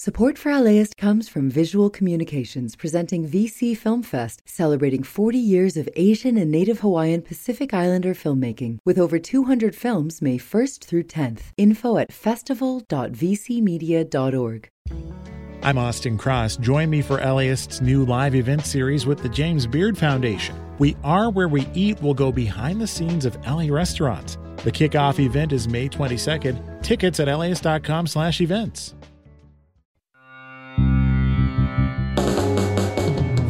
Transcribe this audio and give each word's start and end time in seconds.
Support 0.00 0.38
for 0.38 0.56
LAist 0.56 0.96
comes 0.96 1.28
from 1.28 1.50
Visual 1.50 1.90
Communications 1.90 2.76
presenting 2.76 3.28
VC 3.28 3.76
Film 3.76 4.04
Fest, 4.04 4.42
celebrating 4.44 5.02
40 5.02 5.36
years 5.36 5.76
of 5.76 5.88
Asian 5.96 6.36
and 6.36 6.52
Native 6.52 6.78
Hawaiian 6.78 7.20
Pacific 7.20 7.74
Islander 7.74 8.14
filmmaking, 8.14 8.78
with 8.84 8.96
over 8.96 9.18
200 9.18 9.74
films 9.74 10.22
May 10.22 10.38
1st 10.38 10.84
through 10.84 11.02
10th. 11.02 11.40
Info 11.56 11.98
at 11.98 12.12
festival.vcmedia.org. 12.12 14.68
I'm 15.64 15.78
Austin 15.78 16.16
Cross. 16.16 16.58
Join 16.58 16.90
me 16.90 17.02
for 17.02 17.20
LAist's 17.20 17.80
new 17.80 18.04
live 18.04 18.36
event 18.36 18.66
series 18.66 19.04
with 19.04 19.20
the 19.20 19.28
James 19.28 19.66
Beard 19.66 19.98
Foundation. 19.98 20.54
We 20.78 20.96
Are 21.02 21.28
Where 21.28 21.48
We 21.48 21.66
Eat 21.74 22.00
will 22.00 22.14
go 22.14 22.30
behind 22.30 22.80
the 22.80 22.86
scenes 22.86 23.24
of 23.24 23.36
LA 23.44 23.66
restaurants. 23.68 24.38
The 24.58 24.70
kickoff 24.70 25.18
event 25.18 25.52
is 25.52 25.66
May 25.66 25.88
22nd. 25.88 26.84
Tickets 26.84 27.18
at 27.18 27.36
laist.com 27.36 28.06
slash 28.06 28.40
events. 28.40 28.94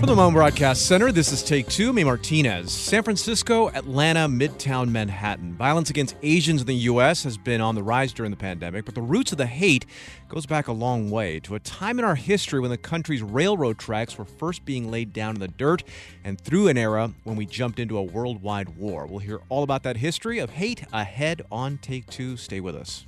From 0.08 0.16
the 0.16 0.22
Mohn 0.22 0.32
Broadcast 0.32 0.86
Center, 0.86 1.12
this 1.12 1.32
is 1.32 1.42
Take 1.42 1.68
Two. 1.68 1.92
Me 1.92 2.02
Martinez. 2.02 2.72
San 2.72 3.02
Francisco, 3.02 3.68
Atlanta, 3.68 4.20
Midtown 4.20 4.88
Manhattan. 4.88 5.52
Violence 5.52 5.90
against 5.90 6.16
Asians 6.22 6.62
in 6.62 6.66
the 6.66 6.74
U.S. 6.76 7.24
has 7.24 7.36
been 7.36 7.60
on 7.60 7.74
the 7.74 7.82
rise 7.82 8.14
during 8.14 8.30
the 8.30 8.36
pandemic, 8.38 8.86
but 8.86 8.94
the 8.94 9.02
roots 9.02 9.32
of 9.32 9.38
the 9.38 9.44
hate 9.44 9.84
goes 10.30 10.46
back 10.46 10.66
a 10.66 10.72
long 10.72 11.10
way 11.10 11.40
to 11.40 11.56
a 11.56 11.60
time 11.60 11.98
in 11.98 12.06
our 12.06 12.14
history 12.14 12.58
when 12.58 12.70
the 12.70 12.78
country's 12.78 13.20
railroad 13.20 13.78
tracks 13.78 14.16
were 14.16 14.24
first 14.24 14.64
being 14.64 14.90
laid 14.90 15.12
down 15.12 15.34
in 15.34 15.42
the 15.42 15.48
dirt, 15.48 15.84
and 16.24 16.40
through 16.40 16.68
an 16.68 16.78
era 16.78 17.12
when 17.24 17.36
we 17.36 17.44
jumped 17.44 17.78
into 17.78 17.98
a 17.98 18.02
worldwide 18.02 18.78
war. 18.78 19.04
We'll 19.04 19.18
hear 19.18 19.42
all 19.50 19.62
about 19.62 19.82
that 19.82 19.98
history 19.98 20.38
of 20.38 20.48
hate 20.48 20.84
ahead 20.90 21.42
on 21.52 21.76
Take 21.82 22.06
Two. 22.06 22.38
Stay 22.38 22.60
with 22.60 22.76
us. 22.76 23.07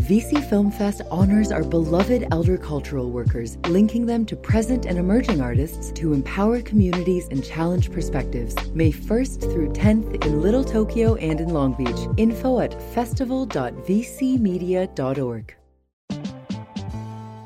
VC 0.00 0.42
Film 0.48 0.70
Fest 0.70 1.02
honors 1.10 1.52
our 1.52 1.62
beloved 1.62 2.26
elder 2.32 2.56
cultural 2.56 3.10
workers, 3.10 3.58
linking 3.68 4.06
them 4.06 4.24
to 4.24 4.34
present 4.34 4.86
and 4.86 4.98
emerging 4.98 5.42
artists 5.42 5.92
to 5.92 6.14
empower 6.14 6.62
communities 6.62 7.28
and 7.30 7.44
challenge 7.44 7.92
perspectives. 7.92 8.54
May 8.72 8.90
1st 8.90 9.52
through 9.52 9.74
10th 9.74 10.24
in 10.24 10.40
Little 10.40 10.64
Tokyo 10.64 11.16
and 11.16 11.38
in 11.38 11.50
Long 11.50 11.74
Beach. 11.74 12.08
Info 12.16 12.60
at 12.60 12.80
festival.vcmedia.org. 12.94 15.59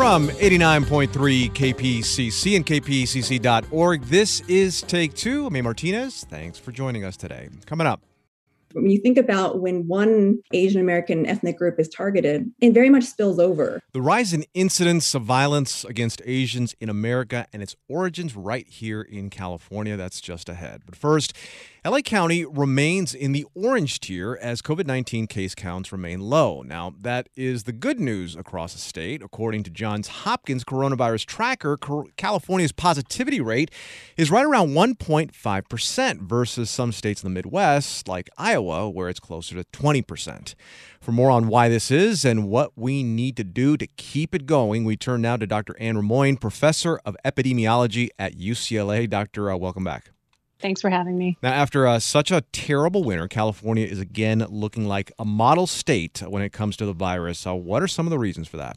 From 0.00 0.28
89.3 0.28 1.50
KPCC 1.52 2.56
and 2.56 2.64
kpcc.org, 2.64 4.02
this 4.04 4.40
is 4.48 4.80
Take 4.80 5.12
Two. 5.12 5.46
I'm 5.46 5.62
Martinez. 5.62 6.24
Thanks 6.24 6.58
for 6.58 6.72
joining 6.72 7.04
us 7.04 7.18
today. 7.18 7.50
Coming 7.66 7.86
up. 7.86 8.00
When 8.72 8.88
you 8.88 8.98
think 8.98 9.18
about 9.18 9.60
when 9.60 9.86
one 9.86 10.38
Asian 10.54 10.80
American 10.80 11.26
ethnic 11.26 11.58
group 11.58 11.78
is 11.78 11.86
targeted, 11.90 12.50
it 12.62 12.72
very 12.72 12.88
much 12.88 13.04
spills 13.04 13.38
over. 13.38 13.82
The 13.92 14.00
rise 14.00 14.32
in 14.32 14.46
incidents 14.54 15.14
of 15.14 15.24
violence 15.24 15.84
against 15.84 16.22
Asians 16.24 16.74
in 16.80 16.88
America 16.88 17.46
and 17.52 17.62
its 17.62 17.76
origins 17.86 18.34
right 18.34 18.66
here 18.66 19.02
in 19.02 19.28
California. 19.28 19.98
That's 19.98 20.22
just 20.22 20.48
ahead. 20.48 20.80
But 20.86 20.96
first, 20.96 21.34
LA 21.82 22.00
County 22.02 22.44
remains 22.44 23.14
in 23.14 23.32
the 23.32 23.46
orange 23.54 24.00
tier 24.00 24.38
as 24.42 24.60
COVID 24.60 24.86
19 24.86 25.26
case 25.26 25.54
counts 25.54 25.90
remain 25.90 26.20
low. 26.20 26.60
Now, 26.60 26.92
that 27.00 27.30
is 27.34 27.62
the 27.62 27.72
good 27.72 27.98
news 27.98 28.36
across 28.36 28.74
the 28.74 28.78
state. 28.78 29.22
According 29.22 29.62
to 29.62 29.70
Johns 29.70 30.08
Hopkins 30.08 30.62
coronavirus 30.62 31.24
tracker, 31.24 31.78
California's 32.18 32.72
positivity 32.72 33.40
rate 33.40 33.70
is 34.18 34.30
right 34.30 34.44
around 34.44 34.72
1.5% 34.72 36.20
versus 36.20 36.68
some 36.68 36.92
states 36.92 37.24
in 37.24 37.32
the 37.32 37.34
Midwest, 37.34 38.06
like 38.06 38.28
Iowa, 38.36 38.90
where 38.90 39.08
it's 39.08 39.18
closer 39.18 39.54
to 39.54 39.64
20%. 39.64 40.54
For 41.00 41.12
more 41.12 41.30
on 41.30 41.48
why 41.48 41.70
this 41.70 41.90
is 41.90 42.26
and 42.26 42.46
what 42.50 42.72
we 42.76 43.02
need 43.02 43.38
to 43.38 43.44
do 43.44 43.78
to 43.78 43.86
keep 43.86 44.34
it 44.34 44.44
going, 44.44 44.84
we 44.84 44.98
turn 44.98 45.22
now 45.22 45.38
to 45.38 45.46
Dr. 45.46 45.74
Anne 45.80 45.96
Rimoin, 45.96 46.38
professor 46.38 47.00
of 47.06 47.16
epidemiology 47.24 48.10
at 48.18 48.36
UCLA. 48.36 49.08
Doctor, 49.08 49.50
uh, 49.50 49.56
welcome 49.56 49.84
back. 49.84 50.10
Thanks 50.60 50.80
for 50.80 50.90
having 50.90 51.16
me. 51.16 51.38
Now, 51.42 51.52
after 51.52 51.86
uh, 51.86 51.98
such 51.98 52.30
a 52.30 52.42
terrible 52.52 53.04
winter, 53.04 53.28
California 53.28 53.86
is 53.86 53.98
again 53.98 54.44
looking 54.48 54.86
like 54.86 55.12
a 55.18 55.24
model 55.24 55.66
state 55.66 56.22
when 56.26 56.42
it 56.42 56.52
comes 56.52 56.76
to 56.78 56.86
the 56.86 56.92
virus. 56.92 57.38
So, 57.38 57.54
what 57.54 57.82
are 57.82 57.88
some 57.88 58.06
of 58.06 58.10
the 58.10 58.18
reasons 58.18 58.48
for 58.48 58.56
that? 58.58 58.76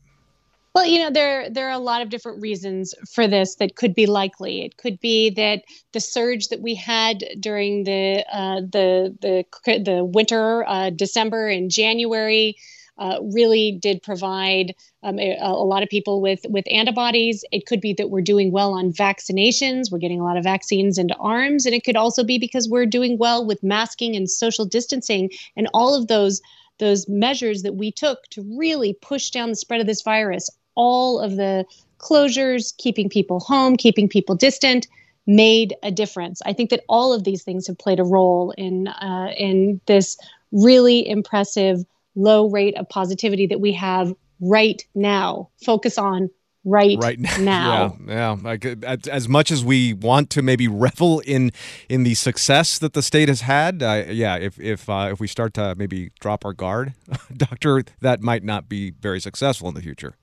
Well, 0.74 0.88
you 0.88 1.00
know, 1.00 1.12
there 1.12 1.50
there 1.52 1.68
are 1.68 1.74
a 1.74 1.80
lot 1.80 2.02
of 2.02 2.10
different 2.10 2.42
reasons 2.42 2.96
for 3.14 3.28
this 3.28 3.56
that 3.56 3.76
could 3.76 3.94
be 3.94 4.08
likely. 4.08 4.64
It 4.64 4.78
could 4.78 5.00
be 5.00 5.30
that 5.32 5.62
the 5.92 6.00
surge 6.00 6.48
that 6.48 6.62
we 6.62 6.74
had 6.74 7.24
during 7.40 7.84
the 7.84 8.26
uh, 8.32 8.62
the 8.62 9.16
the 9.22 9.46
the 9.84 10.04
winter, 10.04 10.68
uh, 10.68 10.90
December 10.90 11.48
and 11.48 11.70
January, 11.70 12.56
uh, 13.04 13.20
really 13.22 13.74
did 13.74 14.02
provide 14.02 14.74
um, 15.04 15.20
a, 15.20 15.38
a, 15.42 15.66
lot 15.66 15.84
of 15.84 15.90
people 15.90 16.22
with 16.22 16.40
with 16.48 16.64
antibodies. 16.72 17.44
It 17.52 17.66
could 17.66 17.82
be 17.82 17.92
that 17.96 18.10
we're 18.10 18.22
doing 18.22 18.54
well 18.54 18.74
on 18.74 18.94
vaccinations. 18.94 19.92
We're 19.92 19.98
getting 19.98 20.22
a 20.22 20.24
lot 20.24 20.38
of 20.38 20.46
vaccines 20.46 20.98
into 20.98 21.14
arms, 21.18 21.66
and 21.66 21.76
it 21.76 21.84
could 21.84 21.98
also 21.98 22.24
be 22.24 22.40
because 22.40 22.70
we're 22.70 22.86
doing 22.86 23.18
well 23.18 23.46
with 23.46 23.62
masking 23.62 24.16
and 24.16 24.30
social 24.30 24.64
distancing 24.64 25.30
and 25.58 25.68
all 25.74 25.94
of 25.94 26.08
those 26.08 26.42
those 26.80 27.06
measures 27.10 27.62
that 27.64 27.76
we 27.76 27.92
took 27.92 28.24
to 28.30 28.42
really 28.58 28.94
push 29.02 29.32
down 29.32 29.50
the 29.50 29.58
spread 29.58 29.82
of 29.82 29.88
this 29.88 30.02
virus. 30.02 30.50
All 30.76 31.20
of 31.20 31.36
the 31.36 31.66
closures, 32.00 32.76
keeping 32.78 33.10
people 33.10 33.42
home, 33.42 33.76
keeping 33.76 34.08
people 34.08 34.34
distant 34.34 34.88
made 35.28 35.76
a 35.84 35.92
difference. 35.92 36.42
I 36.46 36.54
think 36.54 36.70
that 36.70 36.86
all 36.88 37.12
of 37.12 37.26
these 37.26 37.44
things 37.44 37.68
have 37.68 37.78
played 37.78 38.00
a 38.00 38.06
role 38.06 38.52
in 38.58 38.88
uh, 38.88 39.34
in 39.38 39.82
this 39.88 40.18
really 40.54 41.06
impressive 41.06 41.84
low 42.16 42.50
rate 42.50 42.78
of 42.78 42.88
positivity 42.90 43.48
that 43.48 43.60
we 43.60 43.74
have 43.74 44.14
right 44.40 44.86
now. 44.96 45.50
Focus 45.64 45.98
on 45.98 46.30
right, 46.66 46.98
right 47.00 47.20
now. 47.40 47.98
Yeah, 48.06 48.14
yeah. 48.14 48.38
Like, 48.42 48.66
as 48.66 49.28
much 49.28 49.52
as 49.52 49.64
we 49.64 49.94
want 49.94 50.30
to 50.32 50.42
maybe 50.42 50.68
revel 50.68 51.20
in 51.22 51.52
in 51.90 52.04
the 52.04 52.16
success 52.16 52.78
that 52.80 52.94
the 52.94 53.02
state 53.02 53.30
has 53.30 53.42
had, 53.42 53.82
uh, 53.82 54.04
yeah. 54.08 54.36
If 54.36 54.60
if 54.60 54.90
uh, 54.90 55.10
if 55.12 55.20
we 55.20 55.28
start 55.28 55.54
to 55.56 55.76
maybe 55.76 56.12
drop 56.20 56.46
our 56.46 56.54
guard, 56.54 56.94
doctor, 57.38 57.84
that 58.02 58.22
might 58.22 58.44
not 58.44 58.70
be 58.70 58.92
very 58.92 59.20
successful 59.20 59.68
in 59.68 59.76
the 59.76 59.82
future. 59.82 60.16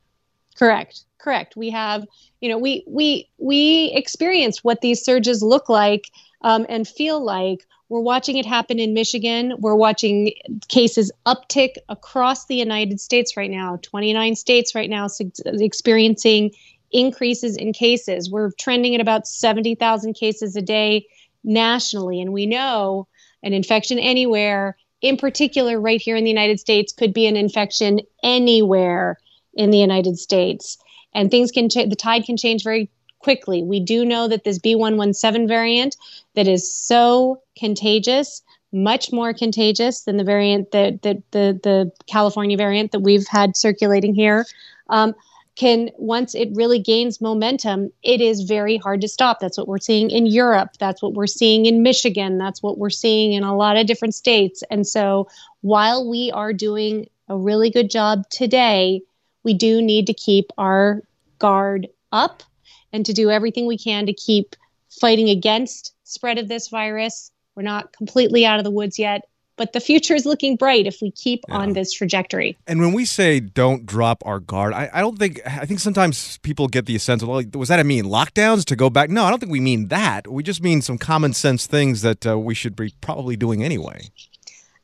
Correct. 0.57 1.05
Correct. 1.19 1.57
We 1.57 1.71
have, 1.71 2.07
you 2.41 2.49
know, 2.49 2.59
we 2.59 2.85
we 2.87 3.29
we 3.39 3.93
experience 3.95 4.65
what 4.65 4.81
these 4.81 5.03
surges 5.05 5.43
look 5.43 5.69
like 5.69 6.11
um, 6.43 6.67
and 6.69 6.89
feel 6.89 7.23
like 7.23 7.67
we're 7.91 8.01
watching 8.01 8.37
it 8.37 8.47
happen 8.47 8.79
in 8.79 8.95
Michigan. 8.95 9.55
We're 9.59 9.75
watching 9.75 10.33
cases 10.69 11.11
uptick 11.27 11.75
across 11.89 12.47
the 12.47 12.55
United 12.55 13.01
States 13.01 13.37
right 13.37 13.51
now. 13.51 13.81
29 13.83 14.37
states 14.37 14.77
right 14.77 14.89
now 14.89 15.09
experiencing 15.45 16.53
increases 16.93 17.57
in 17.57 17.73
cases. 17.73 18.31
We're 18.31 18.53
trending 18.53 18.95
at 18.95 19.01
about 19.01 19.27
70,000 19.27 20.15
cases 20.15 20.55
a 20.55 20.63
day 20.63 21.07
nationally. 21.43 22.21
And 22.21 22.33
we 22.33 22.47
know 22.47 23.09
an 23.43 23.53
infection 23.53 23.99
anywhere, 23.99 24.77
in 25.03 25.17
particular, 25.17 25.81
right 25.81 26.01
here 26.01 26.15
in 26.15 26.23
the 26.23 26.31
United 26.31 26.61
States, 26.61 26.93
could 26.93 27.13
be 27.13 27.27
an 27.27 27.37
infection 27.37 28.01
anywhere 28.23 29.19
in 29.55 29.71
the 29.71 29.79
United 29.79 30.17
States. 30.17 30.79
And 31.13 31.29
things 31.29 31.51
can, 31.51 31.69
ch- 31.69 31.89
the 31.89 31.97
tide 31.97 32.25
can 32.25 32.37
change 32.37 32.63
very 32.63 32.89
quickly. 33.21 33.63
We 33.63 33.81
do 33.81 34.05
know 34.05 34.29
that 34.29 34.45
this 34.45 34.59
B117 34.59 35.47
variant 35.47 35.97
that 36.35 36.49
is 36.49 36.73
so 36.73 37.41
contagious, 37.57 38.43
much 38.73 39.13
more 39.13 39.33
contagious 39.33 40.03
than 40.03 40.17
the 40.17 40.25
variant 40.25 40.73
that, 40.73 41.03
that 41.03 41.19
the, 41.31 41.59
the 41.63 41.93
California 42.07 42.57
variant 42.57 42.93
that 42.93 43.01
we've 43.01 43.27
had 43.29 43.57
circulating 43.57 44.15
here, 44.15 44.47
um, 44.89 45.15
can 45.57 45.91
once 45.99 46.35
it 46.35 46.49
really 46.55 46.79
gains 46.79 47.21
momentum 47.21 47.93
it 48.03 48.21
is 48.21 48.43
very 48.43 48.79
hard 48.79 49.01
to 49.01 49.09
stop. 49.09 49.41
That's 49.41 49.59
what 49.59 49.69
we're 49.69 49.79
seeing 49.79 50.11
in 50.11 50.25
europe. 50.27 50.71
That's 50.79 51.03
what 51.03 51.13
we're 51.13 51.27
seeing 51.27 51.67
in 51.67 51.83
michigan. 51.83 52.39
That's 52.39 52.63
what 52.63 52.79
we're 52.79 52.89
seeing 52.89 53.35
in 53.35 53.43
a 53.43 53.55
lot 53.55 53.77
of 53.77 53.87
different 53.87 54.15
states. 54.15 54.63
And 54.71 54.87
so 54.87 55.29
while 55.61 56.09
we 56.09 56.31
are 56.31 56.53
doing 56.53 57.11
a 57.29 57.37
really 57.37 57.69
good 57.69 57.91
job 57.91 58.29
today 58.31 59.03
we 59.43 59.53
do 59.53 59.83
need 59.83 60.07
to 60.07 60.15
keep 60.15 60.51
our 60.57 61.03
guard 61.39 61.89
up 62.13 62.43
and 62.93 63.07
to 63.07 63.13
do 63.13 63.31
everything 63.31 63.67
we 63.67 63.79
can 63.79 64.07
to 64.07 64.13
keep 64.13 64.57
fighting 65.01 65.29
against 65.29 65.95
spread 66.05 66.39
of 66.39 66.49
this 66.49 66.69
virus 66.69 67.31
we're 67.55 67.63
not 67.63 67.93
completely 67.93 68.45
out 68.45 68.59
of 68.59 68.65
the 68.65 68.71
woods 68.71 68.99
yet 68.99 69.23
but 69.61 69.75
the 69.75 69.81
future 69.81 70.15
is 70.15 70.25
looking 70.25 70.57
bright 70.57 70.87
if 70.87 71.03
we 71.03 71.11
keep 71.11 71.45
yeah. 71.47 71.59
on 71.59 71.75
this 71.75 71.93
trajectory. 71.93 72.57
And 72.67 72.81
when 72.81 72.95
we 72.95 73.05
say 73.05 73.41
don't 73.41 73.85
drop 73.85 74.23
our 74.25 74.41
guard, 74.41 74.73
I, 74.73 74.89
I, 74.91 75.03
don't 75.03 75.19
think 75.19 75.39
I 75.45 75.67
think 75.67 75.81
sometimes 75.81 76.39
people 76.39 76.67
get 76.67 76.87
the 76.87 76.97
sense 76.97 77.23
of 77.23 77.29
well, 77.29 77.43
was 77.53 77.69
that 77.69 77.79
I 77.79 77.83
mean 77.83 78.07
lockdowns 78.07 78.65
to 78.65 78.75
go 78.75 78.89
back? 78.89 79.11
No, 79.11 79.25
I 79.25 79.29
don't 79.29 79.39
think 79.39 79.53
we 79.53 79.61
mean 79.61 79.89
that. 79.89 80.27
We 80.27 80.43
just 80.43 80.63
mean 80.63 80.81
some 80.81 80.97
common 80.97 81.35
sense 81.35 81.67
things 81.67 82.01
that 82.01 82.27
uh, 82.27 82.39
we 82.39 82.55
should 82.55 82.75
be 82.75 82.95
probably 83.03 83.37
doing 83.37 83.63
anyway. 83.63 84.09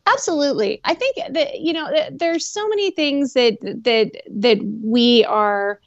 Absolutely, 0.04 0.82
I 0.84 0.92
think 0.92 1.16
that 1.30 1.58
you 1.58 1.72
know 1.72 1.90
there's 2.12 2.44
so 2.44 2.68
many 2.68 2.90
things 2.90 3.32
that 3.32 3.56
that 3.62 4.10
that 4.30 4.58
we 4.82 5.24
are 5.24 5.80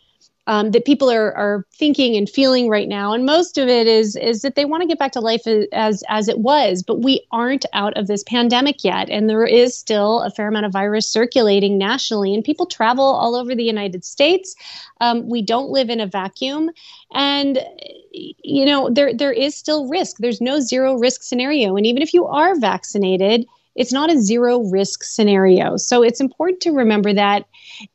um, 0.47 0.71
that 0.71 0.85
people 0.85 1.11
are 1.11 1.35
are 1.35 1.65
thinking 1.73 2.15
and 2.15 2.29
feeling 2.29 2.69
right 2.69 2.87
now, 2.87 3.13
and 3.13 3.25
most 3.25 3.57
of 3.57 3.67
it 3.67 3.87
is 3.87 4.15
is 4.15 4.41
that 4.41 4.55
they 4.55 4.65
want 4.65 4.81
to 4.81 4.87
get 4.87 4.97
back 4.99 5.11
to 5.11 5.19
life 5.19 5.45
as 5.71 6.03
as 6.09 6.27
it 6.27 6.39
was, 6.39 6.81
but 6.81 7.01
we 7.01 7.21
aren't 7.31 7.65
out 7.73 7.95
of 7.97 8.07
this 8.07 8.23
pandemic 8.23 8.83
yet, 8.83 9.09
and 9.09 9.29
there 9.29 9.45
is 9.45 9.77
still 9.77 10.21
a 10.21 10.31
fair 10.31 10.47
amount 10.47 10.65
of 10.65 10.73
virus 10.73 11.11
circulating 11.11 11.77
nationally, 11.77 12.33
and 12.33 12.43
people 12.43 12.65
travel 12.65 13.05
all 13.05 13.35
over 13.35 13.53
the 13.53 13.63
United 13.63 14.03
States. 14.03 14.55
Um, 15.01 15.27
we 15.29 15.41
don't 15.41 15.69
live 15.69 15.89
in 15.89 15.99
a 15.99 16.07
vacuum, 16.07 16.71
and 17.13 17.59
you 18.11 18.65
know 18.65 18.89
there 18.89 19.13
there 19.13 19.33
is 19.33 19.55
still 19.55 19.87
risk. 19.87 20.17
There's 20.17 20.41
no 20.41 20.59
zero 20.59 20.97
risk 20.97 21.23
scenario, 21.23 21.75
and 21.75 21.85
even 21.85 22.01
if 22.01 22.13
you 22.13 22.25
are 22.25 22.59
vaccinated 22.59 23.45
it's 23.75 23.93
not 23.93 24.11
a 24.11 24.19
zero 24.19 24.59
risk 24.69 25.03
scenario. 25.03 25.77
So 25.77 26.03
it's 26.03 26.19
important 26.19 26.61
to 26.61 26.71
remember 26.71 27.13
that 27.13 27.45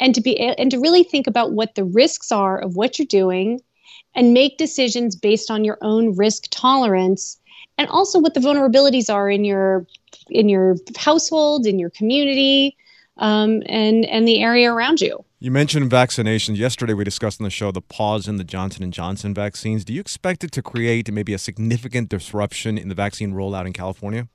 and 0.01 0.15
to 0.15 0.21
be 0.21 0.39
and 0.39 0.71
to 0.71 0.79
really 0.79 1.05
think 1.05 1.27
about 1.27 1.53
what 1.53 1.75
the 1.75 1.85
risks 1.85 2.33
are 2.33 2.59
of 2.59 2.77
what 2.77 2.99
you're 2.99 3.07
doing 3.07 3.61
and 4.15 4.33
make 4.33 4.59
decisions 4.59 5.17
based 5.17 5.51
on 5.51 5.65
your 5.65 5.79
own 5.83 6.17
risk 6.17 6.45
tolerance 6.51 7.39
and 7.79 7.89
also 7.89 8.19
what 8.19 8.35
the 8.35 8.41
vulnerabilities 8.41 9.13
are 9.13 9.29
in 9.29 9.45
your 9.45 9.87
in 10.31 10.49
your 10.49 10.77
household, 10.97 11.67
in 11.67 11.79
your 11.79 11.91
community, 11.91 12.77
um, 13.19 13.63
and 13.67 14.05
and 14.07 14.27
the 14.27 14.43
area 14.43 14.73
around 14.73 15.01
you. 15.01 15.25
You 15.41 15.51
mentioned 15.51 15.91
vaccinations. 15.91 16.57
Yesterday, 16.57 16.95
we 16.95 17.05
discussed 17.05 17.41
on 17.41 17.45
the 17.45 17.51
show 17.51 17.71
the 17.71 17.83
pause 17.83 18.27
in 18.29 18.37
the 18.37 18.45
Johnson 18.45 18.83
and 18.83 18.93
Johnson 18.93 19.35
vaccines. 19.35 19.85
Do 19.85 19.93
you 19.93 20.01
expect 20.01 20.43
it 20.43 20.53
to 20.53 20.63
create 20.63 21.13
maybe 21.13 21.35
a 21.35 21.39
significant 21.39 22.09
disruption 22.09 22.79
in 22.79 22.89
the 22.89 22.95
vaccine 22.95 23.35
rollout 23.35 23.67
in 23.67 23.75
California? 23.75 24.29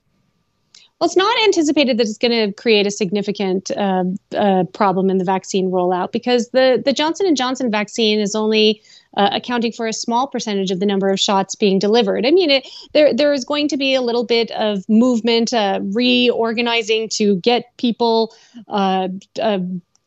Well, 0.99 1.05
it's 1.05 1.15
not 1.15 1.43
anticipated 1.45 1.97
that 1.97 2.07
it's 2.07 2.17
going 2.17 2.47
to 2.47 2.53
create 2.53 2.85
a 2.85 2.91
significant 2.91 3.71
uh, 3.71 4.03
uh, 4.35 4.65
problem 4.65 5.09
in 5.09 5.17
the 5.17 5.23
vaccine 5.23 5.71
rollout 5.71 6.11
because 6.11 6.49
the 6.49 6.81
the 6.83 6.91
Johnson 6.91 7.25
and 7.25 7.37
Johnson 7.37 7.71
vaccine 7.71 8.19
is 8.19 8.35
only 8.35 8.81
uh, 9.15 9.29
accounting 9.31 9.71
for 9.71 9.87
a 9.87 9.93
small 9.93 10.27
percentage 10.27 10.71
of 10.71 10.81
the 10.81 10.85
number 10.85 11.09
of 11.09 11.17
shots 11.17 11.55
being 11.55 11.79
delivered. 11.79 12.25
I 12.25 12.31
mean, 12.31 12.49
it, 12.49 12.67
there 12.91 13.13
there 13.13 13.31
is 13.31 13.45
going 13.45 13.69
to 13.69 13.77
be 13.77 13.93
a 13.93 14.01
little 14.01 14.25
bit 14.25 14.51
of 14.51 14.83
movement, 14.89 15.53
uh, 15.53 15.79
reorganizing 15.81 17.07
to 17.13 17.37
get 17.37 17.77
people 17.77 18.35
uh, 18.67 19.07
uh, 19.41 19.59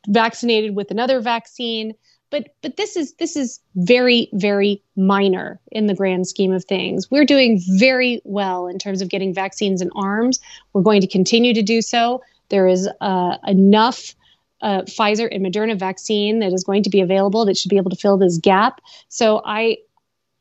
vaccinated 0.09 0.77
with 0.77 0.91
another 0.91 1.21
vaccine 1.21 1.95
but 2.33 2.49
but 2.63 2.77
this 2.77 2.97
is 2.97 3.13
this 3.15 3.37
is 3.37 3.61
very 3.77 4.29
very 4.33 4.83
minor 4.97 5.61
in 5.71 5.87
the 5.87 5.95
grand 5.95 6.27
scheme 6.27 6.51
of 6.51 6.65
things. 6.65 7.09
We're 7.09 7.27
doing 7.27 7.61
very 7.79 8.21
well 8.25 8.67
in 8.67 8.79
terms 8.79 9.03
of 9.03 9.09
getting 9.09 9.33
vaccines 9.33 9.81
in 9.81 9.91
arms. 9.95 10.41
We're 10.73 10.83
going 10.83 11.03
to 11.03 11.07
continue 11.07 11.55
to 11.55 11.63
do 11.63 11.81
so. 11.83 12.23
There 12.49 12.67
is 12.67 12.89
uh, 13.01 13.37
enough 13.47 14.17
uh, 14.63 14.83
Pfizer 14.83 15.29
and 15.31 15.45
Moderna 15.45 15.79
vaccine 15.79 16.41
that 16.41 16.53
is 16.53 16.65
going 16.65 16.83
to 16.85 16.91
be 16.91 17.01
available 17.01 17.45
that 17.45 17.57
should 17.57 17.69
be 17.69 17.77
able 17.77 17.91
to 17.91 17.97
fill 17.97 18.17
this 18.17 18.39
gap. 18.39 18.81
So 19.09 19.43
I 19.45 19.77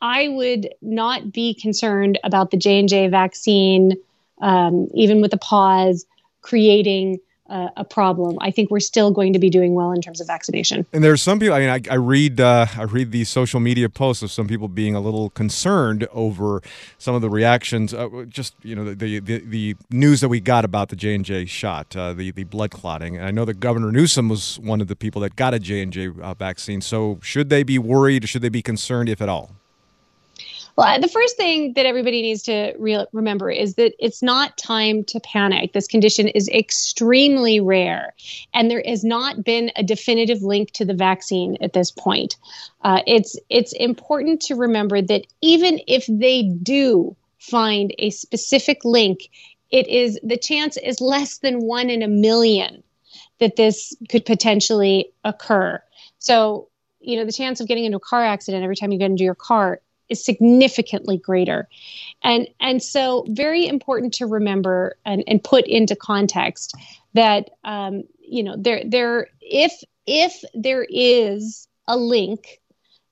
I 0.02 0.30
would 0.30 0.70
not 0.82 1.32
be 1.32 1.54
concerned 1.54 2.18
about 2.24 2.52
the 2.52 2.58
J 2.58 2.80
and 2.80 2.90
J 2.90 3.08
vaccine, 3.10 3.98
um, 4.42 4.88
even 4.96 5.22
with 5.22 5.34
a 5.34 5.38
pause, 5.38 6.06
creating 6.42 7.20
a 7.52 7.84
problem. 7.84 8.38
I 8.42 8.52
think 8.52 8.72
we're 8.72 8.80
still 8.80 9.12
going 9.12 9.34
to 9.34 9.40
be 9.40 9.50
doing 9.50 9.74
well 9.74 9.92
in 9.92 10.02
terms 10.02 10.22
of 10.22 10.28
vaccination. 10.28 10.86
And 10.94 11.04
there's 11.04 11.22
some 11.22 11.40
people. 11.40 11.56
I 11.56 11.60
mean, 11.60 11.70
I, 11.70 11.82
I 11.92 11.96
read 11.96 12.40
uh, 12.40 12.66
I 12.78 12.84
read 12.84 13.12
these 13.12 13.30
social 13.30 13.60
media 13.60 13.90
posts 13.90 14.24
of 14.24 14.32
some 14.32 14.48
people 14.48 14.68
being 14.68 14.96
a 14.96 15.02
little 15.02 15.30
concerned 15.32 16.08
over 16.12 16.62
some 16.98 17.16
of 17.16 17.22
the 17.22 17.30
reactions. 17.30 17.94
Uh, 17.94 18.26
just 18.28 18.56
you 18.64 18.76
know 18.76 18.94
the, 18.94 19.20
the 19.20 19.40
the 19.40 19.76
news 19.90 20.22
that 20.22 20.30
we 20.30 20.40
got 20.40 20.66
about 20.66 20.90
the 20.90 20.96
J 20.96 21.16
and 21.16 21.26
J 21.26 21.46
shot, 21.46 21.96
uh, 21.96 22.14
the 22.14 22.32
the 22.32 22.46
blood 22.46 22.72
clotting. 22.72 23.18
And 23.18 23.26
I 23.26 23.32
know 23.32 23.46
that 23.46 23.60
Governor 23.60 23.92
Newsom 23.92 24.30
was 24.30 24.60
one 24.60 24.82
of 24.82 24.88
the 24.88 24.96
people 24.96 25.22
that 25.22 25.36
got 25.36 25.54
a 25.54 25.60
J 25.60 25.82
and 25.82 25.92
J 25.92 26.10
uh, 26.22 26.34
vaccine. 26.34 26.82
So 26.82 27.20
should 27.22 27.50
they 27.50 27.64
be 27.64 27.78
worried? 27.78 28.28
Should 28.28 28.42
they 28.42 28.50
be 28.50 28.62
concerned, 28.62 29.10
if 29.10 29.22
at 29.22 29.30
all? 29.30 29.61
Well, 30.82 31.00
the 31.00 31.08
first 31.08 31.38
thing 31.38 31.74
that 31.74 31.86
everybody 31.86 32.24
needs 32.24 32.42
to 32.44 32.74
re- 32.80 33.06
remember 33.14 33.52
is 33.52 33.76
that 33.76 33.94
it's 34.00 34.24
not 34.24 34.58
time 34.58 35.04
to 35.06 35.20
panic. 35.20 35.74
This 35.74 35.86
condition 35.86 36.28
is 36.28 36.50
extremely 36.50 37.60
rare, 37.60 38.16
and 38.52 38.72
there 38.72 38.82
has 38.88 39.04
not 39.04 39.44
been 39.44 39.72
a 39.76 39.84
definitive 39.84 40.42
link 40.42 40.72
to 40.72 40.86
the 40.86 40.96
vaccine 40.96 41.56
at 41.62 41.74
this 41.74 41.92
point. 41.92 42.36
Uh, 42.82 43.02
it's 43.06 43.38
it's 43.50 43.74
important 43.74 44.42
to 44.42 44.56
remember 44.56 45.04
that 45.04 45.28
even 45.42 45.80
if 45.88 46.08
they 46.08 46.44
do 46.64 47.16
find 47.38 47.94
a 48.00 48.10
specific 48.10 48.84
link, 48.84 49.30
it 49.70 49.88
is 49.88 50.20
the 50.24 50.38
chance 50.38 50.78
is 50.78 51.00
less 51.00 51.38
than 51.38 51.60
one 51.60 51.92
in 51.92 52.02
a 52.02 52.08
million 52.08 52.82
that 53.40 53.56
this 53.56 53.96
could 54.10 54.26
potentially 54.26 55.12
occur. 55.24 55.80
So, 56.18 56.70
you 57.02 57.18
know, 57.18 57.26
the 57.26 57.32
chance 57.32 57.60
of 57.62 57.68
getting 57.68 57.86
into 57.86 57.98
a 57.98 58.02
car 58.02 58.26
accident 58.26 58.64
every 58.64 58.76
time 58.76 58.92
you 58.92 58.98
get 58.98 59.12
into 59.12 59.24
your 59.24 59.36
car 59.36 59.80
is 60.12 60.24
significantly 60.24 61.18
greater. 61.18 61.68
And, 62.24 62.48
and 62.60 62.84
so, 62.84 63.26
very 63.30 63.68
important 63.68 64.14
to 64.16 64.28
remember 64.28 64.96
and, 65.06 65.24
and 65.28 65.44
put 65.44 65.66
into 65.66 65.96
context 65.96 66.76
that, 67.14 67.50
um, 67.64 68.04
you 68.20 68.44
know, 68.44 68.56
there, 68.58 68.84
there, 68.86 69.28
if, 69.42 69.82
if 70.06 70.44
there 70.54 70.86
is 70.90 71.68
a 71.88 71.98
link 71.98 72.62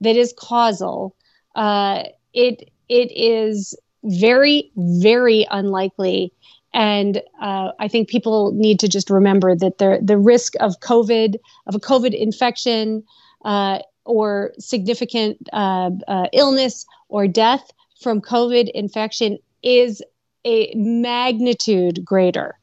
that 0.02 0.16
is 0.16 0.34
causal, 0.38 1.16
uh, 1.56 2.04
it, 2.34 2.70
it 2.88 3.12
is 3.16 3.76
very, 4.04 4.72
very 4.76 5.48
unlikely. 5.52 6.34
And 6.74 7.22
uh, 7.42 7.72
I 7.80 7.88
think 7.88 8.10
people 8.10 8.52
need 8.54 8.80
to 8.80 8.88
just 8.88 9.10
remember 9.10 9.56
that 9.56 9.80
the 9.80 10.00
the 10.04 10.18
risk 10.18 10.54
of 10.60 10.80
COVID, 10.82 11.36
of 11.66 11.76
a 11.76 11.80
COVID 11.80 12.14
infection, 12.14 13.04
uh, 13.44 13.80
or 14.10 14.52
significant 14.58 15.38
uh, 15.54 15.92
uh, 16.08 16.26
illness 16.34 16.86
or 17.10 17.28
death 17.28 17.72
from 18.02 18.22
COVID 18.22 18.70
infection 18.74 19.38
is 19.62 20.02
a 20.46 20.74
magnitude 20.76 22.04
greater, 22.04 22.58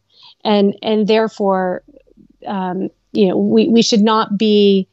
and 0.45 0.75
and 0.83 1.07
therefore, 1.07 1.83
um, 2.47 2.88
you 3.12 3.29
know, 3.29 3.37
we 3.37 3.69
we 3.69 3.83
should 3.83 4.03
not 4.03 4.37
be 4.37 4.88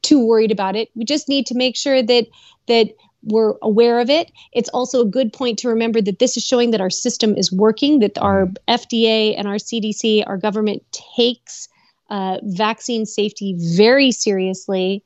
too 0.00 0.24
worried 0.24 0.50
about 0.50 0.74
it. 0.74 0.88
We 0.94 1.04
just 1.04 1.28
need 1.28 1.46
to 1.46 1.54
make 1.54 1.76
sure 1.76 2.02
that 2.02 2.26
that 2.68 2.88
we're 3.24 3.54
aware 3.62 4.00
of 4.00 4.10
it. 4.10 4.32
It's 4.52 4.70
also 4.70 5.02
a 5.02 5.06
good 5.06 5.32
point 5.32 5.58
to 5.60 5.68
remember 5.68 6.00
that 6.00 6.18
this 6.18 6.36
is 6.36 6.44
showing 6.44 6.70
that 6.70 6.80
our 6.80 6.90
system 6.90 7.36
is 7.36 7.52
working, 7.52 8.00
that 8.00 8.18
our 8.18 8.48
FDA 8.68 9.38
and 9.38 9.46
our 9.46 9.56
CDC, 9.56 10.24
our 10.26 10.38
government 10.38 10.82
takes 11.14 11.68
uh, 12.10 12.38
vaccine 12.42 13.06
safety 13.06 13.54
very 13.76 14.10
seriously 14.10 15.04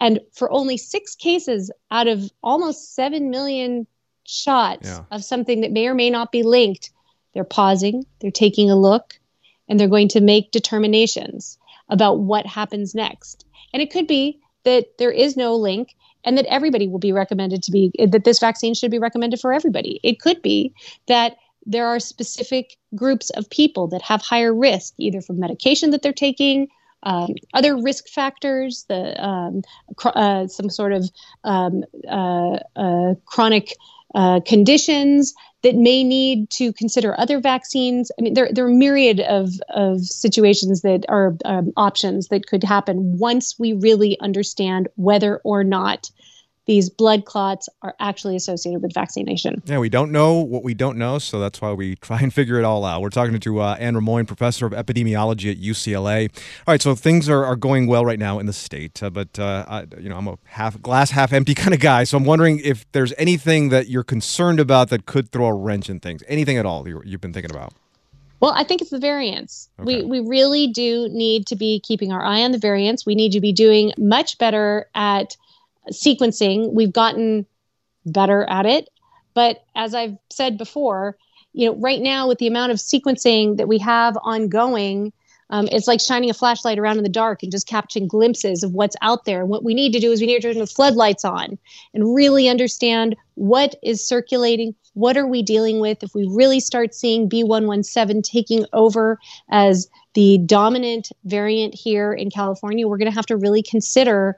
and 0.00 0.20
for 0.32 0.50
only 0.50 0.76
six 0.76 1.14
cases 1.14 1.70
out 1.90 2.06
of 2.06 2.30
almost 2.42 2.94
7 2.94 3.30
million 3.30 3.86
shots 4.24 4.88
yeah. 4.88 5.04
of 5.10 5.24
something 5.24 5.60
that 5.60 5.72
may 5.72 5.86
or 5.86 5.94
may 5.94 6.10
not 6.10 6.32
be 6.32 6.42
linked, 6.42 6.90
they're 7.32 7.44
pausing, 7.44 8.04
they're 8.20 8.30
taking 8.30 8.70
a 8.70 8.76
look, 8.76 9.18
and 9.68 9.78
they're 9.78 9.88
going 9.88 10.08
to 10.08 10.20
make 10.20 10.50
determinations 10.50 11.58
about 11.88 12.20
what 12.20 12.46
happens 12.46 12.94
next. 12.94 13.46
And 13.72 13.82
it 13.82 13.90
could 13.90 14.06
be 14.06 14.40
that 14.64 14.98
there 14.98 15.12
is 15.12 15.36
no 15.36 15.54
link 15.54 15.94
and 16.24 16.36
that 16.36 16.46
everybody 16.46 16.88
will 16.88 16.98
be 16.98 17.12
recommended 17.12 17.62
to 17.62 17.70
be, 17.70 17.92
that 18.04 18.24
this 18.24 18.40
vaccine 18.40 18.74
should 18.74 18.90
be 18.90 18.98
recommended 18.98 19.40
for 19.40 19.52
everybody. 19.52 20.00
It 20.02 20.20
could 20.20 20.42
be 20.42 20.74
that 21.06 21.36
there 21.64 21.86
are 21.86 22.00
specific 22.00 22.76
groups 22.94 23.30
of 23.30 23.48
people 23.50 23.86
that 23.88 24.02
have 24.02 24.22
higher 24.22 24.54
risk, 24.54 24.94
either 24.98 25.20
from 25.20 25.38
medication 25.38 25.90
that 25.90 26.02
they're 26.02 26.12
taking 26.12 26.68
um, 27.06 27.34
other 27.54 27.76
risk 27.76 28.08
factors, 28.08 28.84
the 28.88 29.24
um, 29.24 29.62
cr- 29.96 30.08
uh, 30.14 30.48
some 30.48 30.68
sort 30.68 30.92
of 30.92 31.08
um, 31.44 31.84
uh, 32.10 32.58
uh, 32.74 33.14
chronic 33.24 33.72
uh, 34.14 34.40
conditions 34.40 35.32
that 35.62 35.76
may 35.76 36.02
need 36.02 36.50
to 36.50 36.72
consider 36.72 37.18
other 37.18 37.40
vaccines. 37.40 38.10
I 38.18 38.22
mean, 38.22 38.34
there, 38.34 38.50
there 38.52 38.66
are 38.66 38.70
myriad 38.70 39.20
of, 39.20 39.50
of 39.68 40.00
situations 40.00 40.82
that 40.82 41.04
are 41.08 41.36
um, 41.44 41.72
options 41.76 42.28
that 42.28 42.46
could 42.46 42.64
happen 42.64 43.18
once 43.18 43.56
we 43.56 43.72
really 43.72 44.18
understand 44.20 44.88
whether 44.96 45.40
or 45.44 45.62
not 45.62 46.10
these 46.66 46.90
blood 46.90 47.24
clots 47.24 47.68
are 47.82 47.94
actually 48.00 48.36
associated 48.36 48.82
with 48.82 48.92
vaccination. 48.92 49.62
Yeah, 49.66 49.78
we 49.78 49.88
don't 49.88 50.10
know 50.10 50.34
what 50.34 50.64
we 50.64 50.74
don't 50.74 50.98
know, 50.98 51.18
so 51.18 51.38
that's 51.38 51.60
why 51.60 51.72
we 51.72 51.94
try 51.96 52.18
and 52.20 52.34
figure 52.34 52.58
it 52.58 52.64
all 52.64 52.84
out. 52.84 53.00
We're 53.00 53.10
talking 53.10 53.38
to 53.38 53.60
uh, 53.60 53.76
Anne 53.78 53.94
Rimoin, 53.94 54.26
professor 54.26 54.66
of 54.66 54.72
epidemiology 54.72 55.50
at 55.50 55.58
UCLA. 55.58 56.28
All 56.66 56.72
right, 56.72 56.82
so 56.82 56.94
things 56.94 57.28
are, 57.28 57.44
are 57.44 57.56
going 57.56 57.86
well 57.86 58.04
right 58.04 58.18
now 58.18 58.38
in 58.38 58.46
the 58.46 58.52
state, 58.52 59.02
uh, 59.02 59.10
but 59.10 59.38
uh, 59.38 59.64
I, 59.68 59.86
you 59.98 60.08
know 60.08 60.16
I'm 60.16 60.28
a 60.28 60.38
half 60.44 60.80
glass 60.82 61.10
half 61.12 61.32
empty 61.32 61.54
kind 61.54 61.72
of 61.72 61.80
guy, 61.80 62.04
so 62.04 62.16
I'm 62.16 62.24
wondering 62.24 62.60
if 62.64 62.90
there's 62.92 63.14
anything 63.16 63.68
that 63.70 63.88
you're 63.88 64.04
concerned 64.04 64.58
about 64.60 64.90
that 64.90 65.06
could 65.06 65.30
throw 65.30 65.46
a 65.46 65.54
wrench 65.54 65.88
in 65.88 66.00
things, 66.00 66.22
anything 66.26 66.58
at 66.58 66.66
all 66.66 66.86
you've 66.88 67.20
been 67.20 67.32
thinking 67.32 67.50
about. 67.50 67.72
Well, 68.40 68.52
I 68.54 68.64
think 68.64 68.82
it's 68.82 68.90
the 68.90 68.98
variants. 68.98 69.70
Okay. 69.80 70.02
We 70.02 70.20
we 70.20 70.28
really 70.28 70.66
do 70.66 71.08
need 71.10 71.46
to 71.46 71.56
be 71.56 71.80
keeping 71.80 72.12
our 72.12 72.24
eye 72.24 72.42
on 72.42 72.50
the 72.50 72.58
variants. 72.58 73.06
We 73.06 73.14
need 73.14 73.32
to 73.32 73.40
be 73.40 73.52
doing 73.52 73.92
much 73.96 74.36
better 74.38 74.88
at 74.94 75.36
sequencing. 75.92 76.72
We've 76.72 76.92
gotten 76.92 77.46
better 78.04 78.44
at 78.44 78.66
it. 78.66 78.88
But 79.34 79.64
as 79.74 79.94
I've 79.94 80.16
said 80.30 80.56
before, 80.56 81.16
you 81.52 81.66
know, 81.66 81.76
right 81.76 82.00
now 82.00 82.28
with 82.28 82.38
the 82.38 82.46
amount 82.46 82.72
of 82.72 82.78
sequencing 82.78 83.56
that 83.58 83.68
we 83.68 83.78
have 83.78 84.16
ongoing, 84.22 85.12
um, 85.50 85.68
it's 85.70 85.86
like 85.86 86.00
shining 86.00 86.28
a 86.28 86.34
flashlight 86.34 86.78
around 86.78 86.98
in 86.98 87.04
the 87.04 87.08
dark 87.08 87.42
and 87.42 87.52
just 87.52 87.68
capturing 87.68 88.08
glimpses 88.08 88.62
of 88.62 88.72
what's 88.72 88.96
out 89.00 89.24
there. 89.24 89.40
And 89.40 89.48
what 89.48 89.64
we 89.64 89.74
need 89.74 89.92
to 89.92 90.00
do 90.00 90.10
is 90.10 90.20
we 90.20 90.26
need 90.26 90.42
to 90.42 90.52
turn 90.52 90.58
the 90.58 90.66
floodlights 90.66 91.24
on 91.24 91.58
and 91.94 92.14
really 92.14 92.48
understand 92.48 93.14
what 93.34 93.76
is 93.82 94.06
circulating, 94.06 94.74
what 94.94 95.16
are 95.16 95.26
we 95.26 95.42
dealing 95.42 95.80
with. 95.80 96.02
If 96.02 96.14
we 96.14 96.26
really 96.28 96.58
start 96.58 96.94
seeing 96.94 97.28
B117 97.28 98.22
taking 98.24 98.66
over 98.72 99.18
as 99.50 99.88
the 100.14 100.38
dominant 100.38 101.10
variant 101.24 101.74
here 101.74 102.12
in 102.12 102.30
California, 102.30 102.88
we're 102.88 102.98
going 102.98 103.10
to 103.10 103.14
have 103.14 103.26
to 103.26 103.36
really 103.36 103.62
consider 103.62 104.36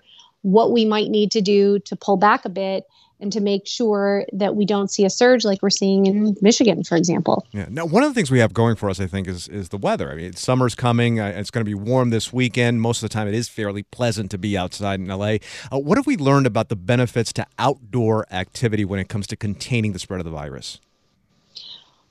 what 0.49 0.73
we 0.73 0.85
might 0.85 1.11
need 1.11 1.31
to 1.33 1.40
do 1.40 1.78
to 1.81 1.97
pull 1.97 2.17
back 2.17 2.45
a 2.45 2.49
bit 2.49 2.85
and 3.21 3.33
to 3.33 3.40
make 3.40 3.67
sure 3.67 4.25
that 4.33 4.55
we 4.55 4.64
don't 4.64 4.90
see 4.90 5.05
a 5.05 5.11
surge 5.11 5.45
like 5.45 5.61
we're 5.61 5.71
seeing 5.71 6.07
in 6.07 6.37
Michigan, 6.40 6.85
for 6.85 6.97
example. 6.97 7.45
Yeah. 7.52 7.67
Now, 7.69 7.85
one 7.85 8.02
of 8.02 8.11
the 8.11 8.14
things 8.14 8.31
we 8.31 8.38
have 8.38 8.55
going 8.55 8.76
for 8.76 8.88
us, 8.88 9.00
I 9.00 9.07
think, 9.07 9.26
is 9.26 9.49
is 9.49 9.71
the 9.71 9.76
weather. 9.76 10.11
I 10.11 10.14
mean, 10.14 10.35
summer's 10.35 10.75
coming. 10.75 11.21
Uh, 11.21 11.33
it's 11.35 11.50
going 11.50 11.64
to 11.64 11.69
be 11.69 11.75
warm 11.75 12.11
this 12.11 12.33
weekend. 12.33 12.81
Most 12.81 13.02
of 13.02 13.09
the 13.09 13.12
time, 13.12 13.28
it 13.28 13.35
is 13.35 13.49
fairly 13.49 13.83
pleasant 13.83 14.31
to 14.31 14.38
be 14.38 14.57
outside 14.57 15.00
in 15.00 15.09
LA. 15.09 15.37
Uh, 15.71 15.78
what 15.78 15.99
have 15.99 16.07
we 16.07 16.17
learned 16.17 16.47
about 16.47 16.69
the 16.69 16.76
benefits 16.76 17.33
to 17.35 17.47
outdoor 17.59 18.25
activity 18.31 18.85
when 18.85 19.00
it 19.00 19.09
comes 19.09 19.26
to 19.28 19.37
containing 19.37 19.93
the 19.93 19.99
spread 19.99 20.21
of 20.21 20.25
the 20.25 20.31
virus? 20.31 20.81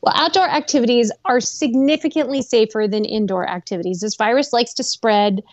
Well, 0.02 0.14
outdoor 0.16 0.48
activities 0.48 1.12
are 1.26 1.40
significantly 1.40 2.42
safer 2.42 2.88
than 2.88 3.06
indoor 3.06 3.50
activities. 3.50 4.02
This 4.02 4.16
virus 4.16 4.54
likes 4.54 4.74
to 4.76 4.84
spread 4.84 5.44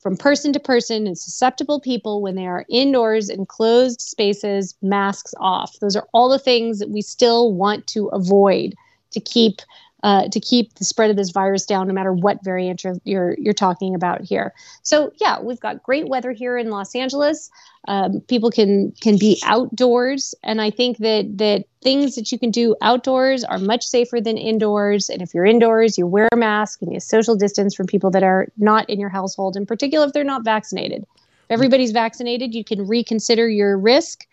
from 0.00 0.16
person 0.16 0.52
to 0.52 0.60
person 0.60 1.06
and 1.06 1.16
susceptible 1.16 1.80
people 1.80 2.20
when 2.20 2.34
they 2.34 2.46
are 2.46 2.66
indoors 2.68 3.28
in 3.28 3.46
closed 3.46 4.00
spaces, 4.00 4.74
masks 4.82 5.32
off. 5.38 5.78
Those 5.80 5.94
are 5.94 6.08
all 6.12 6.28
the 6.28 6.40
things 6.40 6.80
that 6.80 6.90
we 6.90 7.02
still 7.02 7.52
want 7.52 7.86
to 7.88 8.08
avoid 8.08 8.74
to 9.12 9.20
keep 9.20 9.60
uh, 10.02 10.28
to 10.28 10.40
keep 10.40 10.74
the 10.74 10.84
spread 10.84 11.10
of 11.10 11.16
this 11.16 11.30
virus 11.30 11.64
down, 11.64 11.86
no 11.86 11.94
matter 11.94 12.12
what 12.12 12.42
variant 12.42 12.82
you're, 12.82 12.96
you're, 13.04 13.36
you're 13.38 13.54
talking 13.54 13.94
about 13.94 14.20
here. 14.20 14.52
So 14.82 15.12
yeah, 15.20 15.40
we've 15.40 15.60
got 15.60 15.82
great 15.82 16.08
weather 16.08 16.32
here 16.32 16.58
in 16.58 16.70
Los 16.70 16.94
Angeles. 16.94 17.50
Um, 17.88 18.20
people 18.28 18.50
can 18.50 18.92
can 19.00 19.18
be 19.18 19.40
outdoors, 19.44 20.36
and 20.44 20.60
I 20.60 20.70
think 20.70 20.98
that 20.98 21.38
that 21.38 21.64
things 21.80 22.14
that 22.14 22.30
you 22.30 22.38
can 22.38 22.52
do 22.52 22.76
outdoors 22.80 23.42
are 23.42 23.58
much 23.58 23.84
safer 23.84 24.20
than 24.20 24.38
indoors. 24.38 25.08
And 25.08 25.20
if 25.20 25.34
you're 25.34 25.44
indoors, 25.44 25.98
you 25.98 26.06
wear 26.06 26.28
a 26.30 26.36
mask 26.36 26.80
and 26.80 26.92
you 26.92 27.00
social 27.00 27.34
distance 27.34 27.74
from 27.74 27.86
people 27.86 28.10
that 28.12 28.22
are 28.22 28.46
not 28.56 28.88
in 28.88 29.00
your 29.00 29.08
household, 29.08 29.56
in 29.56 29.66
particular 29.66 30.06
if 30.06 30.12
they're 30.12 30.22
not 30.22 30.44
vaccinated. 30.44 31.02
If 31.02 31.50
everybody's 31.50 31.90
vaccinated, 31.90 32.54
you 32.54 32.62
can 32.62 32.86
reconsider 32.86 33.48
your 33.48 33.76
risk 33.76 34.26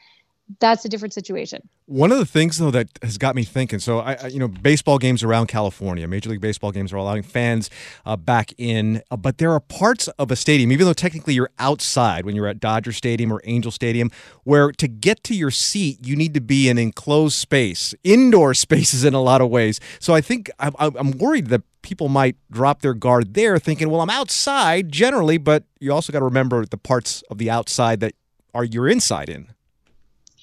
that's 0.60 0.84
a 0.84 0.90
different 0.90 1.14
situation. 1.14 1.70
One 1.86 2.12
of 2.12 2.18
the 2.18 2.26
things 2.26 2.58
though 2.58 2.72
that 2.72 2.88
has 3.04 3.18
got 3.18 3.36
me 3.36 3.44
thinking. 3.44 3.80
So 3.80 4.00
I, 4.00 4.28
you 4.28 4.40
know, 4.40 4.48
baseball 4.48 4.98
games 4.98 5.24
around 5.24 5.48
California, 5.48 6.08
Major 6.08 6.32
League 6.32 6.42
Baseball 6.42 6.72
games 6.72 6.92
are 6.92 6.98
allowing 6.98 7.22
fans 7.22 7.70
uh, 8.06 8.16
back 8.16 8.54
in, 8.58 9.04
uh, 9.12 9.18
but 9.18 9.38
there 9.38 9.52
are 9.52 9.60
parts 9.60 10.08
of 10.08 10.32
a 10.32 10.36
stadium, 10.36 10.72
even 10.72 10.86
though 10.88 10.94
technically 10.94 11.36
you're 11.36 11.52
outside 11.60 12.26
when 12.26 12.36
you're 12.36 12.48
at 12.48 12.60
Dodger 12.60 12.92
Stadium 12.92 13.32
or 13.32 13.42
Angel 13.44 13.72
Stadium, 13.72 14.10
where 14.44 14.72
to 14.72 14.88
get 14.88 15.24
to 15.26 15.36
your 15.36 15.52
seat 15.52 16.00
you 16.06 16.16
need 16.16 16.34
to 16.34 16.42
be 16.42 16.68
in 16.68 16.78
enclosed 16.78 17.36
space, 17.36 17.94
indoor 18.04 18.54
spaces 18.56 19.04
in 19.04 19.14
a 19.14 19.22
lot 19.22 19.42
of 19.42 19.50
ways. 19.50 19.80
So 20.00 20.16
I 20.16 20.22
think 20.22 20.50
I'm, 20.60 20.74
I'm 20.80 21.12
worried 21.12 21.48
that 21.48 21.62
people 21.82 22.10
might 22.10 22.36
drop 22.52 22.82
their 22.82 22.94
guard 22.94 23.36
there, 23.36 23.60
thinking, 23.60 23.90
"Well, 23.90 24.02
I'm 24.02 24.10
outside 24.10 24.92
generally," 24.92 25.38
but 25.38 25.64
you 25.80 25.94
also 25.94 26.12
got 26.12 26.20
to 26.20 26.26
remember 26.26 26.66
the 26.66 26.78
parts 26.78 27.24
of 27.30 27.38
the 27.38 27.50
outside 27.50 28.00
that 28.00 28.16
are 28.54 28.64
you're 28.64 28.88
inside 28.88 29.30
in. 29.30 29.54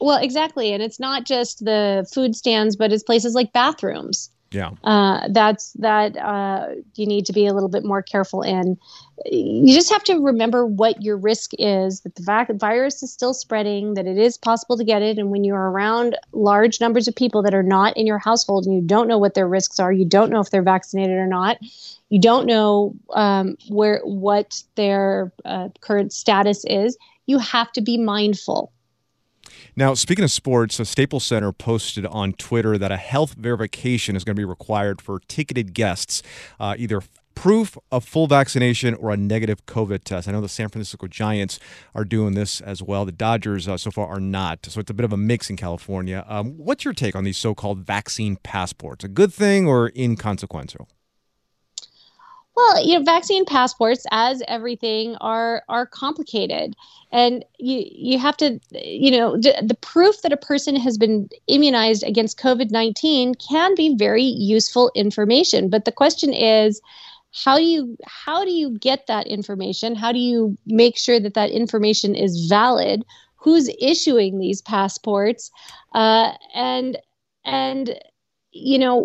Well, 0.00 0.23
exactly. 0.23 0.73
And 0.73 0.83
it's 0.83 1.00
not 1.00 1.25
just 1.25 1.65
the 1.65 2.09
food 2.12 2.37
stands, 2.37 2.76
but 2.76 2.93
it's 2.93 3.03
places 3.03 3.35
like 3.35 3.53
bathrooms. 3.53 4.31
Yeah. 4.53 4.71
Uh, 4.85 5.29
that's 5.31 5.73
that 5.73 6.17
uh, 6.17 6.69
you 6.95 7.07
need 7.07 7.26
to 7.26 7.33
be 7.33 7.47
a 7.47 7.53
little 7.53 7.69
bit 7.69 7.85
more 7.85 8.00
careful 8.00 8.43
in. 8.43 8.79
You 9.25 9.75
just 9.75 9.91
have 9.91 10.05
to 10.05 10.19
remember 10.19 10.65
what 10.65 11.03
your 11.03 11.17
risk 11.17 11.50
is 11.59 12.00
that 12.03 12.15
the 12.15 12.23
vac- 12.23 12.53
virus 12.55 13.03
is 13.03 13.12
still 13.12 13.35
spreading, 13.35 13.95
that 13.95 14.07
it 14.07 14.19
is 14.19 14.38
possible 14.38 14.76
to 14.76 14.85
get 14.85 15.03
it. 15.03 15.19
And 15.19 15.31
when 15.31 15.43
you're 15.43 15.71
around 15.71 16.17
large 16.33 16.81
numbers 16.81 17.09
of 17.09 17.15
people 17.15 17.43
that 17.43 17.55
are 17.55 17.62
not 17.62 17.97
in 17.97 18.07
your 18.07 18.19
household 18.19 18.67
and 18.67 18.75
you 18.75 18.81
don't 18.81 19.09
know 19.09 19.19
what 19.19 19.35
their 19.35 19.49
risks 19.49 19.81
are, 19.81 19.93
you 19.93 20.05
don't 20.05 20.31
know 20.31 20.41
if 20.41 20.50
they're 20.50 20.62
vaccinated 20.62 21.17
or 21.17 21.26
not, 21.26 21.59
you 22.09 22.21
don't 22.21 22.47
know 22.47 22.95
um, 23.15 23.57
where 23.69 24.00
what 24.05 24.62
their 24.76 25.33
uh, 25.45 25.71
current 25.81 26.12
status 26.12 26.65
is, 26.67 26.97
you 27.26 27.38
have 27.38 27.73
to 27.73 27.81
be 27.81 27.99
mindful 27.99 28.73
now, 29.76 29.92
speaking 29.92 30.25
of 30.25 30.30
sports, 30.30 30.80
a 30.80 30.87
Staples 30.87 31.25
Center 31.25 31.52
posted 31.52 32.06
on 32.06 32.33
Twitter 32.33 32.78
that 32.78 32.90
a 32.90 32.97
health 32.97 33.35
verification 33.35 34.16
is 34.16 34.25
going 34.25 34.35
to 34.35 34.40
be 34.40 34.45
required 34.45 35.02
for 35.02 35.21
ticketed 35.28 35.75
guests, 35.75 36.23
uh, 36.59 36.75
either 36.78 37.02
proof 37.35 37.76
of 37.92 38.02
full 38.02 38.26
vaccination 38.26 38.95
or 38.95 39.11
a 39.11 39.16
negative 39.16 39.66
COVID 39.66 40.02
test. 40.02 40.26
I 40.26 40.33
know 40.33 40.40
the 40.40 40.49
San 40.49 40.71
Francisco 40.71 41.06
Giants 41.06 41.61
are 41.95 42.04
doing 42.04 42.35
this 42.35 42.62
as 42.62 42.83
well. 42.83 43.04
The 43.04 43.12
Dodgers 43.12 43.68
uh, 43.68 43.76
so 43.76 43.90
far 43.90 44.06
are 44.09 44.18
not. 44.18 44.64
So 44.66 44.80
it's 44.80 44.90
a 44.90 44.95
bit 44.95 45.04
of 45.04 45.12
a 45.12 45.18
mix 45.18 45.50
in 45.50 45.56
California. 45.56 46.25
Um, 46.26 46.56
what's 46.56 46.85
your 46.85 46.95
take 46.95 47.14
on 47.14 47.25
these 47.25 47.37
so 47.37 47.54
called 47.54 47.80
vaccine 47.80 48.37
passports? 48.37 49.04
A 49.04 49.09
good 49.09 49.33
thing 49.33 49.68
or 49.68 49.92
inconsequential? 49.95 50.88
Well, 52.56 52.82
you 52.86 52.98
know, 52.98 53.04
vaccine 53.04 53.44
passports, 53.44 54.06
as 54.10 54.42
everything, 54.48 55.16
are 55.16 55.62
are 55.68 55.84
complicated, 55.84 56.75
and 57.12 57.44
you 57.58 57.84
you 57.86 58.18
have 58.18 58.36
to, 58.38 58.58
you 58.72 59.10
know, 59.10 59.36
d- 59.36 59.52
the 59.62 59.75
proof 59.75 60.22
that 60.22 60.32
a 60.32 60.38
person 60.38 60.75
has 60.76 60.96
been 60.96 61.28
immunized 61.48 62.02
against 62.02 62.40
COVID 62.40 62.70
nineteen 62.70 63.34
can 63.34 63.75
be 63.75 63.94
very 63.94 64.22
useful 64.25 64.90
information. 64.94 65.68
But 65.68 65.84
the 65.84 65.92
question 65.92 66.32
is, 66.32 66.80
how 67.44 67.58
do 67.58 67.62
you 67.62 67.96
how 68.06 68.42
do 68.42 68.50
you 68.50 68.78
get 68.78 69.06
that 69.06 69.26
information? 69.26 69.94
How 69.94 70.10
do 70.10 70.18
you 70.18 70.56
make 70.64 70.96
sure 70.96 71.20
that 71.20 71.34
that 71.34 71.50
information 71.50 72.14
is 72.14 72.46
valid? 72.48 73.04
Who's 73.36 73.68
issuing 73.78 74.38
these 74.38 74.62
passports? 74.62 75.50
Uh, 75.94 76.32
and 76.54 76.96
and 77.44 78.00
you 78.52 78.78
know 78.78 79.04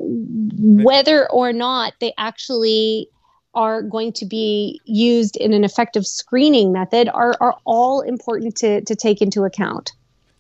whether 0.58 1.30
or 1.30 1.52
not 1.52 1.94
they 2.00 2.14
actually 2.18 3.10
are 3.54 3.82
going 3.82 4.14
to 4.14 4.26
be 4.26 4.80
used 4.86 5.36
in 5.38 5.54
an 5.54 5.64
effective 5.64 6.06
screening 6.08 6.72
method 6.72 7.10
are, 7.10 7.36
are 7.42 7.58
all 7.66 8.02
important 8.02 8.56
to, 8.58 8.82
to 8.82 8.96
take 8.96 9.22
into 9.22 9.44
account. 9.44 9.92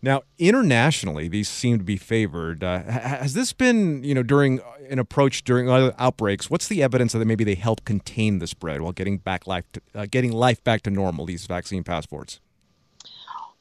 Now, 0.03 0.23
internationally, 0.39 1.27
these 1.27 1.47
seem 1.47 1.77
to 1.77 1.83
be 1.83 1.97
favored. 1.97 2.63
Uh, 2.63 2.81
has 2.83 3.33
this 3.35 3.53
been, 3.53 4.03
you 4.03 4.15
know, 4.15 4.23
during 4.23 4.59
an 4.89 4.97
approach 4.97 5.43
during 5.43 5.69
other 5.69 5.93
outbreaks? 5.99 6.49
What's 6.49 6.67
the 6.67 6.81
evidence 6.81 7.13
that 7.13 7.23
maybe 7.25 7.43
they 7.43 7.53
help 7.53 7.85
contain 7.85 8.39
the 8.39 8.47
spread 8.47 8.81
while 8.81 8.93
getting 8.93 9.19
back 9.19 9.45
life, 9.45 9.65
to, 9.73 9.81
uh, 9.93 10.07
getting 10.09 10.31
life 10.31 10.63
back 10.63 10.81
to 10.83 10.89
normal? 10.89 11.27
These 11.27 11.45
vaccine 11.45 11.83
passports. 11.83 12.39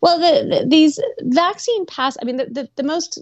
Well, 0.01 0.19
the, 0.19 0.49
the, 0.49 0.67
these 0.67 0.99
vaccine 1.21 1.85
pass. 1.85 2.17
I 2.23 2.25
mean, 2.25 2.39
the, 2.39 2.47
the, 2.47 2.69
the 2.77 2.85
most 2.85 3.19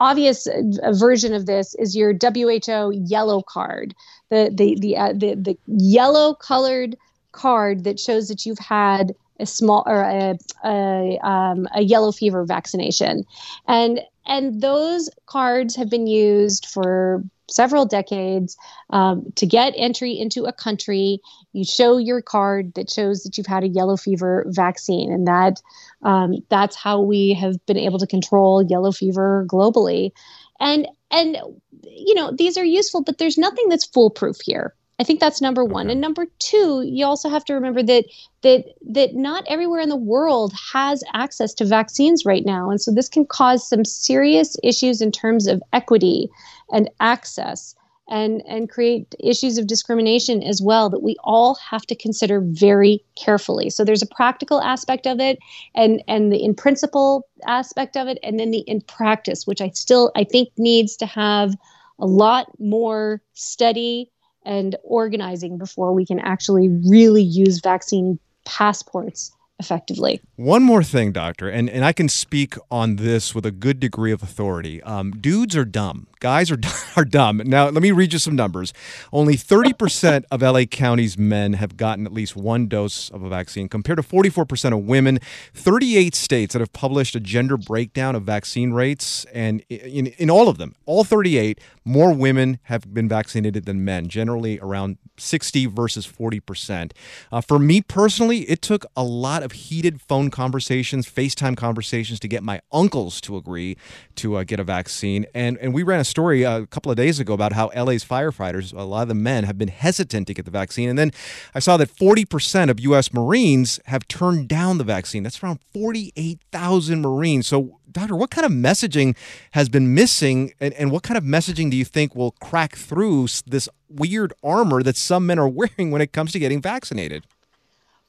obvious 0.00 0.46
version 0.92 1.34
of 1.34 1.46
this 1.46 1.74
is 1.76 1.96
your 1.96 2.12
WHO 2.12 2.92
yellow 2.92 3.42
card, 3.42 3.94
the 4.30 4.50
the 4.52 4.76
the 4.78 4.96
uh, 4.96 5.12
the, 5.12 5.34
the 5.34 5.58
yellow 5.66 6.34
colored 6.34 6.96
card 7.32 7.84
that 7.84 7.98
shows 7.98 8.28
that 8.28 8.44
you've 8.44 8.58
had 8.58 9.14
a 9.40 9.46
small 9.46 9.82
or 9.86 10.02
a 10.02 10.38
a, 10.64 11.18
um, 11.26 11.66
a 11.74 11.82
yellow 11.82 12.12
fever 12.12 12.44
vaccination, 12.44 13.24
and 13.66 14.00
and 14.26 14.60
those 14.60 15.08
cards 15.26 15.74
have 15.76 15.90
been 15.90 16.06
used 16.06 16.66
for 16.66 17.22
several 17.52 17.86
decades 17.86 18.56
um, 18.90 19.32
to 19.36 19.46
get 19.46 19.74
entry 19.76 20.18
into 20.18 20.44
a 20.44 20.52
country. 20.52 21.20
You 21.52 21.64
show 21.64 21.98
your 21.98 22.22
card 22.22 22.74
that 22.74 22.90
shows 22.90 23.22
that 23.22 23.36
you've 23.36 23.46
had 23.46 23.64
a 23.64 23.68
yellow 23.68 23.96
fever 23.96 24.44
vaccine 24.48 25.12
and 25.12 25.26
that 25.26 25.60
um, 26.02 26.36
that's 26.48 26.76
how 26.76 27.00
we 27.00 27.34
have 27.34 27.64
been 27.66 27.78
able 27.78 27.98
to 27.98 28.06
control 28.06 28.62
yellow 28.62 28.92
fever 28.92 29.46
globally. 29.48 30.12
And 30.58 30.88
and 31.10 31.36
you 31.82 32.14
know 32.14 32.32
these 32.32 32.56
are 32.56 32.64
useful 32.64 33.02
but 33.02 33.18
there's 33.18 33.38
nothing 33.38 33.68
that's 33.68 33.84
foolproof 33.84 34.36
here 34.40 34.74
I 34.98 35.04
think 35.04 35.20
that's 35.20 35.40
number 35.40 35.64
one. 35.64 35.90
And 35.90 36.00
number 36.00 36.26
two, 36.38 36.82
you 36.82 37.04
also 37.04 37.28
have 37.28 37.44
to 37.46 37.54
remember 37.54 37.82
that 37.82 38.04
that 38.42 38.64
that 38.90 39.14
not 39.14 39.44
everywhere 39.48 39.80
in 39.80 39.88
the 39.88 39.96
world 39.96 40.52
has 40.72 41.02
access 41.14 41.54
to 41.54 41.64
vaccines 41.64 42.24
right 42.24 42.44
now. 42.44 42.70
And 42.70 42.80
so 42.80 42.92
this 42.92 43.08
can 43.08 43.26
cause 43.26 43.68
some 43.68 43.84
serious 43.84 44.56
issues 44.62 45.00
in 45.00 45.10
terms 45.10 45.46
of 45.46 45.62
equity 45.72 46.28
and 46.72 46.90
access 47.00 47.74
and 48.08 48.42
and 48.46 48.68
create 48.68 49.14
issues 49.18 49.58
of 49.58 49.66
discrimination 49.66 50.42
as 50.42 50.60
well 50.60 50.90
that 50.90 51.02
we 51.02 51.16
all 51.24 51.54
have 51.54 51.86
to 51.86 51.94
consider 51.94 52.40
very 52.40 53.02
carefully. 53.16 53.70
So 53.70 53.84
there's 53.84 54.02
a 54.02 54.14
practical 54.14 54.60
aspect 54.60 55.06
of 55.06 55.20
it 55.20 55.38
and 55.74 56.02
and 56.06 56.32
the 56.32 56.42
in 56.44 56.54
principle 56.54 57.26
aspect 57.46 57.96
of 57.96 58.08
it 58.08 58.18
and 58.22 58.38
then 58.38 58.50
the 58.50 58.60
in 58.60 58.82
practice 58.82 59.46
which 59.46 59.60
I 59.60 59.70
still 59.70 60.12
I 60.14 60.24
think 60.24 60.50
needs 60.58 60.96
to 60.98 61.06
have 61.06 61.54
a 61.98 62.06
lot 62.06 62.48
more 62.58 63.22
study 63.32 64.10
and 64.44 64.76
organizing 64.82 65.58
before 65.58 65.92
we 65.92 66.04
can 66.04 66.18
actually 66.18 66.68
really 66.88 67.22
use 67.22 67.60
vaccine 67.60 68.18
passports 68.44 69.32
effectively. 69.58 70.20
One 70.36 70.62
more 70.62 70.82
thing, 70.82 71.12
doctor, 71.12 71.48
and, 71.48 71.70
and 71.70 71.84
I 71.84 71.92
can 71.92 72.08
speak 72.08 72.54
on 72.70 72.96
this 72.96 73.34
with 73.34 73.46
a 73.46 73.52
good 73.52 73.78
degree 73.78 74.12
of 74.12 74.22
authority. 74.22 74.82
Um, 74.82 75.12
dudes 75.12 75.54
are 75.56 75.64
dumb. 75.64 76.08
Guys 76.22 76.52
are, 76.52 76.58
are 76.96 77.04
dumb. 77.04 77.42
Now, 77.44 77.68
let 77.68 77.82
me 77.82 77.90
read 77.90 78.12
you 78.12 78.20
some 78.20 78.36
numbers. 78.36 78.72
Only 79.12 79.34
30% 79.34 80.22
of 80.30 80.40
LA 80.40 80.66
County's 80.66 81.18
men 81.18 81.54
have 81.54 81.76
gotten 81.76 82.06
at 82.06 82.12
least 82.12 82.36
one 82.36 82.68
dose 82.68 83.10
of 83.10 83.24
a 83.24 83.28
vaccine, 83.28 83.68
compared 83.68 83.96
to 83.96 84.04
44% 84.04 84.72
of 84.72 84.84
women. 84.84 85.18
38 85.52 86.14
states 86.14 86.52
that 86.52 86.60
have 86.60 86.72
published 86.72 87.16
a 87.16 87.20
gender 87.20 87.56
breakdown 87.56 88.14
of 88.14 88.22
vaccine 88.22 88.72
rates, 88.72 89.24
and 89.34 89.62
in, 89.68 90.06
in 90.06 90.30
all 90.30 90.48
of 90.48 90.58
them, 90.58 90.76
all 90.86 91.02
38, 91.02 91.60
more 91.84 92.12
women 92.14 92.60
have 92.64 92.94
been 92.94 93.08
vaccinated 93.08 93.64
than 93.64 93.84
men, 93.84 94.06
generally 94.06 94.60
around 94.60 94.98
60 95.18 95.66
versus 95.66 96.06
40%. 96.06 96.92
Uh, 97.32 97.40
for 97.40 97.58
me 97.58 97.80
personally, 97.80 98.42
it 98.42 98.62
took 98.62 98.86
a 98.96 99.02
lot 99.02 99.42
of 99.42 99.52
heated 99.52 100.00
phone 100.00 100.30
conversations, 100.30 101.10
FaceTime 101.10 101.56
conversations 101.56 102.20
to 102.20 102.28
get 102.28 102.44
my 102.44 102.60
uncles 102.70 103.20
to 103.22 103.36
agree 103.36 103.76
to 104.14 104.36
uh, 104.36 104.44
get 104.44 104.60
a 104.60 104.64
vaccine. 104.64 105.26
And, 105.34 105.58
and 105.58 105.74
we 105.74 105.82
ran 105.82 105.98
a 105.98 106.04
story 106.12 106.44
uh, 106.44 106.60
a 106.60 106.66
couple 106.66 106.92
of 106.92 106.96
days 106.96 107.18
ago 107.18 107.32
about 107.32 107.54
how 107.54 107.72
LA's 107.74 108.04
firefighters, 108.04 108.72
a 108.72 108.82
lot 108.82 109.02
of 109.02 109.08
the 109.08 109.14
men, 109.14 109.44
have 109.44 109.58
been 109.58 109.68
hesitant 109.68 110.28
to 110.28 110.34
get 110.34 110.44
the 110.44 110.50
vaccine. 110.50 110.88
And 110.88 110.98
then 110.98 111.10
I 111.54 111.58
saw 111.58 111.76
that 111.78 111.88
40% 111.88 112.70
of 112.70 112.78
U.S. 112.80 113.12
Marines 113.12 113.80
have 113.86 114.06
turned 114.06 114.46
down 114.46 114.78
the 114.78 114.84
vaccine. 114.84 115.24
That's 115.24 115.42
around 115.42 115.58
48,000 115.72 117.00
Marines. 117.02 117.46
So 117.48 117.80
Doctor, 117.90 118.16
what 118.16 118.30
kind 118.30 118.46
of 118.46 118.52
messaging 118.52 119.16
has 119.52 119.68
been 119.68 119.94
missing, 119.94 120.52
and, 120.60 120.72
and 120.74 120.90
what 120.90 121.02
kind 121.02 121.18
of 121.18 121.24
messaging 121.24 121.70
do 121.70 121.76
you 121.76 121.84
think 121.84 122.14
will 122.14 122.32
crack 122.32 122.76
through 122.76 123.26
this 123.46 123.68
weird 123.88 124.32
armor 124.42 124.82
that 124.82 124.96
some 124.96 125.26
men 125.26 125.38
are 125.38 125.48
wearing 125.60 125.90
when 125.90 126.00
it 126.00 126.12
comes 126.12 126.32
to 126.32 126.38
getting 126.38 126.62
vaccinated? 126.62 127.26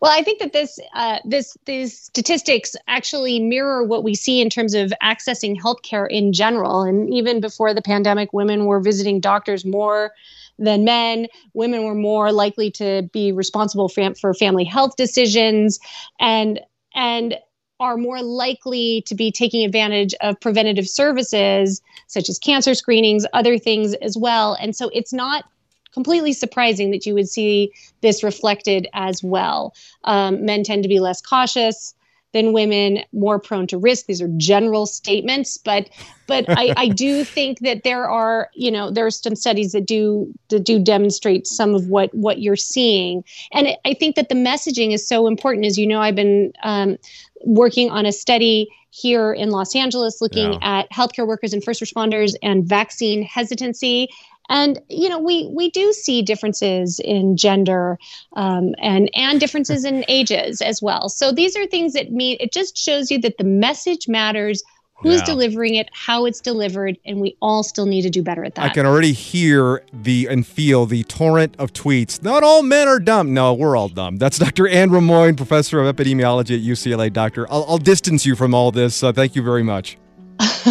Well, 0.04 0.12
I 0.12 0.22
think 0.22 0.40
that 0.40 0.52
this 0.52 0.80
uh, 0.94 1.20
this 1.24 1.56
these 1.64 1.98
statistics 1.98 2.76
actually 2.90 3.40
mirror 3.40 3.86
what 3.86 4.04
we 4.04 4.16
see 4.16 4.42
in 4.42 4.50
terms 4.50 4.74
of 4.74 4.92
accessing 5.02 5.58
healthcare 5.58 6.08
in 6.10 6.34
general. 6.34 6.82
And 6.82 7.10
even 7.14 7.40
before 7.40 7.74
the 7.74 7.82
pandemic, 7.82 8.34
women 8.34 8.66
were 8.66 8.82
visiting 8.82 9.22
doctors 9.22 9.64
more 9.64 10.12
than 10.60 10.84
men. 10.84 11.28
Women 11.54 11.86
were 11.86 11.96
more 11.96 12.34
likely 12.34 12.70
to 12.72 13.04
be 13.14 13.32
responsible 13.32 13.88
for, 13.88 14.14
for 14.16 14.34
family 14.34 14.66
health 14.66 14.98
decisions, 14.98 15.80
and 16.20 16.60
and 16.94 17.38
are 17.80 17.96
more 17.96 18.22
likely 18.22 19.04
to 19.08 19.16
be 19.16 19.32
taking 19.32 19.64
advantage 19.64 20.14
of 20.20 20.38
preventative 20.42 20.90
services 20.90 21.82
such 22.08 22.28
as 22.28 22.38
cancer 22.38 22.76
screenings, 22.76 23.26
other 23.32 23.58
things 23.58 23.94
as 23.94 24.18
well. 24.18 24.58
And 24.60 24.76
so 24.76 24.90
it's 24.94 25.14
not 25.14 25.46
completely 25.94 26.34
surprising 26.34 26.92
that 26.92 27.06
you 27.06 27.14
would 27.14 27.30
see 27.30 27.72
this 28.02 28.24
reflected 28.24 28.88
as 28.94 29.24
well. 29.24 29.74
Um, 30.04 30.44
men 30.46 30.64
tend 30.64 30.84
to 30.84 30.90
be 30.90 31.00
less 31.00 31.22
cautious 31.22 31.94
than 32.34 32.52
women, 32.52 33.04
more 33.14 33.40
prone 33.40 33.68
to 33.68 33.78
risk. 33.78 34.08
These 34.08 34.22
are 34.22 34.28
general 34.38 34.86
statements, 34.86 35.58
but 35.58 35.90
but 36.26 36.46
I, 36.50 36.74
I 36.76 36.88
do 36.90 37.24
think 37.36 37.60
that 37.60 37.84
there 37.84 38.10
are 38.10 38.50
you 38.56 38.72
know 38.72 38.92
there 38.92 39.06
are 39.06 39.12
some 39.12 39.36
studies 39.36 39.72
that 39.72 39.86
do 39.86 40.34
that 40.50 40.66
do 40.66 40.80
demonstrate 40.80 41.48
some 41.48 41.74
of 41.76 41.88
what 41.88 42.14
what 42.14 42.42
you're 42.42 42.56
seeing, 42.56 43.24
and 43.54 43.70
I 43.86 43.94
think 43.94 44.16
that 44.16 44.30
the 44.30 44.36
messaging 44.36 44.94
is 44.94 45.08
so 45.08 45.28
important. 45.28 45.65
As 45.65 45.78
you 45.78 45.88
know, 45.88 46.02
I've 46.02 46.15
been 46.15 46.52
um, 46.63 46.98
working 47.46 47.89
on 47.91 48.06
a 48.06 48.12
study 48.12 48.67
here 48.89 49.34
in 49.34 49.50
Los 49.50 49.76
Angeles 49.76 50.22
looking 50.22 50.54
yeah. 50.54 50.60
at 50.62 50.91
healthcare 50.91 51.26
workers 51.26 51.52
and 51.52 51.63
first 51.63 51.82
responders 51.82 52.36
and 52.44 52.63
vaccine 52.63 53.24
hesitancy 53.24 54.08
and 54.49 54.82
you 54.89 55.10
know 55.10 55.19
we 55.19 55.49
we 55.53 55.69
do 55.69 55.93
see 55.93 56.21
differences 56.21 56.99
in 57.03 57.38
gender 57.38 57.97
um, 58.36 58.73
and 58.82 59.10
and 59.15 59.39
differences 59.39 59.86
in 59.86 60.03
ages 60.08 60.62
as 60.62 60.82
well 60.82 61.10
so 61.10 61.32
these 61.32 61.56
are 61.56 61.65
things 61.65 61.93
that 61.93 62.12
mean 62.12 62.38
it 62.39 62.51
just 62.51 62.77
shows 62.77 63.10
you 63.10 63.19
that 63.19 63.38
the 63.38 63.43
message 63.43 64.08
matters 64.08 64.63
who's 65.03 65.19
yeah. 65.19 65.25
delivering 65.25 65.75
it, 65.75 65.89
how 65.91 66.25
it's 66.25 66.39
delivered, 66.39 66.97
and 67.06 67.19
we 67.19 67.38
all 67.41 67.62
still 67.62 67.86
need 67.86 68.03
to 68.03 68.10
do 68.10 68.23
better 68.23 68.43
at 68.43 68.56
that. 68.56 68.63
I 68.63 68.69
can 68.69 68.86
already 68.86 69.12
hear 69.12 69.84
the 69.91 70.27
and 70.29 70.47
feel 70.47 70.86
the 70.86 71.03
torrent 71.03 71.56
of 71.60 71.73
tweets. 71.73 72.23
Not 72.23 72.41
all 72.41 72.63
men 72.63 72.88
are 72.88 72.99
dumb. 72.99 73.34
No, 73.34 73.53
we're 73.53 73.75
all 73.75 73.89
dumb. 73.89 74.17
That's 74.17 74.39
Dr. 74.39 74.67
Anne 74.67 74.89
Rimoin, 74.89 75.36
professor 75.36 75.82
of 75.82 75.93
epidemiology 75.93 76.56
at 76.56 76.63
UCLA. 76.63 77.12
Doctor, 77.12 77.45
I'll, 77.51 77.65
I'll 77.67 77.77
distance 77.77 78.25
you 78.25 78.36
from 78.36 78.53
all 78.56 78.71
this. 78.71 79.03
Uh, 79.03 79.12
thank 79.12 79.36
you 79.36 79.43
very 79.43 79.63
much. 79.63 79.97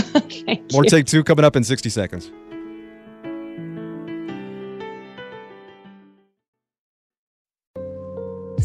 More 0.72 0.84
you. 0.84 0.90
take 0.90 1.06
two 1.06 1.22
coming 1.22 1.44
up 1.44 1.54
in 1.54 1.62
60 1.62 1.90
seconds. 1.90 2.30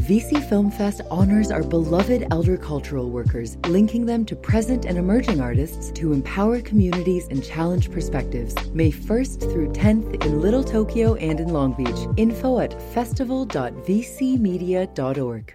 VC 0.00 0.42
Film 0.48 0.70
Fest 0.70 1.02
honors 1.10 1.50
our 1.50 1.62
beloved 1.62 2.26
elder 2.30 2.56
cultural 2.56 3.10
workers, 3.10 3.58
linking 3.68 4.06
them 4.06 4.24
to 4.24 4.34
present 4.34 4.86
and 4.86 4.96
emerging 4.96 5.42
artists 5.42 5.92
to 5.92 6.14
empower 6.14 6.62
communities 6.62 7.28
and 7.28 7.44
challenge 7.44 7.90
perspectives. 7.90 8.54
May 8.72 8.90
1st 8.90 9.52
through 9.52 9.72
10th 9.72 10.24
in 10.24 10.40
Little 10.40 10.64
Tokyo 10.64 11.16
and 11.16 11.38
in 11.38 11.48
Long 11.48 11.74
Beach. 11.74 12.08
Info 12.16 12.60
at 12.60 12.80
festival.vcmedia.org. 12.94 15.54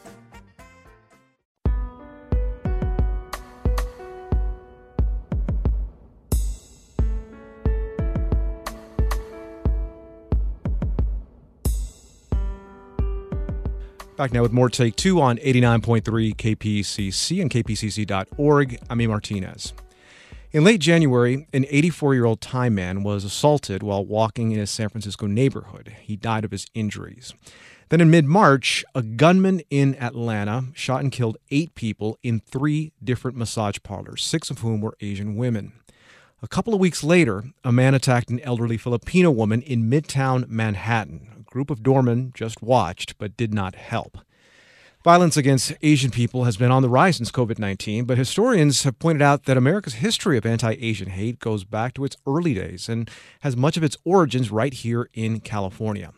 Back 14.21 14.33
now 14.33 14.43
with 14.43 14.51
more 14.51 14.69
Take 14.69 14.95
Two 14.95 15.19
on 15.19 15.37
89.3 15.37 16.35
KPCC 16.35 17.41
and 17.41 17.49
kpcc.org. 17.49 18.77
I'm 18.87 19.01
E. 19.01 19.07
Martinez. 19.07 19.73
In 20.51 20.63
late 20.63 20.79
January, 20.79 21.47
an 21.51 21.65
84 21.67 22.13
year 22.13 22.25
old 22.25 22.39
Thai 22.39 22.69
man 22.69 23.01
was 23.01 23.23
assaulted 23.23 23.81
while 23.81 24.05
walking 24.05 24.51
in 24.51 24.59
a 24.59 24.67
San 24.67 24.89
Francisco 24.89 25.25
neighborhood. 25.25 25.95
He 26.03 26.15
died 26.17 26.45
of 26.45 26.51
his 26.51 26.67
injuries. 26.75 27.33
Then 27.89 27.99
in 27.99 28.11
mid 28.11 28.25
March, 28.25 28.85
a 28.93 29.01
gunman 29.01 29.63
in 29.71 29.95
Atlanta 29.95 30.65
shot 30.75 31.01
and 31.01 31.11
killed 31.11 31.37
eight 31.49 31.73
people 31.73 32.19
in 32.21 32.41
three 32.41 32.91
different 33.03 33.37
massage 33.37 33.77
parlors, 33.81 34.23
six 34.23 34.51
of 34.51 34.59
whom 34.59 34.81
were 34.81 34.95
Asian 35.01 35.35
women. 35.35 35.73
A 36.43 36.47
couple 36.47 36.75
of 36.75 36.79
weeks 36.79 37.03
later, 37.03 37.45
a 37.63 37.71
man 37.71 37.95
attacked 37.95 38.29
an 38.29 38.39
elderly 38.41 38.77
Filipino 38.77 39.31
woman 39.31 39.63
in 39.63 39.89
Midtown 39.89 40.47
Manhattan 40.47 41.40
group 41.51 41.69
of 41.69 41.83
doormen 41.83 42.31
just 42.33 42.63
watched 42.63 43.17
but 43.19 43.37
did 43.37 43.53
not 43.53 43.75
help. 43.75 44.17
Violence 45.03 45.35
against 45.35 45.73
Asian 45.81 46.11
people 46.11 46.43
has 46.43 46.57
been 46.57 46.71
on 46.71 46.83
the 46.83 46.89
rise 46.89 47.17
since 47.17 47.31
COVID 47.31 47.57
19, 47.57 48.05
but 48.05 48.19
historians 48.19 48.83
have 48.83 48.99
pointed 48.99 49.21
out 49.21 49.45
that 49.45 49.57
America's 49.57 49.95
history 49.95 50.37
of 50.37 50.45
anti 50.45 50.73
Asian 50.79 51.09
hate 51.09 51.39
goes 51.39 51.63
back 51.63 51.93
to 51.95 52.05
its 52.05 52.17
early 52.27 52.53
days 52.53 52.87
and 52.87 53.09
has 53.41 53.57
much 53.57 53.77
of 53.77 53.83
its 53.83 53.97
origins 54.05 54.51
right 54.51 54.73
here 54.73 55.09
in 55.13 55.39
California. 55.39 56.13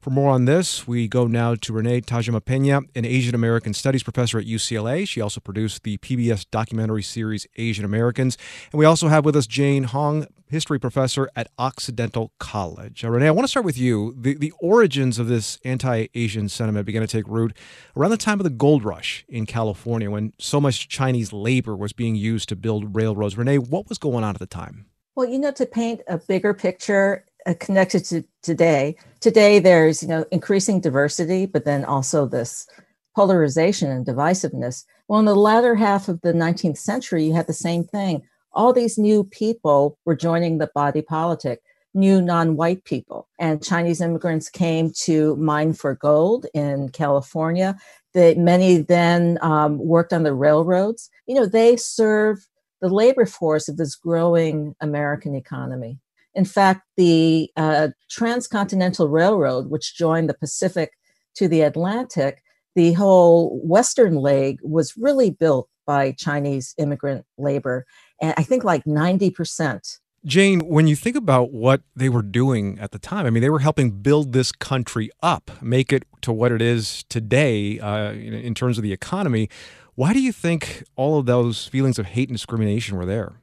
For 0.00 0.10
more 0.10 0.30
on 0.30 0.44
this, 0.44 0.86
we 0.86 1.08
go 1.08 1.26
now 1.26 1.56
to 1.56 1.72
Renee 1.72 2.02
Tajima 2.02 2.44
Pena, 2.44 2.82
an 2.94 3.04
Asian 3.04 3.34
American 3.34 3.74
Studies 3.74 4.04
professor 4.04 4.38
at 4.38 4.46
UCLA. 4.46 5.06
She 5.06 5.20
also 5.20 5.40
produced 5.40 5.82
the 5.82 5.98
PBS 5.98 6.46
documentary 6.50 7.02
series 7.02 7.46
Asian 7.56 7.84
Americans. 7.84 8.38
And 8.70 8.78
we 8.78 8.84
also 8.84 9.08
have 9.08 9.24
with 9.24 9.34
us 9.34 9.48
Jane 9.48 9.84
Hong, 9.84 10.28
history 10.50 10.78
professor 10.78 11.30
at 11.36 11.50
Occidental 11.58 12.32
College. 12.38 13.04
Uh, 13.04 13.10
Renee, 13.10 13.28
I 13.28 13.30
want 13.30 13.44
to 13.44 13.48
start 13.48 13.66
with 13.66 13.78
you. 13.78 14.14
The, 14.18 14.34
the 14.34 14.52
origins 14.60 15.18
of 15.18 15.28
this 15.28 15.58
anti 15.64 16.06
Asian 16.14 16.48
sentiment 16.48 16.86
began 16.86 17.02
to 17.02 17.08
take 17.08 17.26
root 17.28 17.56
around 17.96 18.10
the 18.10 18.16
time 18.16 18.40
of 18.40 18.44
the 18.44 18.50
gold 18.50 18.84
rush 18.84 19.24
in 19.28 19.46
California 19.46 20.10
when 20.10 20.32
so 20.38 20.60
much 20.60 20.88
Chinese 20.88 21.32
labor 21.32 21.76
was 21.76 21.92
being 21.92 22.14
used 22.14 22.48
to 22.48 22.56
build 22.56 22.94
railroads. 22.94 23.36
Renee, 23.36 23.58
what 23.58 23.88
was 23.88 23.98
going 23.98 24.24
on 24.24 24.34
at 24.34 24.38
the 24.38 24.46
time? 24.46 24.86
Well, 25.14 25.28
you 25.28 25.38
know, 25.38 25.50
to 25.52 25.66
paint 25.66 26.00
a 26.06 26.18
bigger 26.18 26.54
picture, 26.54 27.24
uh, 27.46 27.54
connected 27.58 28.04
to 28.06 28.24
today. 28.42 28.96
Today, 29.20 29.58
there's 29.58 30.02
you 30.02 30.08
know 30.08 30.24
increasing 30.30 30.80
diversity, 30.80 31.46
but 31.46 31.64
then 31.64 31.84
also 31.84 32.26
this 32.26 32.68
polarization 33.16 33.90
and 33.90 34.06
divisiveness. 34.06 34.84
Well, 35.08 35.18
in 35.18 35.24
the 35.24 35.34
latter 35.34 35.74
half 35.74 36.08
of 36.08 36.20
the 36.20 36.32
19th 36.32 36.78
century, 36.78 37.24
you 37.24 37.32
had 37.34 37.46
the 37.46 37.52
same 37.52 37.82
thing. 37.82 38.22
All 38.52 38.72
these 38.72 38.98
new 38.98 39.24
people 39.24 39.98
were 40.04 40.16
joining 40.16 40.58
the 40.58 40.70
body 40.74 41.02
politic, 41.02 41.60
new 41.94 42.20
non-white 42.20 42.84
people, 42.84 43.28
and 43.38 43.62
Chinese 43.62 44.00
immigrants 44.00 44.48
came 44.48 44.92
to 45.02 45.36
mine 45.36 45.72
for 45.72 45.94
gold 45.94 46.46
in 46.54 46.88
California. 46.90 47.76
They, 48.14 48.34
many 48.34 48.78
then 48.78 49.38
um, 49.42 49.78
worked 49.78 50.12
on 50.12 50.22
the 50.22 50.34
railroads. 50.34 51.10
You 51.26 51.34
know, 51.34 51.46
they 51.46 51.76
serve 51.76 52.46
the 52.80 52.88
labor 52.88 53.26
force 53.26 53.68
of 53.68 53.76
this 53.76 53.94
growing 53.94 54.74
American 54.80 55.34
economy. 55.34 55.98
In 56.34 56.44
fact, 56.44 56.82
the 56.96 57.50
uh, 57.56 57.88
Transcontinental 58.10 59.08
Railroad, 59.08 59.70
which 59.70 59.96
joined 59.96 60.28
the 60.28 60.34
Pacific 60.34 60.92
to 61.34 61.48
the 61.48 61.62
Atlantic, 61.62 62.42
the 62.74 62.92
whole 62.92 63.60
western 63.64 64.14
leg 64.16 64.58
was 64.62 64.94
really 64.96 65.30
built 65.30 65.68
by 65.86 66.12
Chinese 66.12 66.74
immigrant 66.78 67.24
labor, 67.38 67.86
and 68.20 68.34
I 68.36 68.42
think 68.42 68.64
like 68.64 68.84
90%. 68.84 69.98
Jane, 70.24 70.60
when 70.60 70.88
you 70.88 70.96
think 70.96 71.16
about 71.16 71.52
what 71.52 71.82
they 71.94 72.08
were 72.08 72.22
doing 72.22 72.78
at 72.80 72.90
the 72.90 72.98
time, 72.98 73.24
I 73.24 73.30
mean, 73.30 73.40
they 73.40 73.50
were 73.50 73.60
helping 73.60 73.90
build 73.90 74.32
this 74.32 74.50
country 74.50 75.10
up, 75.22 75.50
make 75.62 75.92
it 75.92 76.04
to 76.22 76.32
what 76.32 76.50
it 76.50 76.60
is 76.60 77.04
today 77.08 77.78
uh, 77.78 78.12
in 78.12 78.52
terms 78.54 78.78
of 78.78 78.82
the 78.82 78.92
economy. 78.92 79.48
Why 79.94 80.12
do 80.12 80.20
you 80.20 80.32
think 80.32 80.84
all 80.96 81.18
of 81.18 81.26
those 81.26 81.66
feelings 81.68 81.98
of 81.98 82.06
hate 82.06 82.28
and 82.28 82.36
discrimination 82.36 82.96
were 82.96 83.06
there? 83.06 83.40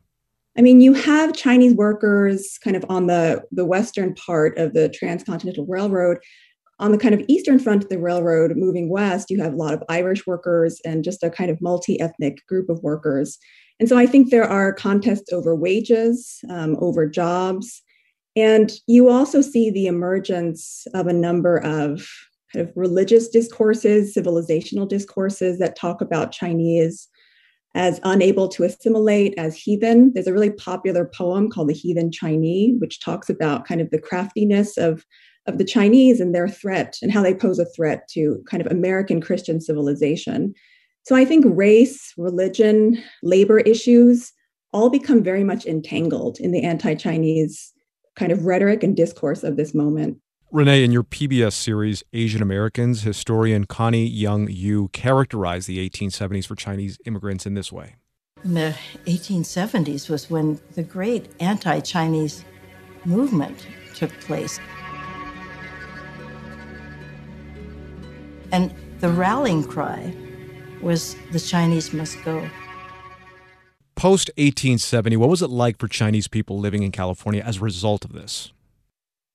I 0.57 0.61
mean, 0.61 0.79
you 0.79 0.93
have 0.93 1.33
Chinese 1.33 1.73
workers 1.73 2.57
kind 2.63 2.75
of 2.75 2.85
on 2.87 3.07
the, 3.07 3.43
the 3.51 3.65
western 3.65 4.13
part 4.13 4.57
of 4.57 4.73
the 4.73 4.89
Transcontinental 4.89 5.65
Railroad. 5.65 6.17
On 6.79 6.91
the 6.91 6.97
kind 6.97 7.15
of 7.15 7.23
eastern 7.29 7.57
front 7.57 7.83
of 7.83 7.89
the 7.89 7.97
railroad 7.97 8.51
moving 8.57 8.89
west, 8.89 9.29
you 9.29 9.41
have 9.41 9.53
a 9.53 9.57
lot 9.57 9.73
of 9.73 9.81
Irish 9.87 10.27
workers 10.27 10.81
and 10.83 11.05
just 11.05 11.23
a 11.23 11.29
kind 11.29 11.49
of 11.49 11.61
multi 11.61 11.99
ethnic 12.01 12.45
group 12.47 12.69
of 12.69 12.83
workers. 12.83 13.37
And 13.79 13.89
so 13.89 13.97
I 13.97 14.05
think 14.05 14.29
there 14.29 14.49
are 14.49 14.73
contests 14.73 15.33
over 15.33 15.55
wages, 15.55 16.39
um, 16.49 16.77
over 16.79 17.07
jobs. 17.07 17.81
And 18.35 18.71
you 18.87 19.09
also 19.09 19.41
see 19.41 19.69
the 19.69 19.87
emergence 19.87 20.87
of 20.93 21.07
a 21.07 21.13
number 21.13 21.57
of 21.57 22.07
kind 22.53 22.67
of 22.67 22.75
religious 22.75 23.27
discourses, 23.27 24.15
civilizational 24.15 24.87
discourses 24.87 25.59
that 25.59 25.75
talk 25.75 26.01
about 26.01 26.31
Chinese 26.31 27.07
as 27.75 27.99
unable 28.03 28.47
to 28.47 28.63
assimilate, 28.63 29.33
as 29.37 29.57
heathen. 29.57 30.13
There's 30.13 30.27
a 30.27 30.33
really 30.33 30.51
popular 30.51 31.05
poem 31.05 31.49
called 31.49 31.67
The 31.67 31.73
Heathen 31.73 32.09
Chinese, 32.09 32.79
which 32.79 33.01
talks 33.01 33.29
about 33.29 33.67
kind 33.67 33.81
of 33.81 33.89
the 33.89 33.99
craftiness 33.99 34.77
of, 34.77 35.05
of 35.45 35.57
the 35.57 35.65
Chinese 35.65 36.21
and 36.21 36.33
their 36.33 36.47
threat 36.47 36.97
and 37.01 37.11
how 37.11 37.21
they 37.21 37.33
pose 37.33 37.59
a 37.59 37.65
threat 37.65 38.07
to 38.11 38.41
kind 38.49 38.65
of 38.65 38.71
American 38.71 39.19
Christian 39.19 39.59
civilization. 39.59 40.53
So 41.05 41.15
I 41.15 41.23
think 41.23 41.45
race, 41.47 42.13
religion, 42.17 43.01
labor 43.21 43.59
issues 43.59 44.33
all 44.73 44.89
become 44.89 45.21
very 45.21 45.43
much 45.43 45.67
entangled 45.67 46.39
in 46.39 46.51
the 46.51 46.63
anti 46.63 46.95
Chinese 46.95 47.73
kind 48.15 48.31
of 48.31 48.45
rhetoric 48.45 48.81
and 48.81 48.95
discourse 48.95 49.43
of 49.43 49.55
this 49.55 49.75
moment. 49.75 50.17
Renee, 50.51 50.83
in 50.83 50.91
your 50.91 51.03
PBS 51.03 51.53
series, 51.53 52.03
Asian 52.13 52.41
Americans, 52.41 53.03
historian 53.03 53.65
Connie 53.65 54.07
Young 54.07 54.49
Yu 54.49 54.87
characterized 54.93 55.67
the 55.67 55.87
1870s 55.87 56.47
for 56.47 56.55
Chinese 56.55 56.97
immigrants 57.05 57.45
in 57.45 57.53
this 57.53 57.71
way. 57.71 57.95
In 58.43 58.55
the 58.55 58.75
1870s 59.05 60.09
was 60.09 60.31
when 60.31 60.59
the 60.73 60.83
great 60.83 61.27
anti 61.39 61.81
Chinese 61.81 62.43
movement 63.05 63.67
took 63.93 64.09
place. 64.21 64.59
And 68.51 68.73
the 69.01 69.09
rallying 69.09 69.63
cry 69.63 70.11
was 70.85 71.15
the 71.31 71.39
Chinese 71.39 71.91
must 71.91 72.23
go. 72.23 72.47
Post 73.95 74.29
1870, 74.37 75.17
what 75.17 75.29
was 75.29 75.41
it 75.41 75.49
like 75.49 75.79
for 75.79 75.87
Chinese 75.87 76.27
people 76.27 76.59
living 76.59 76.83
in 76.83 76.91
California 76.91 77.41
as 77.43 77.57
a 77.57 77.61
result 77.61 78.05
of 78.05 78.13
this? 78.13 78.53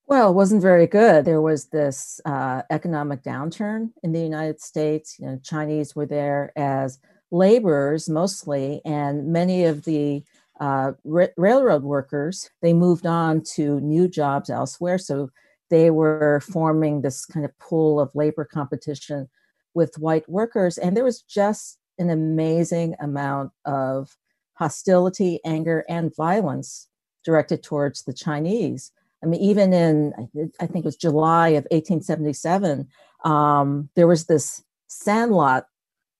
Well, 0.07 0.31
it 0.31 0.35
wasn't 0.35 0.63
very 0.63 0.87
good. 0.87 1.25
There 1.25 1.41
was 1.41 1.67
this 1.67 2.21
uh, 2.25 2.63
economic 2.71 3.23
downturn 3.23 3.91
in 4.03 4.13
the 4.13 4.21
United 4.21 4.61
States. 4.61 5.17
You 5.19 5.27
know, 5.27 5.41
Chinese 5.43 5.97
were 5.97 6.07
there 6.07 6.53
as 6.57 6.99
laborers 7.31 8.09
mostly, 8.09 8.81
and 8.85 9.33
many 9.33 9.65
of 9.65 9.85
the 9.85 10.23
uh, 10.61 10.93
railroad 11.05 11.83
workers 11.83 12.51
they 12.61 12.75
moved 12.75 13.07
on 13.07 13.43
to 13.55 13.81
new 13.81 14.07
jobs 14.09 14.51
elsewhere. 14.51 14.99
So 14.99 15.31
they 15.71 15.91
were 15.91 16.41
forming 16.41 17.01
this 17.01 17.25
kind 17.25 17.45
of 17.45 17.59
pool 17.59 17.99
of 17.99 18.15
labor 18.15 18.45
competition 18.45 19.29
with 19.75 19.99
white 19.99 20.29
workers, 20.29 20.79
and 20.79 20.97
there 20.97 21.05
was 21.05 21.23
just 21.23 21.79
an 21.99 22.11
amazing 22.11 22.95
amount 23.01 23.53
of 23.65 24.17
hostility, 24.55 25.41
anger, 25.45 25.85
and 25.89 26.15
violence 26.15 26.89
directed 27.25 27.63
towards 27.63 28.03
the 28.03 28.13
Chinese. 28.13 28.93
I 29.23 29.27
mean, 29.27 29.41
even 29.41 29.73
in, 29.73 30.13
I 30.61 30.67
think 30.67 30.85
it 30.85 30.89
was 30.89 30.97
July 30.97 31.49
of 31.51 31.65
1877, 31.71 32.89
um, 33.25 33.91
there 33.95 34.07
was 34.07 34.27
this 34.27 34.63
Sandlot 34.87 35.67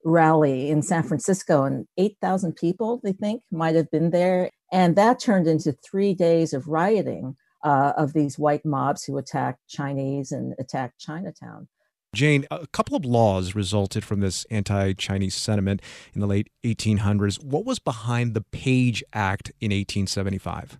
rally 0.05 0.71
in 0.71 0.83
San 0.83 1.03
Francisco, 1.03 1.65
and 1.65 1.87
8,000 1.99 2.57
people, 2.57 3.01
they 3.03 3.13
think, 3.13 3.43
might 3.51 3.75
have 3.75 3.91
been 3.91 4.11
there. 4.11 4.51
And 4.73 4.97
that 4.97 5.21
turned 5.21 5.47
into 5.47 5.73
three 5.73 6.15
days 6.15 6.53
of 6.53 6.69
rioting 6.69 7.37
uh, 7.65 7.93
of 7.97 8.13
these 8.13 8.39
white 8.39 8.65
mobs 8.65 9.05
who 9.05 9.19
attacked 9.19 9.61
Chinese 9.69 10.33
and 10.33 10.55
attacked 10.59 10.99
Chinatown. 10.99 11.69
Jane, 12.15 12.45
a 12.51 12.67
couple 12.69 12.97
of 12.97 13.05
laws 13.05 13.55
resulted 13.55 14.05
from 14.05 14.21
this 14.21 14.45
anti 14.51 14.93
Chinese 14.95 15.35
sentiment 15.35 15.81
in 16.13 16.21
the 16.21 16.27
late 16.27 16.51
1800s. 16.65 17.43
What 17.43 17.65
was 17.65 17.79
behind 17.79 18.35
the 18.35 18.41
Page 18.41 19.05
Act 19.13 19.51
in 19.61 19.71
1875? 19.71 20.79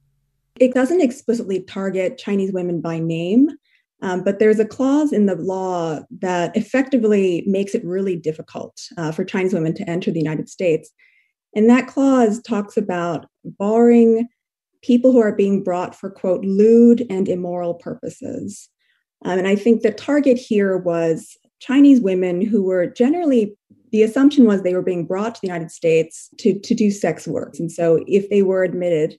it 0.61 0.75
doesn't 0.75 1.01
explicitly 1.01 1.63
target 1.63 2.19
Chinese 2.19 2.53
women 2.53 2.81
by 2.81 2.99
name, 2.99 3.49
um, 4.03 4.23
but 4.23 4.39
there's 4.39 4.61
a 4.61 4.67
clause 4.67 5.13
in 5.13 5.27
the 5.27 5.35
law 5.35 6.01
that 6.21 6.55
effectively 6.57 7.43
makes 7.47 7.75
it 7.75 7.85
really 7.85 8.15
difficult 8.15 8.81
uh, 8.97 9.11
for 9.11 9.25
Chinese 9.25 9.55
women 9.55 9.75
to 9.75 9.89
enter 9.89 10.11
the 10.11 10.21
United 10.21 10.49
States. 10.49 10.91
And 11.57 11.69
that 11.69 11.89
clause 11.89 12.41
talks 12.43 12.77
about 12.77 13.27
barring 13.45 14.29
people 14.83 15.13
who 15.13 15.21
are 15.21 15.35
being 15.35 15.65
brought 15.65 15.95
for, 15.95 16.11
quote, 16.11 16.45
lewd 16.45 17.07
and 17.11 17.29
immoral 17.29 17.75
purposes. 17.75 18.69
Um, 19.25 19.39
and 19.39 19.49
I 19.49 19.57
think 19.57 19.83
the 19.83 19.93
target 19.93 20.39
here 20.39 20.77
was 20.77 21.37
Chinese 21.61 22.01
women 22.01 22.41
who 22.41 22.63
were 22.63 22.87
generally, 22.87 23.55
the 23.93 24.03
assumption 24.03 24.47
was 24.47 24.63
they 24.63 24.75
were 24.75 24.83
being 24.83 25.07
brought 25.07 25.35
to 25.35 25.41
the 25.41 25.49
United 25.49 25.71
States 25.71 26.31
to, 26.39 26.59
to 26.59 26.75
do 26.75 26.91
sex 26.91 27.27
work. 27.27 27.59
And 27.59 27.71
so 27.71 28.03
if 28.07 28.31
they 28.31 28.43
were 28.43 28.65
admitted, 28.65 29.19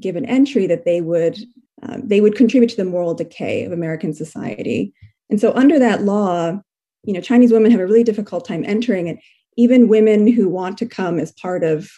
given 0.00 0.24
entry 0.24 0.66
that 0.66 0.84
they 0.84 1.00
would 1.00 1.38
um, 1.82 2.06
they 2.06 2.20
would 2.20 2.36
contribute 2.36 2.68
to 2.70 2.76
the 2.76 2.84
moral 2.84 3.12
decay 3.12 3.64
of 3.64 3.72
American 3.72 4.14
society. 4.14 4.94
And 5.30 5.40
so 5.40 5.52
under 5.54 5.78
that 5.80 6.02
law, 6.02 6.60
you 7.04 7.12
know, 7.12 7.20
Chinese 7.20 7.52
women 7.52 7.72
have 7.72 7.80
a 7.80 7.86
really 7.86 8.04
difficult 8.04 8.46
time 8.46 8.64
entering 8.64 9.08
it. 9.08 9.18
Even 9.56 9.88
women 9.88 10.26
who 10.26 10.48
want 10.48 10.78
to 10.78 10.86
come 10.86 11.18
as 11.18 11.32
part 11.32 11.64
of 11.64 11.90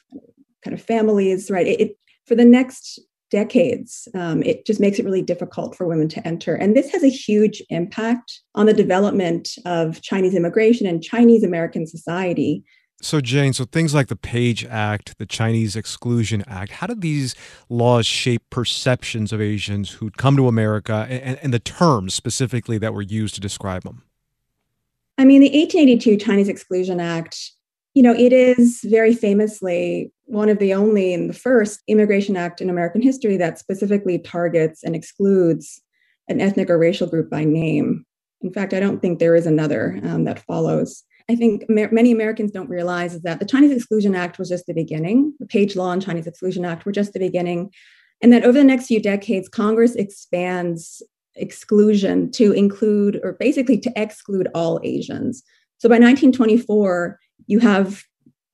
kind 0.65 0.75
of 0.75 0.83
families, 0.83 1.51
right? 1.51 1.67
It, 1.67 1.81
it 1.81 1.99
for 2.27 2.35
the 2.35 2.45
next 2.45 2.99
decades, 3.31 4.09
um, 4.15 4.43
it 4.43 4.67
just 4.67 4.81
makes 4.81 4.99
it 4.99 5.05
really 5.05 5.23
difficult 5.23 5.77
for 5.77 5.87
women 5.87 6.09
to 6.09 6.27
enter. 6.27 6.55
And 6.55 6.77
this 6.77 6.91
has 6.93 7.03
a 7.03 7.09
huge 7.09 7.63
impact 7.71 8.41
on 8.55 8.67
the 8.67 8.73
development 8.73 9.51
of 9.67 10.01
Chinese 10.03 10.35
immigration 10.35 10.87
and 10.87 11.03
Chinese 11.03 11.43
American 11.43 11.87
society. 11.87 12.65
So, 13.01 13.21
Jane, 13.21 13.53
so 13.53 13.65
things 13.65 13.93
like 13.93 14.07
the 14.07 14.17
Page 14.17 14.65
Act, 14.65 15.19
the 15.19 15.27
Chinese 15.27 15.77
Exclusion 15.77 16.43
Act, 16.47 16.73
how 16.73 16.87
did 16.87 17.01
these 17.01 17.35
laws 17.69 18.07
shape 18.07 18.43
perceptions 18.51 19.33
of 19.33 19.41
Asians 19.41 19.91
who'd 19.91 20.17
come 20.17 20.37
to 20.37 20.49
America 20.49 21.07
and, 21.11 21.39
and 21.43 21.53
the 21.53 21.59
terms 21.59 22.15
specifically 22.15 22.79
that 22.79 22.95
were 22.95 23.03
used 23.03 23.35
to 23.35 23.41
describe 23.41 23.83
them? 23.83 24.05
I 25.19 25.25
mean, 25.25 25.41
the 25.41 25.51
1882 25.51 26.17
Chinese 26.17 26.49
Exclusion 26.49 26.99
Act, 26.99 27.53
you 27.95 28.03
know, 28.03 28.15
it 28.15 28.33
is 28.33 28.81
very 28.85 29.15
famously 29.15 30.13
one 30.25 30.49
of 30.49 30.59
the 30.59 30.75
only 30.75 31.15
and 31.15 31.31
the 31.31 31.35
first 31.35 31.81
immigration 31.87 32.37
act 32.37 32.61
in 32.61 32.69
American 32.69 33.01
history 33.01 33.37
that 33.37 33.59
specifically 33.59 34.19
targets 34.19 34.83
and 34.83 34.97
excludes 34.97 35.81
an 36.29 36.41
ethnic 36.41 36.71
or 36.71 36.79
racial 36.79 37.07
group 37.07 37.31
by 37.31 37.45
name. 37.45 38.05
In 38.41 38.53
fact, 38.53 38.75
I 38.75 38.81
don't 38.81 39.01
think 39.01 39.19
there 39.19 39.37
is 39.37 39.47
another 39.47 39.99
um, 40.03 40.25
that 40.25 40.41
follows. 40.41 41.05
I 41.31 41.37
think 41.37 41.65
many 41.69 42.13
Americans 42.13 42.51
don't 42.51 42.69
realize 42.69 43.15
is 43.15 43.23
that 43.23 43.39
the 43.39 43.47
Chinese 43.47 43.73
Exclusion 43.73 44.15
Act 44.15 44.39
was 44.39 44.49
just 44.49 44.67
the 44.67 44.75
beginning. 44.75 45.33
The 45.39 45.47
Page 45.47 45.75
Law 45.77 45.93
and 45.93 46.03
Chinese 46.03 46.27
Exclusion 46.27 46.65
Act 46.65 46.85
were 46.85 46.93
just 46.93 47.15
the 47.15 47.19
beginning. 47.19 47.71
And 48.21 48.33
that 48.33 48.45
over 48.45 48.59
the 48.59 48.65
next 48.65 48.87
few 48.87 49.01
decades, 49.01 49.49
Congress 49.49 49.95
expands 49.95 51.03
exclusion 51.37 52.31
to 52.33 52.53
include, 52.53 53.21
or 53.23 53.33
basically 53.35 53.79
to 53.79 53.93
exclude 53.97 54.49
all 54.55 54.81
Asians. 54.83 55.43
So 55.79 55.89
by 55.89 55.95
1924, 55.95 57.19
you 57.47 57.59
have 57.59 58.05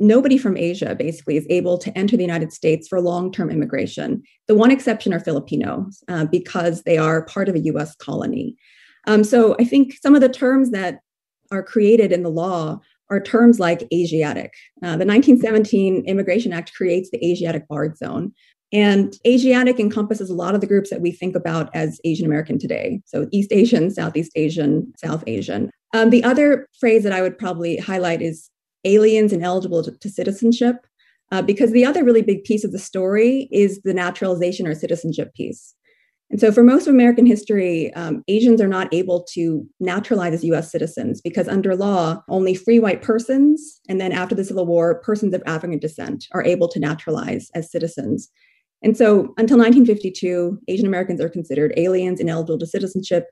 nobody 0.00 0.38
from 0.38 0.56
Asia 0.56 0.94
basically 0.94 1.36
is 1.36 1.46
able 1.50 1.78
to 1.78 1.96
enter 1.96 2.16
the 2.16 2.24
United 2.24 2.52
States 2.52 2.88
for 2.88 3.00
long 3.00 3.30
term 3.30 3.50
immigration. 3.50 4.22
The 4.48 4.54
one 4.54 4.70
exception 4.70 5.12
are 5.12 5.20
Filipinos 5.20 6.02
uh, 6.08 6.24
because 6.24 6.82
they 6.82 6.98
are 6.98 7.24
part 7.26 7.48
of 7.48 7.54
a 7.54 7.60
US 7.60 7.94
colony. 7.96 8.56
Um, 9.06 9.22
so 9.24 9.56
I 9.60 9.64
think 9.64 9.94
some 10.02 10.14
of 10.14 10.20
the 10.20 10.28
terms 10.28 10.70
that 10.70 11.00
are 11.52 11.62
created 11.62 12.12
in 12.12 12.22
the 12.22 12.30
law 12.30 12.80
are 13.10 13.20
terms 13.20 13.58
like 13.58 13.86
Asiatic. 13.92 14.52
Uh, 14.82 14.96
the 14.96 15.06
1917 15.06 16.04
Immigration 16.06 16.52
Act 16.52 16.72
creates 16.74 17.10
the 17.10 17.24
Asiatic 17.24 17.66
barred 17.68 17.96
zone. 17.96 18.32
And 18.72 19.14
Asiatic 19.26 19.80
encompasses 19.80 20.30
a 20.30 20.34
lot 20.34 20.54
of 20.54 20.60
the 20.60 20.66
groups 20.66 20.90
that 20.90 21.00
we 21.00 21.10
think 21.10 21.34
about 21.34 21.74
as 21.74 22.00
Asian 22.04 22.24
American 22.24 22.56
today. 22.56 23.02
So 23.04 23.26
East 23.32 23.52
Asian, 23.52 23.90
Southeast 23.90 24.30
Asian, 24.36 24.92
South 24.96 25.24
Asian. 25.26 25.70
Um, 25.92 26.10
the 26.10 26.22
other 26.22 26.68
phrase 26.78 27.02
that 27.02 27.12
I 27.12 27.20
would 27.20 27.36
probably 27.36 27.78
highlight 27.78 28.22
is 28.22 28.48
aliens 28.84 29.32
ineligible 29.32 29.82
to, 29.82 29.92
to 29.92 30.08
citizenship, 30.08 30.86
uh, 31.32 31.42
because 31.42 31.72
the 31.72 31.84
other 31.84 32.04
really 32.04 32.22
big 32.22 32.44
piece 32.44 32.64
of 32.64 32.72
the 32.72 32.78
story 32.78 33.48
is 33.52 33.80
the 33.82 33.94
naturalization 33.94 34.66
or 34.66 34.74
citizenship 34.74 35.34
piece. 35.34 35.74
And 36.30 36.38
so, 36.38 36.52
for 36.52 36.62
most 36.62 36.86
of 36.86 36.94
American 36.94 37.26
history, 37.26 37.92
um, 37.94 38.22
Asians 38.28 38.60
are 38.60 38.68
not 38.68 38.92
able 38.94 39.24
to 39.32 39.66
naturalize 39.80 40.32
as 40.32 40.44
US 40.44 40.70
citizens 40.70 41.20
because, 41.20 41.48
under 41.48 41.74
law, 41.74 42.22
only 42.28 42.54
free 42.54 42.78
white 42.78 43.02
persons, 43.02 43.80
and 43.88 44.00
then 44.00 44.12
after 44.12 44.34
the 44.34 44.44
Civil 44.44 44.64
War, 44.66 45.00
persons 45.00 45.34
of 45.34 45.42
African 45.46 45.80
descent 45.80 46.26
are 46.32 46.44
able 46.44 46.68
to 46.68 46.78
naturalize 46.78 47.50
as 47.54 47.70
citizens. 47.70 48.28
And 48.82 48.96
so, 48.96 49.34
until 49.36 49.58
1952, 49.58 50.60
Asian 50.68 50.86
Americans 50.86 51.20
are 51.20 51.28
considered 51.28 51.74
aliens 51.76 52.20
ineligible 52.20 52.58
to 52.58 52.66
citizenship. 52.66 53.26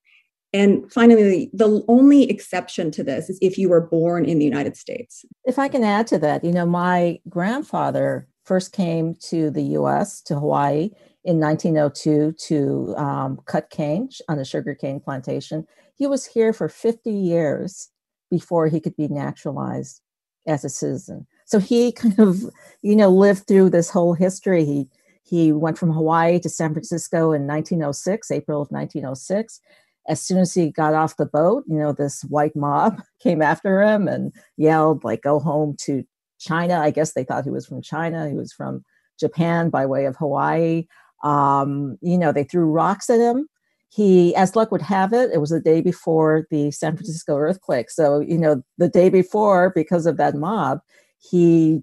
And 0.52 0.90
finally, 0.90 1.50
the 1.52 1.84
only 1.88 2.28
exception 2.30 2.90
to 2.92 3.04
this 3.04 3.28
is 3.28 3.38
if 3.42 3.58
you 3.58 3.68
were 3.68 3.82
born 3.82 4.24
in 4.24 4.38
the 4.38 4.44
United 4.44 4.76
States. 4.76 5.24
If 5.44 5.58
I 5.58 5.68
can 5.68 5.84
add 5.84 6.06
to 6.08 6.18
that, 6.20 6.42
you 6.42 6.52
know, 6.52 6.64
my 6.64 7.20
grandfather 7.28 8.26
first 8.44 8.72
came 8.72 9.14
to 9.28 9.50
the 9.50 9.62
US, 9.62 10.22
to 10.22 10.34
Hawaii 10.34 10.90
in 11.24 11.38
1902 11.38 12.32
to 12.46 12.94
um, 12.96 13.38
cut 13.44 13.68
cane 13.68 14.08
on 14.28 14.38
a 14.38 14.44
sugar 14.44 14.74
cane 14.74 15.00
plantation. 15.00 15.66
He 15.96 16.06
was 16.06 16.24
here 16.24 16.54
for 16.54 16.68
50 16.68 17.10
years 17.10 17.90
before 18.30 18.68
he 18.68 18.80
could 18.80 18.96
be 18.96 19.08
naturalized 19.08 20.00
as 20.46 20.64
a 20.64 20.70
citizen. 20.70 21.26
So 21.44 21.58
he 21.58 21.92
kind 21.92 22.18
of, 22.18 22.44
you 22.80 22.96
know, 22.96 23.10
lived 23.10 23.46
through 23.46 23.70
this 23.70 23.90
whole 23.90 24.14
history. 24.14 24.64
He 24.64 24.88
he 25.24 25.52
went 25.52 25.76
from 25.76 25.92
Hawaii 25.92 26.40
to 26.40 26.48
San 26.48 26.72
Francisco 26.72 27.32
in 27.32 27.46
1906, 27.46 28.30
April 28.30 28.62
of 28.62 28.70
1906. 28.70 29.60
As 30.08 30.22
soon 30.22 30.38
as 30.38 30.54
he 30.54 30.70
got 30.70 30.94
off 30.94 31.16
the 31.16 31.26
boat, 31.26 31.64
you 31.68 31.78
know, 31.78 31.92
this 31.92 32.22
white 32.22 32.56
mob 32.56 33.02
came 33.22 33.42
after 33.42 33.82
him 33.82 34.08
and 34.08 34.32
yelled, 34.56 35.04
like, 35.04 35.22
go 35.22 35.38
home 35.38 35.76
to 35.82 36.04
China. 36.38 36.80
I 36.80 36.90
guess 36.90 37.12
they 37.12 37.24
thought 37.24 37.44
he 37.44 37.50
was 37.50 37.66
from 37.66 37.82
China. 37.82 38.28
He 38.28 38.34
was 38.34 38.52
from 38.52 38.84
Japan 39.18 39.70
by 39.70 39.86
way 39.86 40.06
of 40.06 40.16
Hawaii. 40.16 40.86
Um, 41.24 41.98
you 42.00 42.16
know, 42.16 42.32
they 42.32 42.44
threw 42.44 42.70
rocks 42.70 43.10
at 43.10 43.20
him. 43.20 43.48
He, 43.90 44.34
as 44.36 44.54
luck 44.54 44.70
would 44.70 44.82
have 44.82 45.12
it, 45.12 45.30
it 45.32 45.38
was 45.38 45.50
the 45.50 45.60
day 45.60 45.80
before 45.80 46.46
the 46.50 46.70
San 46.70 46.94
Francisco 46.94 47.36
earthquake. 47.36 47.90
So, 47.90 48.20
you 48.20 48.38
know, 48.38 48.62
the 48.76 48.88
day 48.88 49.08
before, 49.08 49.72
because 49.74 50.04
of 50.06 50.18
that 50.18 50.34
mob, 50.34 50.80
he 51.18 51.82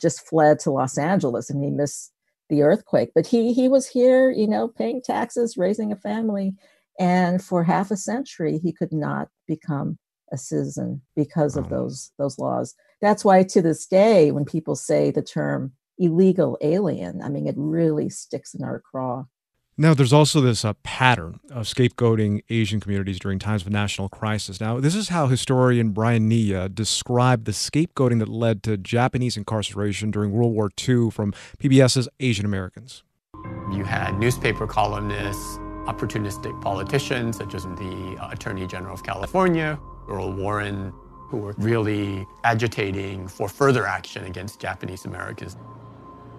just 0.00 0.26
fled 0.26 0.58
to 0.60 0.70
Los 0.70 0.98
Angeles 0.98 1.48
and 1.48 1.62
he 1.62 1.70
missed 1.70 2.12
the 2.48 2.62
earthquake. 2.62 3.10
But 3.14 3.26
he 3.26 3.52
he 3.52 3.68
was 3.68 3.86
here, 3.86 4.30
you 4.30 4.46
know, 4.46 4.68
paying 4.68 5.00
taxes, 5.00 5.56
raising 5.56 5.92
a 5.92 5.96
family, 5.96 6.54
and 6.98 7.42
for 7.42 7.64
half 7.64 7.90
a 7.90 7.96
century 7.96 8.58
he 8.58 8.72
could 8.72 8.92
not 8.92 9.28
become 9.46 9.98
a 10.32 10.36
citizen 10.36 11.02
because 11.16 11.56
of 11.56 11.68
those 11.68 12.12
those 12.18 12.38
laws. 12.38 12.74
That's 13.00 13.24
why 13.24 13.42
to 13.44 13.62
this 13.62 13.86
day, 13.86 14.30
when 14.30 14.44
people 14.44 14.76
say 14.76 15.10
the 15.10 15.22
term 15.22 15.72
illegal 15.98 16.58
alien, 16.60 17.22
I 17.22 17.28
mean, 17.28 17.46
it 17.46 17.54
really 17.56 18.08
sticks 18.08 18.54
in 18.54 18.64
our 18.64 18.80
craw. 18.80 19.26
Now, 19.76 19.92
there's 19.92 20.12
also 20.12 20.40
this 20.40 20.64
uh, 20.64 20.74
pattern 20.84 21.40
of 21.50 21.66
scapegoating 21.66 22.42
Asian 22.48 22.78
communities 22.78 23.18
during 23.18 23.40
times 23.40 23.62
of 23.62 23.72
national 23.72 24.08
crisis. 24.08 24.60
Now, 24.60 24.78
this 24.78 24.94
is 24.94 25.08
how 25.08 25.26
historian 25.26 25.90
Brian 25.90 26.30
Niiya 26.30 26.72
described 26.72 27.44
the 27.44 27.50
scapegoating 27.52 28.20
that 28.20 28.28
led 28.28 28.62
to 28.62 28.76
Japanese 28.76 29.36
incarceration 29.36 30.12
during 30.12 30.30
World 30.30 30.54
War 30.54 30.70
II 30.88 31.10
from 31.10 31.32
PBS's 31.58 32.08
Asian 32.20 32.46
Americans. 32.46 33.02
You 33.72 33.82
had 33.82 34.16
newspaper 34.16 34.68
columnists, 34.68 35.58
opportunistic 35.86 36.60
politicians, 36.60 37.36
such 37.36 37.54
as 37.54 37.64
the 37.64 38.16
uh, 38.20 38.30
Attorney 38.30 38.66
General 38.66 38.94
of 38.94 39.02
California, 39.02 39.78
Earl 40.08 40.32
Warren, 40.32 40.92
who 41.28 41.38
were 41.38 41.54
really 41.58 42.26
agitating 42.44 43.28
for 43.28 43.48
further 43.48 43.86
action 43.86 44.24
against 44.24 44.60
Japanese 44.60 45.04
Americans. 45.04 45.56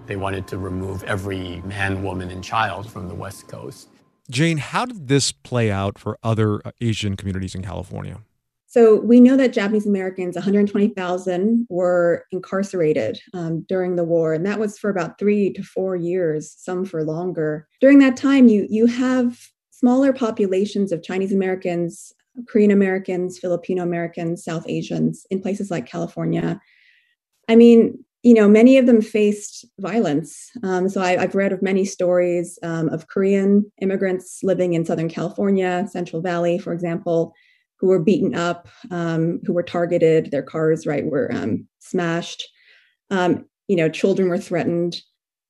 They 0.05 0.15
wanted 0.15 0.47
to 0.47 0.57
remove 0.57 1.03
every 1.03 1.61
man, 1.61 2.03
woman, 2.03 2.29
and 2.29 2.43
child 2.43 2.89
from 2.89 3.07
the 3.07 3.15
West 3.15 3.47
Coast. 3.47 3.89
Jane, 4.29 4.57
how 4.57 4.85
did 4.85 5.07
this 5.07 5.31
play 5.31 5.71
out 5.71 5.99
for 5.99 6.17
other 6.23 6.61
uh, 6.65 6.71
Asian 6.81 7.15
communities 7.15 7.55
in 7.55 7.61
California? 7.61 8.21
So 8.75 8.99
we 8.99 9.21
know 9.21 9.37
that 9.37 9.53
Japanese 9.53 9.87
Americans, 9.87 10.35
120,000, 10.35 11.65
were 11.69 12.25
incarcerated 12.31 13.21
um, 13.33 13.61
during 13.69 13.95
the 13.95 14.03
war, 14.03 14.33
and 14.33 14.45
that 14.45 14.59
was 14.59 14.77
for 14.77 14.89
about 14.89 15.17
three 15.17 15.53
to 15.53 15.63
four 15.63 15.95
years, 15.95 16.53
some 16.57 16.83
for 16.83 17.01
longer. 17.05 17.69
During 17.79 17.99
that 17.99 18.17
time, 18.17 18.49
you 18.49 18.67
you 18.69 18.87
have 18.87 19.39
smaller 19.71 20.11
populations 20.11 20.91
of 20.91 21.03
Chinese 21.03 21.31
Americans, 21.31 22.11
Korean 22.49 22.69
Americans, 22.69 23.39
Filipino 23.39 23.81
Americans, 23.81 24.43
South 24.43 24.65
Asians 24.67 25.25
in 25.29 25.41
places 25.41 25.71
like 25.71 25.85
California. 25.85 26.59
I 27.47 27.55
mean, 27.55 28.03
you 28.23 28.33
know, 28.33 28.49
many 28.49 28.77
of 28.77 28.87
them 28.87 29.01
faced 29.01 29.63
violence. 29.79 30.51
Um, 30.63 30.89
so 30.89 30.99
I, 30.99 31.15
have 31.15 31.33
read 31.33 31.53
of 31.53 31.61
many 31.61 31.85
stories 31.85 32.59
um, 32.61 32.89
of 32.89 33.07
Korean 33.07 33.71
immigrants 33.81 34.39
living 34.43 34.73
in 34.73 34.83
Southern 34.83 35.07
California, 35.07 35.87
Central 35.89 36.21
Valley, 36.21 36.57
for 36.57 36.73
example, 36.73 37.33
who 37.79 37.87
were 37.87 37.99
beaten 37.99 38.35
up, 38.35 38.67
um, 38.91 39.39
who 39.45 39.53
were 39.53 39.63
targeted, 39.63 40.31
their 40.31 40.43
cars, 40.43 40.85
right, 40.85 41.05
were 41.05 41.31
um, 41.33 41.67
smashed. 41.79 42.43
Um, 43.09 43.45
you 43.67 43.75
know, 43.75 43.89
children 43.89 44.29
were 44.29 44.37
threatened. 44.37 45.01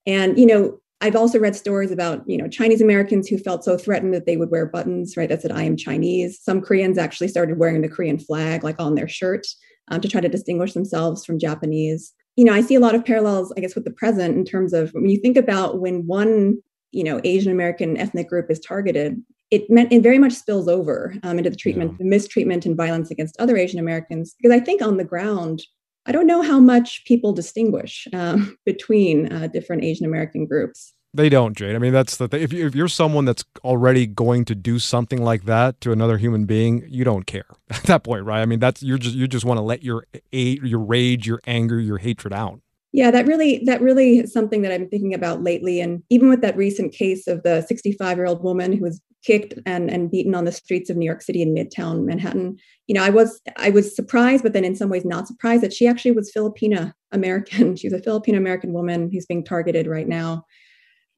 And, 0.05 0.38
you 0.38 0.45
know, 0.45 0.79
I've 1.01 1.15
also 1.15 1.39
read 1.39 1.55
stories 1.55 1.91
about, 1.91 2.23
you 2.27 2.38
know, 2.38 2.47
Chinese 2.47 2.81
Americans 2.81 3.27
who 3.27 3.38
felt 3.38 3.63
so 3.63 3.77
threatened 3.77 4.13
that 4.13 4.25
they 4.25 4.38
would 4.38 4.49
wear 4.49 4.65
buttons, 4.65 5.17
right, 5.17 5.29
that 5.29 5.41
said, 5.41 5.51
I 5.51 5.63
am 5.63 5.77
Chinese. 5.77 6.41
Some 6.41 6.61
Koreans 6.61 6.97
actually 6.97 7.27
started 7.27 7.59
wearing 7.59 7.81
the 7.81 7.89
Korean 7.89 8.17
flag, 8.17 8.63
like 8.63 8.79
on 8.79 8.95
their 8.95 9.07
shirt, 9.07 9.45
um, 9.89 10.01
to 10.01 10.07
try 10.07 10.21
to 10.21 10.29
distinguish 10.29 10.73
themselves 10.73 11.25
from 11.25 11.39
Japanese 11.39 12.13
you 12.35 12.43
know, 12.43 12.53
I 12.53 12.61
see 12.61 12.75
a 12.75 12.79
lot 12.79 12.95
of 12.95 13.05
parallels, 13.05 13.53
I 13.55 13.61
guess, 13.61 13.75
with 13.75 13.85
the 13.85 13.91
present 13.91 14.35
in 14.35 14.45
terms 14.45 14.73
of 14.73 14.91
when 14.91 15.09
you 15.09 15.19
think 15.19 15.38
about 15.38 15.79
when 15.79 16.05
one, 16.05 16.57
you 16.91 17.03
know, 17.03 17.21
Asian 17.23 17.51
American 17.51 17.97
ethnic 17.97 18.29
group 18.29 18.51
is 18.51 18.59
targeted, 18.59 19.21
it 19.51 19.69
meant 19.69 19.91
it 19.91 20.01
very 20.01 20.19
much 20.19 20.34
spills 20.34 20.67
over 20.67 21.15
um, 21.23 21.38
into 21.38 21.49
the 21.49 21.55
treatment, 21.55 21.91
yeah. 21.91 21.97
the 21.99 22.05
mistreatment 22.05 22.65
and 22.65 22.75
violence 22.75 23.12
against 23.12 23.39
other 23.39 23.58
Asian 23.58 23.79
Americans. 23.79 24.36
Because 24.39 24.55
I 24.55 24.60
think 24.60 24.81
on 24.81 24.97
the 24.97 25.03
ground, 25.03 25.62
I 26.05 26.12
don't 26.12 26.27
know 26.27 26.41
how 26.41 26.60
much 26.60 27.03
people 27.05 27.34
distinguish 27.34 28.08
um, 28.13 28.58
between 28.65 29.31
uh, 29.31 29.47
different 29.47 29.84
Asian 29.84 30.05
American 30.05 30.45
groups. 30.45 30.93
They 31.13 31.29
don't, 31.29 31.55
Jane. 31.55 31.75
I 31.75 31.79
mean, 31.79 31.93
that's 31.93 32.17
the 32.17 32.27
thing. 32.27 32.41
If, 32.41 32.51
you, 32.51 32.67
if 32.67 32.75
you're 32.75 32.89
someone 32.89 33.23
that's 33.23 33.45
already 33.63 34.05
going 34.05 34.43
to 34.45 34.55
do 34.55 34.79
something 34.79 35.23
like 35.23 35.45
that 35.45 35.79
to 35.81 35.93
another 35.93 36.17
human 36.17 36.43
being, 36.45 36.86
you 36.89 37.05
don't 37.05 37.25
care 37.25 37.45
at 37.69 37.84
that 37.84 38.03
point, 38.03 38.25
right? 38.25 38.41
I 38.41 38.45
mean, 38.45 38.60
that's 38.60 38.84
you're 38.84 38.97
just 38.97 39.15
you 39.15 39.27
just 39.27 39.45
want 39.45 39.58
to 39.58 39.62
let 39.62 39.81
your 39.81 40.05
your 40.31 40.79
rage, 40.79 41.25
your 41.25 41.39
anger, 41.47 41.79
your 41.79 41.99
hatred 41.99 42.34
out. 42.34 42.60
Yeah, 42.95 43.12
that 43.12 43.27
really 43.27 43.62
that 43.65 43.81
really 43.81 44.19
is 44.19 44.31
something 44.31 44.62
that 44.62 44.71
I'm 44.71 44.88
thinking 44.88 45.13
about 45.13 45.43
lately. 45.43 45.81
And 45.81 46.01
even 46.10 46.29
with 46.29 46.39
that 46.39 46.55
recent 46.55 46.93
case 46.93 47.27
of 47.27 47.43
the 47.43 47.60
65 47.60 48.17
year 48.17 48.25
old 48.25 48.41
woman 48.41 48.71
who 48.71 48.84
was 48.84 49.01
kicked 49.21 49.53
and, 49.65 49.91
and 49.91 50.10
beaten 50.10 50.34
on 50.34 50.45
the 50.45 50.51
streets 50.53 50.89
of 50.89 50.95
New 50.95 51.05
York 51.05 51.21
City 51.21 51.41
in 51.41 51.53
Midtown 51.53 52.05
Manhattan, 52.05 52.55
you 52.88 52.95
know, 52.95 53.03
I 53.03 53.10
was 53.10 53.41
I 53.58 53.69
was 53.69 53.93
surprised, 53.93 54.43
but 54.43 54.53
then 54.53 54.63
in 54.63 54.77
some 54.77 54.88
ways 54.88 55.03
not 55.03 55.27
surprised 55.27 55.62
that 55.63 55.73
she 55.73 55.88
actually 55.88 56.13
was 56.13 56.31
Filipina 56.31 56.93
American. 57.12 57.75
She's 57.75 57.91
a 57.91 58.01
Filipino 58.01 58.38
American 58.38 58.71
woman 58.71 59.10
who's 59.12 59.25
being 59.25 59.43
targeted 59.43 59.88
right 59.88 60.08
now 60.08 60.45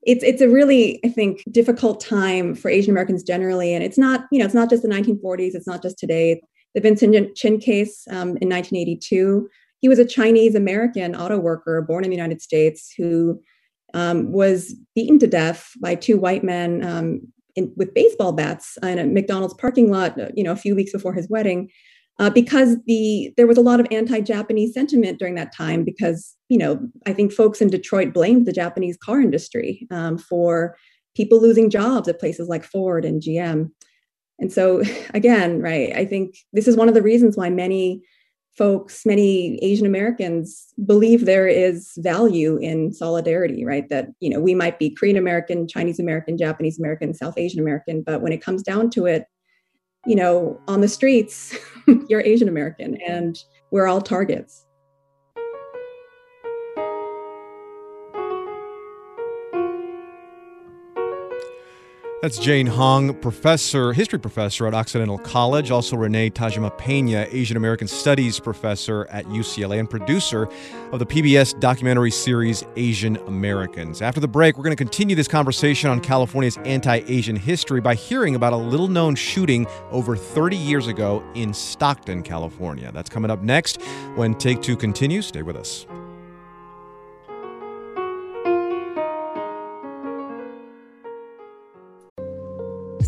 it's 0.03 0.23
it's 0.23 0.41
a 0.41 0.47
really 0.47 0.99
i 1.03 1.09
think 1.09 1.43
difficult 1.49 1.99
time 1.99 2.53
for 2.53 2.69
asian 2.69 2.91
americans 2.91 3.23
generally 3.23 3.73
and 3.73 3.83
it's 3.83 3.97
not 3.97 4.25
you 4.31 4.37
know 4.37 4.45
it's 4.45 4.53
not 4.53 4.69
just 4.69 4.83
the 4.83 4.87
1940s 4.87 5.55
it's 5.55 5.65
not 5.65 5.81
just 5.81 5.97
today 5.97 6.39
the 6.77 6.81
Vincent 6.81 7.35
Chin 7.35 7.59
case 7.59 8.05
um, 8.09 8.37
in 8.37 8.49
1982. 8.49 9.49
He 9.79 9.89
was 9.89 9.99
a 9.99 10.05
Chinese 10.05 10.55
American 10.55 11.15
auto 11.15 11.37
worker 11.37 11.81
born 11.81 12.03
in 12.03 12.09
the 12.09 12.15
United 12.15 12.41
States 12.41 12.93
who 12.97 13.41
um, 13.93 14.31
was 14.31 14.75
beaten 14.95 15.19
to 15.19 15.27
death 15.27 15.71
by 15.81 15.95
two 15.95 16.17
white 16.17 16.43
men 16.43 16.83
um, 16.83 17.21
in, 17.55 17.71
with 17.75 17.93
baseball 17.93 18.31
bats 18.31 18.77
in 18.83 18.99
a 18.99 19.05
McDonald's 19.05 19.53
parking 19.55 19.91
lot, 19.91 20.17
you 20.37 20.43
know, 20.43 20.51
a 20.51 20.57
few 20.57 20.75
weeks 20.75 20.91
before 20.91 21.13
his 21.13 21.29
wedding. 21.29 21.69
Uh, 22.19 22.31
because 22.31 22.77
the 22.87 23.31
there 23.37 23.45
was 23.45 23.59
a 23.59 23.61
lot 23.61 23.79
of 23.79 23.85
anti-Japanese 23.91 24.73
sentiment 24.73 25.19
during 25.19 25.35
that 25.35 25.53
time. 25.55 25.83
Because 25.83 26.35
you 26.49 26.57
know, 26.57 26.79
I 27.05 27.13
think 27.13 27.31
folks 27.31 27.61
in 27.61 27.69
Detroit 27.69 28.13
blamed 28.13 28.45
the 28.45 28.53
Japanese 28.53 28.97
car 28.97 29.21
industry 29.21 29.87
um, 29.91 30.17
for 30.17 30.75
people 31.15 31.41
losing 31.41 31.69
jobs 31.69 32.07
at 32.07 32.19
places 32.19 32.47
like 32.47 32.63
Ford 32.63 33.05
and 33.05 33.21
GM. 33.21 33.69
And 34.39 34.51
so, 34.51 34.81
again, 35.13 35.61
right, 35.61 35.95
I 35.95 36.05
think 36.05 36.35
this 36.53 36.67
is 36.67 36.75
one 36.75 36.87
of 36.87 36.95
the 36.95 37.01
reasons 37.01 37.37
why 37.37 37.49
many 37.49 38.03
folks, 38.57 39.05
many 39.05 39.57
Asian 39.63 39.85
Americans 39.85 40.73
believe 40.85 41.25
there 41.25 41.47
is 41.47 41.93
value 41.97 42.57
in 42.57 42.91
solidarity, 42.91 43.63
right? 43.63 43.87
That, 43.89 44.09
you 44.19 44.29
know, 44.29 44.39
we 44.39 44.55
might 44.55 44.79
be 44.79 44.89
Korean 44.89 45.15
American, 45.15 45.67
Chinese 45.67 45.99
American, 45.99 46.37
Japanese 46.37 46.79
American, 46.79 47.13
South 47.13 47.37
Asian 47.37 47.59
American, 47.59 48.01
but 48.01 48.21
when 48.21 48.33
it 48.33 48.41
comes 48.41 48.63
down 48.63 48.89
to 48.91 49.05
it, 49.05 49.25
you 50.05 50.15
know, 50.15 50.59
on 50.67 50.81
the 50.81 50.87
streets, 50.87 51.55
you're 52.09 52.21
Asian 52.21 52.47
American 52.47 52.95
and 53.07 53.43
we're 53.71 53.87
all 53.87 54.01
targets. 54.01 54.66
That's 62.19 62.39
Jane 62.39 62.65
Hong, 62.65 63.13
professor, 63.13 63.93
history 63.93 64.17
professor 64.17 64.65
at 64.65 64.73
Occidental 64.73 65.19
College, 65.19 65.69
also 65.69 65.95
Renee 65.95 66.31
Tajima 66.31 66.75
Pena, 66.75 67.27
Asian 67.29 67.57
American 67.57 67.87
Studies 67.87 68.39
professor 68.39 69.05
at 69.11 69.25
UCLA 69.25 69.79
and 69.79 69.87
producer 69.87 70.49
of 70.91 70.97
the 70.97 71.05
PBS 71.05 71.59
documentary 71.59 72.09
series 72.09 72.63
Asian 72.75 73.17
Americans. 73.27 74.01
After 74.01 74.19
the 74.19 74.27
break, 74.27 74.57
we're 74.57 74.63
going 74.63 74.75
to 74.75 74.83
continue 74.83 75.15
this 75.15 75.27
conversation 75.27 75.91
on 75.91 75.99
California's 76.01 76.57
anti-Asian 76.65 77.35
history 77.35 77.81
by 77.81 77.93
hearing 77.93 78.33
about 78.33 78.51
a 78.51 78.57
little-known 78.57 79.13
shooting 79.13 79.67
over 79.91 80.15
30 80.15 80.57
years 80.57 80.87
ago 80.87 81.23
in 81.35 81.53
Stockton, 81.53 82.23
California. 82.23 82.91
That's 82.91 83.11
coming 83.11 83.29
up 83.29 83.43
next 83.43 83.79
when 84.15 84.33
Take 84.33 84.63
2 84.63 84.75
continues. 84.75 85.27
Stay 85.27 85.43
with 85.43 85.55
us. 85.55 85.85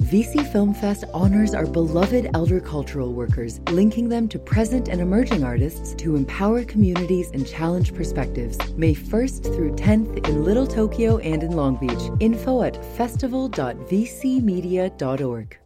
VC 0.00 0.50
Film 0.52 0.74
Fest 0.74 1.04
honors 1.12 1.54
our 1.54 1.66
beloved 1.66 2.30
elder 2.34 2.60
cultural 2.60 3.12
workers, 3.12 3.60
linking 3.70 4.08
them 4.08 4.28
to 4.28 4.38
present 4.38 4.88
and 4.88 5.00
emerging 5.00 5.42
artists 5.42 5.94
to 5.94 6.14
empower 6.16 6.62
communities 6.64 7.30
and 7.32 7.46
challenge 7.46 7.94
perspectives. 7.94 8.58
May 8.76 8.94
1st 8.94 9.54
through 9.54 9.72
10th 9.72 10.28
in 10.28 10.44
Little 10.44 10.66
Tokyo 10.66 11.16
and 11.18 11.42
in 11.42 11.52
Long 11.52 11.76
Beach. 11.76 12.10
Info 12.20 12.62
at 12.62 12.76
festival.vcmedia.org. 12.96 15.58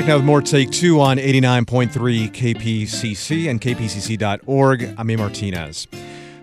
Back 0.00 0.08
now 0.08 0.16
with 0.16 0.24
more 0.24 0.40
Take 0.40 0.70
Two 0.70 0.98
on 0.98 1.18
89.3 1.18 2.30
KPCC 2.30 3.50
and 3.50 3.60
kpcc.org. 3.60 4.94
I'm 4.96 5.10
A. 5.10 5.16
Martinez. 5.16 5.88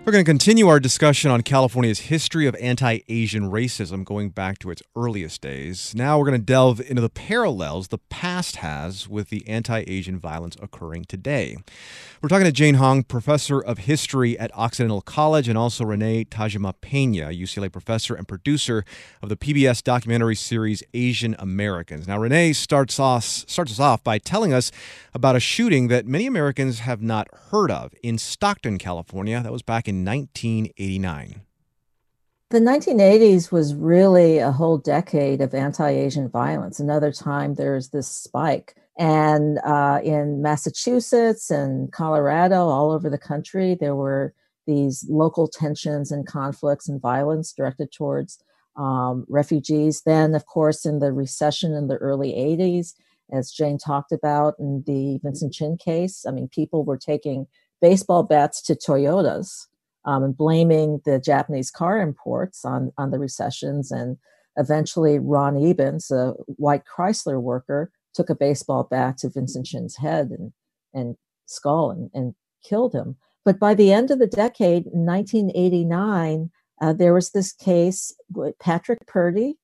We're 0.08 0.12
going 0.12 0.24
to 0.24 0.30
continue 0.30 0.68
our 0.68 0.80
discussion 0.80 1.30
on 1.30 1.42
California's 1.42 1.98
history 1.98 2.46
of 2.46 2.56
anti 2.62 3.00
Asian 3.10 3.50
racism 3.50 4.06
going 4.06 4.30
back 4.30 4.58
to 4.60 4.70
its 4.70 4.82
earliest 4.96 5.42
days. 5.42 5.94
Now 5.94 6.18
we're 6.18 6.24
going 6.24 6.40
to 6.40 6.46
delve 6.46 6.80
into 6.80 7.02
the 7.02 7.10
parallels 7.10 7.88
the 7.88 7.98
past 7.98 8.56
has 8.56 9.06
with 9.06 9.28
the 9.28 9.46
anti 9.46 9.84
Asian 9.86 10.18
violence 10.18 10.56
occurring 10.62 11.04
today. 11.04 11.58
We're 12.22 12.30
talking 12.30 12.46
to 12.46 12.52
Jane 12.52 12.76
Hong, 12.76 13.02
professor 13.02 13.60
of 13.60 13.80
history 13.80 14.38
at 14.38 14.50
Occidental 14.54 15.02
College, 15.02 15.46
and 15.46 15.58
also 15.58 15.84
Renee 15.84 16.24
Tajima 16.24 16.72
Pena, 16.80 17.26
UCLA 17.26 17.70
professor 17.70 18.14
and 18.14 18.26
producer 18.26 18.86
of 19.22 19.28
the 19.28 19.36
PBS 19.36 19.84
documentary 19.84 20.36
series 20.36 20.82
Asian 20.94 21.36
Americans. 21.38 22.08
Now, 22.08 22.18
Renee 22.18 22.54
starts 22.54 22.94
starts 22.94 23.58
us 23.58 23.78
off 23.78 24.02
by 24.02 24.16
telling 24.16 24.54
us 24.54 24.72
about 25.12 25.36
a 25.36 25.40
shooting 25.40 25.88
that 25.88 26.06
many 26.06 26.26
Americans 26.26 26.78
have 26.78 27.02
not 27.02 27.28
heard 27.50 27.70
of 27.70 27.92
in 28.02 28.16
Stockton, 28.16 28.78
California. 28.78 29.42
That 29.42 29.52
was 29.52 29.62
back 29.62 29.86
in 29.86 29.97
1989. 30.04 31.42
The 32.50 32.60
1980s 32.60 33.52
was 33.52 33.74
really 33.74 34.38
a 34.38 34.52
whole 34.52 34.78
decade 34.78 35.40
of 35.40 35.54
anti 35.54 35.90
Asian 35.90 36.28
violence. 36.28 36.80
Another 36.80 37.12
time 37.12 37.54
there's 37.54 37.90
this 37.90 38.08
spike 38.08 38.74
and 38.98 39.60
uh, 39.64 40.00
in 40.02 40.42
Massachusetts 40.42 41.50
and 41.50 41.90
Colorado, 41.92 42.66
all 42.66 42.90
over 42.90 43.08
the 43.08 43.16
country, 43.16 43.76
there 43.80 43.94
were 43.94 44.34
these 44.66 45.06
local 45.08 45.46
tensions 45.46 46.10
and 46.10 46.26
conflicts 46.26 46.88
and 46.88 47.00
violence 47.00 47.52
directed 47.52 47.92
towards 47.92 48.42
um, 48.76 49.24
refugees. 49.28 50.02
Then, 50.04 50.34
of 50.34 50.46
course, 50.46 50.84
in 50.84 50.98
the 50.98 51.12
recession 51.12 51.74
in 51.74 51.86
the 51.86 51.96
early 51.96 52.32
80s, 52.32 52.94
as 53.32 53.52
Jane 53.52 53.78
talked 53.78 54.10
about 54.10 54.54
in 54.58 54.82
the 54.84 55.20
Vincent 55.22 55.52
Chin 55.52 55.76
case, 55.76 56.26
I 56.26 56.32
mean, 56.32 56.48
people 56.48 56.84
were 56.84 56.98
taking 56.98 57.46
baseball 57.80 58.24
bats 58.24 58.60
to 58.62 58.74
Toyotas 58.74 59.67
um, 60.08 60.24
and 60.24 60.36
blaming 60.36 61.02
the 61.04 61.18
Japanese 61.18 61.70
car 61.70 62.00
imports 62.00 62.64
on, 62.64 62.90
on 62.96 63.10
the 63.10 63.18
recessions. 63.18 63.90
And 63.90 64.16
eventually, 64.56 65.18
Ron 65.18 65.56
Ebens, 65.56 66.10
a 66.10 66.32
white 66.56 66.84
Chrysler 66.86 67.40
worker, 67.42 67.92
took 68.14 68.30
a 68.30 68.34
baseball 68.34 68.84
bat 68.90 69.18
to 69.18 69.28
Vincent 69.28 69.66
Chin's 69.66 69.98
head 69.98 70.30
and, 70.30 70.52
and 70.94 71.16
skull 71.44 71.90
and, 71.90 72.10
and 72.14 72.34
killed 72.64 72.94
him. 72.94 73.16
But 73.44 73.58
by 73.58 73.74
the 73.74 73.92
end 73.92 74.10
of 74.10 74.18
the 74.18 74.26
decade, 74.26 74.84
1989, 74.86 76.50
uh, 76.80 76.92
there 76.94 77.12
was 77.12 77.32
this 77.32 77.52
case 77.52 78.14
with 78.32 78.58
Patrick 78.58 79.06
Purdy, 79.06 79.58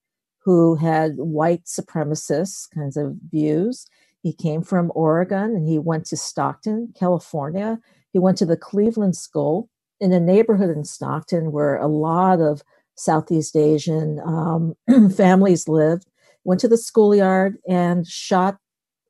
who 0.44 0.74
had 0.74 1.16
white 1.16 1.64
supremacist 1.64 2.70
kinds 2.74 2.98
of 2.98 3.16
views. 3.30 3.87
He 4.22 4.35
came 4.35 4.61
from 4.61 4.92
Oregon 4.94 5.57
and 5.57 5.66
he 5.66 5.78
went 5.78 6.04
to 6.07 6.18
Stockton, 6.18 6.92
California. 6.94 7.78
He 8.12 8.18
went 8.18 8.37
to 8.38 8.46
the 8.46 8.59
Cleveland 8.59 9.16
School 9.16 9.70
in 10.00 10.12
a 10.12 10.20
neighborhood 10.20 10.70
in 10.70 10.85
Stockton 10.85 11.52
where 11.52 11.76
a 11.76 11.87
lot 11.87 12.40
of 12.40 12.62
Southeast 12.96 13.57
Asian 13.57 14.20
um, 14.20 14.74
families 15.16 15.68
lived 15.68 16.07
went 16.44 16.61
to 16.61 16.68
the 16.68 16.78
schoolyard 16.78 17.57
and 17.68 18.07
shot 18.07 18.59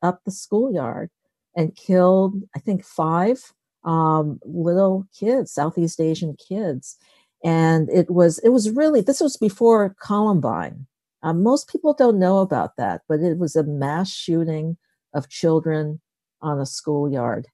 up 0.02 0.20
the 0.24 0.30
schoolyard 0.30 1.10
and 1.56 1.74
killed, 1.74 2.34
I 2.54 2.58
think, 2.58 2.84
five 2.84 3.52
um, 3.84 4.40
little 4.44 5.06
kids, 5.18 5.52
Southeast 5.52 6.00
Asian 6.00 6.36
kids. 6.36 6.96
And 7.44 7.90
it 7.90 8.10
was 8.10 8.38
it 8.38 8.48
was 8.50 8.70
really 8.70 9.02
this 9.02 9.20
was 9.20 9.36
before 9.36 9.94
Columbine. 10.00 10.86
Um, 11.22 11.42
most 11.42 11.68
people 11.68 11.94
don't 11.94 12.18
know 12.18 12.38
about 12.38 12.76
that, 12.76 13.02
but 13.08 13.20
it 13.20 13.38
was 13.38 13.56
a 13.56 13.64
mass 13.64 14.10
shooting 14.10 14.76
of 15.14 15.28
children 15.28 16.00
on 16.40 16.58
a 16.58 16.66
schoolyard, 16.66 17.48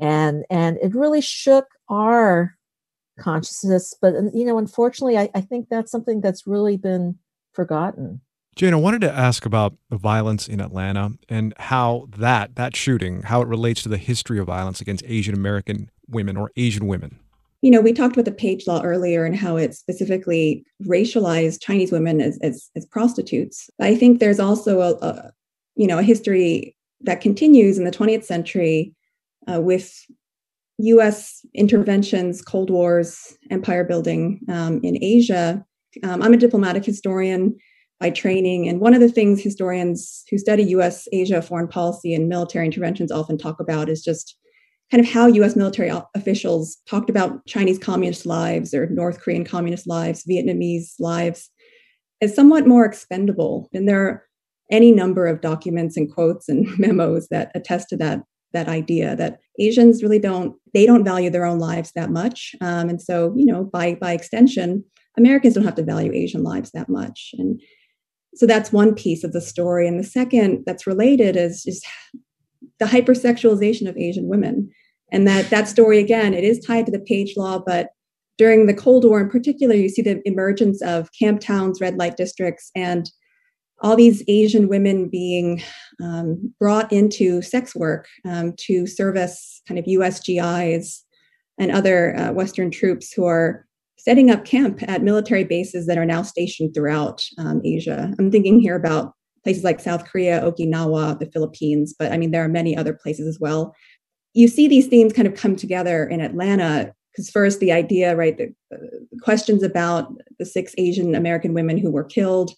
and 0.00 0.44
and 0.48 0.78
it 0.82 0.94
really 0.94 1.20
shook 1.20 1.66
our 1.88 2.56
consciousness. 3.18 3.94
But 4.00 4.14
you 4.34 4.44
know, 4.44 4.58
unfortunately, 4.58 5.18
I, 5.18 5.30
I 5.34 5.40
think 5.40 5.68
that's 5.68 5.90
something 5.90 6.20
that's 6.20 6.46
really 6.46 6.76
been 6.76 7.18
forgotten. 7.52 8.20
Jane, 8.56 8.72
I 8.72 8.76
wanted 8.76 9.00
to 9.00 9.12
ask 9.12 9.44
about 9.46 9.74
the 9.90 9.96
violence 9.96 10.46
in 10.46 10.60
Atlanta 10.60 11.12
and 11.28 11.54
how 11.58 12.08
that 12.16 12.54
that 12.54 12.76
shooting, 12.76 13.22
how 13.22 13.42
it 13.42 13.48
relates 13.48 13.82
to 13.82 13.88
the 13.88 13.98
history 13.98 14.38
of 14.38 14.46
violence 14.46 14.80
against 14.80 15.04
Asian 15.06 15.34
American 15.34 15.90
women 16.08 16.36
or 16.36 16.52
Asian 16.56 16.86
women. 16.86 17.18
You 17.62 17.70
know, 17.70 17.80
we 17.80 17.94
talked 17.94 18.14
about 18.14 18.26
the 18.26 18.32
Page 18.32 18.66
Law 18.66 18.82
earlier 18.82 19.24
and 19.24 19.34
how 19.34 19.56
it 19.56 19.74
specifically 19.74 20.64
racialized 20.82 21.62
Chinese 21.62 21.90
women 21.90 22.20
as, 22.20 22.38
as, 22.42 22.70
as 22.76 22.84
prostitutes. 22.84 23.70
I 23.80 23.94
think 23.94 24.20
there's 24.20 24.38
also 24.38 24.82
a, 24.82 24.92
a, 24.96 25.32
you 25.74 25.86
know, 25.86 25.98
a 25.98 26.02
history 26.02 26.76
that 27.00 27.22
continues 27.22 27.78
in 27.78 27.84
the 27.84 27.90
20th 27.90 28.24
century 28.24 28.94
uh, 29.50 29.62
with 29.62 29.98
U.S. 30.78 31.44
interventions, 31.54 32.42
Cold 32.42 32.70
Wars, 32.70 33.36
empire 33.50 33.84
building 33.84 34.40
um, 34.48 34.80
in 34.82 35.02
Asia. 35.02 35.64
Um, 36.02 36.22
I'm 36.22 36.34
a 36.34 36.38
diplomatic 36.38 36.84
historian 36.84 37.56
by 38.00 38.10
training. 38.10 38.68
And 38.68 38.80
one 38.80 38.94
of 38.94 39.00
the 39.00 39.08
things 39.08 39.40
historians 39.40 40.24
who 40.28 40.38
study 40.38 40.64
US 40.64 41.06
Asia 41.12 41.40
foreign 41.40 41.68
policy 41.68 42.12
and 42.12 42.28
military 42.28 42.66
interventions 42.66 43.12
often 43.12 43.38
talk 43.38 43.60
about 43.60 43.88
is 43.88 44.02
just 44.02 44.36
kind 44.90 45.00
of 45.00 45.10
how 45.10 45.26
US 45.26 45.56
military 45.56 45.92
officials 46.14 46.76
talked 46.88 47.08
about 47.08 47.46
Chinese 47.46 47.78
communist 47.78 48.26
lives 48.26 48.74
or 48.74 48.88
North 48.90 49.20
Korean 49.20 49.44
communist 49.44 49.86
lives, 49.86 50.24
Vietnamese 50.28 50.94
lives 50.98 51.50
as 52.20 52.34
somewhat 52.34 52.66
more 52.66 52.84
expendable. 52.84 53.68
And 53.72 53.88
there 53.88 54.04
are 54.06 54.24
any 54.70 54.92
number 54.92 55.26
of 55.26 55.40
documents 55.40 55.96
and 55.96 56.12
quotes 56.12 56.48
and 56.48 56.66
memos 56.78 57.28
that 57.28 57.52
attest 57.54 57.88
to 57.90 57.96
that 57.98 58.22
that 58.54 58.68
idea 58.68 59.14
that 59.16 59.38
Asians 59.58 60.02
really 60.02 60.18
don't 60.18 60.56
they 60.72 60.86
don't 60.86 61.04
value 61.04 61.30
their 61.30 61.44
own 61.44 61.58
lives 61.58 61.92
that 61.94 62.10
much, 62.10 62.56
um, 62.60 62.88
and 62.88 63.00
so 63.00 63.34
you 63.36 63.46
know 63.46 63.64
by 63.64 63.94
by 63.94 64.12
extension, 64.12 64.84
Americans 65.18 65.54
don't 65.54 65.64
have 65.64 65.74
to 65.74 65.84
value 65.84 66.12
Asian 66.12 66.42
lives 66.42 66.70
that 66.70 66.88
much, 66.88 67.34
and 67.38 67.60
so 68.34 68.46
that's 68.46 68.72
one 68.72 68.94
piece 68.94 69.24
of 69.24 69.32
the 69.32 69.40
story. 69.40 69.86
And 69.86 69.98
the 69.98 70.04
second 70.04 70.64
that's 70.66 70.86
related 70.86 71.36
is 71.36 71.62
just 71.62 71.86
the 72.78 72.86
hypersexualization 72.86 73.88
of 73.88 73.96
Asian 73.96 74.28
women. 74.28 74.70
And 75.12 75.26
that 75.28 75.50
that 75.50 75.68
story 75.68 75.98
again, 75.98 76.34
it 76.34 76.44
is 76.44 76.58
tied 76.58 76.86
to 76.86 76.92
the 76.92 76.98
Page 77.00 77.34
Law, 77.36 77.62
but 77.64 77.90
during 78.36 78.66
the 78.66 78.74
Cold 78.74 79.04
War 79.04 79.20
in 79.20 79.30
particular, 79.30 79.74
you 79.74 79.88
see 79.88 80.02
the 80.02 80.20
emergence 80.24 80.82
of 80.82 81.10
camp 81.16 81.40
towns, 81.40 81.80
red 81.80 81.96
light 81.96 82.16
districts, 82.16 82.70
and 82.74 83.08
all 83.82 83.96
these 83.96 84.22
Asian 84.28 84.68
women 84.68 85.08
being 85.08 85.62
um, 86.02 86.52
brought 86.58 86.92
into 86.92 87.42
sex 87.42 87.74
work 87.74 88.08
um, 88.24 88.54
to 88.58 88.86
service 88.86 89.62
kind 89.66 89.78
of 89.78 89.84
USGIs 89.84 91.00
and 91.58 91.70
other 91.70 92.16
uh, 92.16 92.32
Western 92.32 92.70
troops 92.70 93.12
who 93.12 93.24
are 93.24 93.66
setting 93.98 94.30
up 94.30 94.44
camp 94.44 94.82
at 94.86 95.02
military 95.02 95.44
bases 95.44 95.86
that 95.86 95.98
are 95.98 96.04
now 96.04 96.22
stationed 96.22 96.74
throughout 96.74 97.24
um, 97.38 97.60
Asia. 97.64 98.12
I'm 98.18 98.30
thinking 98.30 98.60
here 98.60 98.76
about 98.76 99.14
places 99.42 99.64
like 99.64 99.80
South 99.80 100.04
Korea, 100.04 100.40
Okinawa, 100.40 101.18
the 101.18 101.30
Philippines, 101.32 101.94
but 101.98 102.12
I 102.12 102.16
mean, 102.16 102.30
there 102.30 102.44
are 102.44 102.48
many 102.48 102.76
other 102.76 102.94
places 102.94 103.26
as 103.26 103.38
well. 103.40 103.74
You 104.32 104.48
see 104.48 104.68
these 104.68 104.88
themes 104.88 105.12
kind 105.12 105.28
of 105.28 105.34
come 105.34 105.56
together 105.56 106.06
in 106.06 106.20
Atlanta 106.20 106.92
because 107.12 107.30
first 107.30 107.60
the 107.60 107.70
idea, 107.70 108.16
right, 108.16 108.36
the, 108.36 108.52
the, 108.70 109.06
questions 109.22 109.62
about 109.62 110.12
the 110.38 110.44
six 110.44 110.74
Asian 110.76 111.14
American 111.14 111.54
women 111.54 111.78
who 111.78 111.90
were 111.90 112.04
killed, 112.04 112.50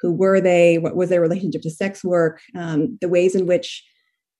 who 0.00 0.12
were 0.12 0.40
they, 0.40 0.78
what 0.78 0.96
was 0.96 1.10
their 1.10 1.20
relationship 1.20 1.62
to 1.62 1.70
sex 1.70 2.02
work, 2.02 2.40
um, 2.56 2.98
the 3.00 3.08
ways 3.08 3.34
in 3.34 3.46
which 3.46 3.84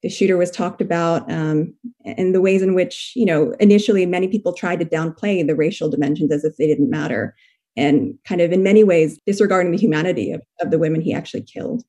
the 0.03 0.09
shooter 0.09 0.37
was 0.37 0.51
talked 0.51 0.81
about, 0.81 1.31
um, 1.31 1.75
and 2.05 2.35
the 2.35 2.41
ways 2.41 2.63
in 2.63 2.75
which, 2.75 3.13
you 3.15 3.27
know, 3.27 3.55
initially 3.61 4.07
many 4.07 4.29
people 4.29 4.53
tried 4.53 4.81
to 4.81 4.87
downplay 4.87 5.47
the 5.47 5.55
racial 5.55 5.91
dimensions 5.91 6.33
as 6.33 6.45
if 6.45 6.57
they 6.57 6.67
didn't 6.67 6.91
matter, 6.91 7.35
and 7.77 8.15
kind 8.25 8.41
of 8.41 8.53
in 8.53 8.63
many 8.63 8.83
ways 8.83 9.19
disregarding 9.27 9.73
the 9.73 9.79
humanity 9.79 10.33
of, 10.33 10.41
of 10.61 10.71
the 10.71 10.79
women 10.79 11.01
he 11.01 11.13
actually 11.13 11.43
killed. 11.43 11.85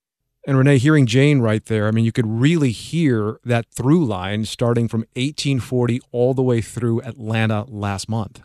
And 0.45 0.57
Renee, 0.57 0.79
hearing 0.79 1.05
Jane 1.05 1.39
right 1.39 1.63
there, 1.65 1.87
I 1.87 1.91
mean, 1.91 2.03
you 2.03 2.11
could 2.11 2.27
really 2.27 2.71
hear 2.71 3.39
that 3.45 3.67
through 3.71 4.05
line 4.05 4.45
starting 4.45 4.87
from 4.87 5.01
1840 5.15 6.01
all 6.11 6.33
the 6.33 6.41
way 6.41 6.61
through 6.61 7.01
Atlanta 7.01 7.63
last 7.69 8.09
month. 8.09 8.41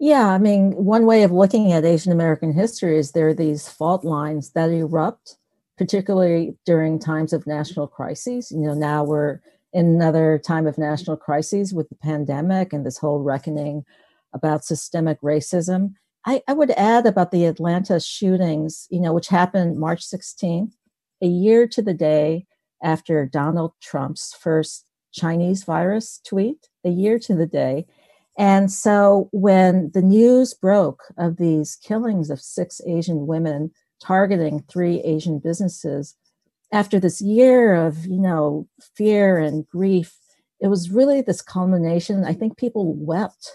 Yeah, 0.00 0.28
I 0.28 0.38
mean, 0.38 0.72
one 0.72 1.06
way 1.06 1.24
of 1.24 1.32
looking 1.32 1.72
at 1.72 1.84
Asian 1.84 2.12
American 2.12 2.52
history 2.52 2.98
is 2.98 3.12
there 3.12 3.28
are 3.28 3.34
these 3.34 3.68
fault 3.68 4.04
lines 4.04 4.50
that 4.52 4.70
erupt, 4.70 5.36
particularly 5.76 6.56
during 6.64 6.98
times 7.00 7.32
of 7.32 7.46
national 7.46 7.88
crises. 7.88 8.52
You 8.52 8.60
know, 8.60 8.74
now 8.74 9.02
we're 9.02 9.40
in 9.72 9.86
another 9.86 10.38
time 10.38 10.66
of 10.66 10.78
national 10.78 11.16
crises 11.16 11.74
with 11.74 11.88
the 11.88 11.96
pandemic 11.96 12.72
and 12.72 12.86
this 12.86 12.98
whole 12.98 13.20
reckoning 13.20 13.84
about 14.32 14.64
systemic 14.64 15.20
racism. 15.20 15.94
I, 16.24 16.42
I 16.46 16.52
would 16.52 16.70
add 16.72 17.06
about 17.06 17.32
the 17.32 17.46
Atlanta 17.46 17.98
shootings, 17.98 18.86
you 18.90 19.00
know, 19.00 19.12
which 19.12 19.28
happened 19.28 19.78
March 19.78 20.06
16th 20.06 20.72
a 21.20 21.26
year 21.26 21.66
to 21.66 21.82
the 21.82 21.94
day 21.94 22.46
after 22.82 23.26
Donald 23.26 23.72
Trump's 23.82 24.34
first 24.38 24.84
Chinese 25.12 25.64
virus 25.64 26.20
tweet, 26.24 26.68
a 26.84 26.90
year 26.90 27.18
to 27.18 27.34
the 27.34 27.46
day. 27.46 27.86
And 28.38 28.70
so 28.70 29.28
when 29.32 29.90
the 29.92 30.02
news 30.02 30.54
broke 30.54 31.02
of 31.18 31.36
these 31.36 31.76
killings 31.82 32.30
of 32.30 32.40
six 32.40 32.80
Asian 32.86 33.26
women 33.26 33.72
targeting 34.00 34.62
three 34.62 35.00
Asian 35.00 35.40
businesses, 35.40 36.14
after 36.70 37.00
this 37.00 37.20
year 37.20 37.74
of, 37.74 38.06
you 38.06 38.20
know, 38.20 38.68
fear 38.94 39.38
and 39.38 39.66
grief, 39.66 40.16
it 40.60 40.68
was 40.68 40.90
really 40.90 41.20
this 41.20 41.42
culmination. 41.42 42.24
I 42.24 42.32
think 42.32 42.56
people 42.56 42.94
wept, 42.94 43.50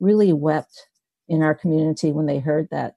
really 0.00 0.32
wept 0.32 0.88
in 1.28 1.42
our 1.42 1.54
community 1.54 2.10
when 2.10 2.26
they 2.26 2.38
heard 2.38 2.68
that. 2.70 2.96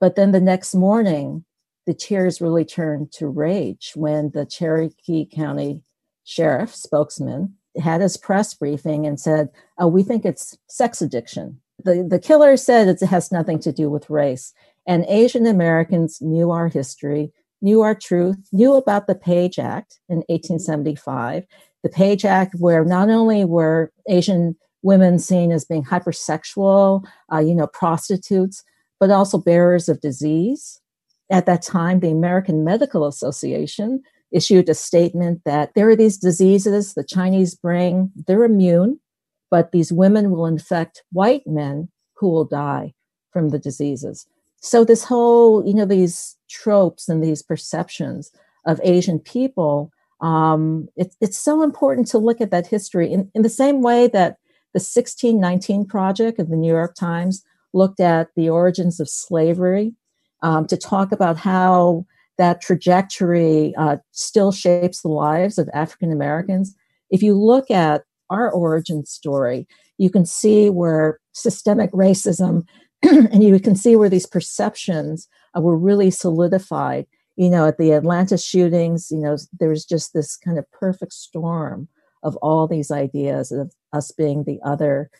But 0.00 0.16
then 0.16 0.32
the 0.32 0.40
next 0.40 0.74
morning, 0.74 1.44
the 1.86 1.94
tears 1.94 2.40
really 2.40 2.64
turned 2.64 3.12
to 3.12 3.28
rage 3.28 3.92
when 3.94 4.30
the 4.30 4.46
Cherokee 4.46 5.26
County 5.26 5.82
sheriff 6.24 6.74
spokesman 6.74 7.56
had 7.78 8.00
his 8.00 8.16
press 8.16 8.54
briefing 8.54 9.06
and 9.06 9.20
said, 9.20 9.50
"Oh, 9.78 9.88
we 9.88 10.02
think 10.02 10.24
it's 10.24 10.56
sex 10.68 11.02
addiction." 11.02 11.60
The 11.82 12.06
the 12.08 12.18
killer 12.18 12.56
said 12.56 12.88
it 12.88 13.00
has 13.00 13.32
nothing 13.32 13.58
to 13.60 13.72
do 13.72 13.88
with 13.90 14.10
race, 14.10 14.52
and 14.86 15.04
Asian 15.08 15.46
Americans 15.46 16.20
knew 16.20 16.50
our 16.50 16.68
history, 16.68 17.32
knew 17.62 17.82
our 17.82 17.94
truth, 17.94 18.36
knew 18.52 18.74
about 18.74 19.06
the 19.06 19.14
Page 19.14 19.58
Act 19.58 20.00
in 20.08 20.18
1875, 20.28 21.46
the 21.82 21.88
Page 21.88 22.24
Act 22.24 22.54
where 22.58 22.84
not 22.84 23.08
only 23.10 23.44
were 23.44 23.92
Asian 24.08 24.56
women 24.82 25.18
seen 25.18 25.52
as 25.52 25.64
being 25.64 25.84
hypersexual, 25.84 27.04
uh, 27.32 27.38
you 27.38 27.54
know, 27.54 27.66
prostitutes, 27.66 28.64
but 28.98 29.10
also 29.10 29.38
bearers 29.38 29.88
of 29.88 30.00
disease. 30.00 30.80
At 31.30 31.46
that 31.46 31.62
time, 31.62 32.00
the 32.00 32.10
American 32.10 32.64
Medical 32.64 33.06
Association 33.06 34.02
issued 34.32 34.68
a 34.68 34.74
statement 34.74 35.42
that 35.44 35.74
there 35.74 35.88
are 35.88 35.96
these 35.96 36.18
diseases 36.18 36.94
the 36.94 37.04
Chinese 37.04 37.54
bring, 37.54 38.10
they're 38.26 38.44
immune, 38.44 39.00
but 39.50 39.72
these 39.72 39.92
women 39.92 40.30
will 40.30 40.46
infect 40.46 41.02
white 41.12 41.46
men 41.46 41.88
who 42.14 42.28
will 42.28 42.44
die 42.44 42.94
from 43.32 43.48
the 43.48 43.58
diseases. 43.58 44.26
So, 44.60 44.84
this 44.84 45.04
whole, 45.04 45.66
you 45.66 45.74
know, 45.74 45.86
these 45.86 46.36
tropes 46.48 47.08
and 47.08 47.24
these 47.24 47.42
perceptions 47.42 48.30
of 48.66 48.80
Asian 48.84 49.18
people, 49.18 49.90
um, 50.20 50.88
it, 50.96 51.14
it's 51.20 51.38
so 51.38 51.62
important 51.62 52.06
to 52.08 52.18
look 52.18 52.40
at 52.40 52.50
that 52.50 52.66
history 52.66 53.10
in, 53.10 53.30
in 53.34 53.42
the 53.42 53.48
same 53.48 53.80
way 53.80 54.06
that 54.08 54.36
the 54.72 54.78
1619 54.78 55.86
Project 55.86 56.38
of 56.38 56.48
the 56.48 56.56
New 56.56 56.72
York 56.72 56.94
Times 56.94 57.42
looked 57.72 58.00
at 58.00 58.28
the 58.36 58.48
origins 58.48 59.00
of 59.00 59.08
slavery 59.08 59.94
um, 60.42 60.66
to 60.66 60.76
talk 60.76 61.10
about 61.10 61.38
how 61.38 62.04
that 62.40 62.62
trajectory 62.62 63.74
uh, 63.76 63.98
still 64.12 64.50
shapes 64.50 65.02
the 65.02 65.08
lives 65.08 65.58
of 65.58 65.68
African 65.74 66.10
Americans. 66.10 66.74
If 67.10 67.22
you 67.22 67.34
look 67.34 67.70
at 67.70 68.04
our 68.30 68.50
origin 68.50 69.04
story, 69.04 69.68
you 69.98 70.08
can 70.08 70.24
see 70.24 70.70
where 70.70 71.20
systemic 71.32 71.92
racism 71.92 72.62
and 73.02 73.44
you 73.44 73.60
can 73.60 73.76
see 73.76 73.94
where 73.94 74.08
these 74.08 74.24
perceptions 74.24 75.28
uh, 75.54 75.60
were 75.60 75.76
really 75.76 76.10
solidified. 76.10 77.06
You 77.36 77.50
know, 77.50 77.66
at 77.66 77.76
the 77.76 77.92
Atlanta 77.92 78.38
shootings, 78.38 79.08
you 79.10 79.18
know, 79.18 79.36
there 79.58 79.68
was 79.68 79.84
just 79.84 80.14
this 80.14 80.34
kind 80.38 80.58
of 80.58 80.70
perfect 80.72 81.12
storm 81.12 81.88
of 82.22 82.36
all 82.36 82.66
these 82.66 82.90
ideas 82.90 83.52
of 83.52 83.74
us 83.92 84.12
being 84.12 84.44
the 84.44 84.60
other 84.64 85.10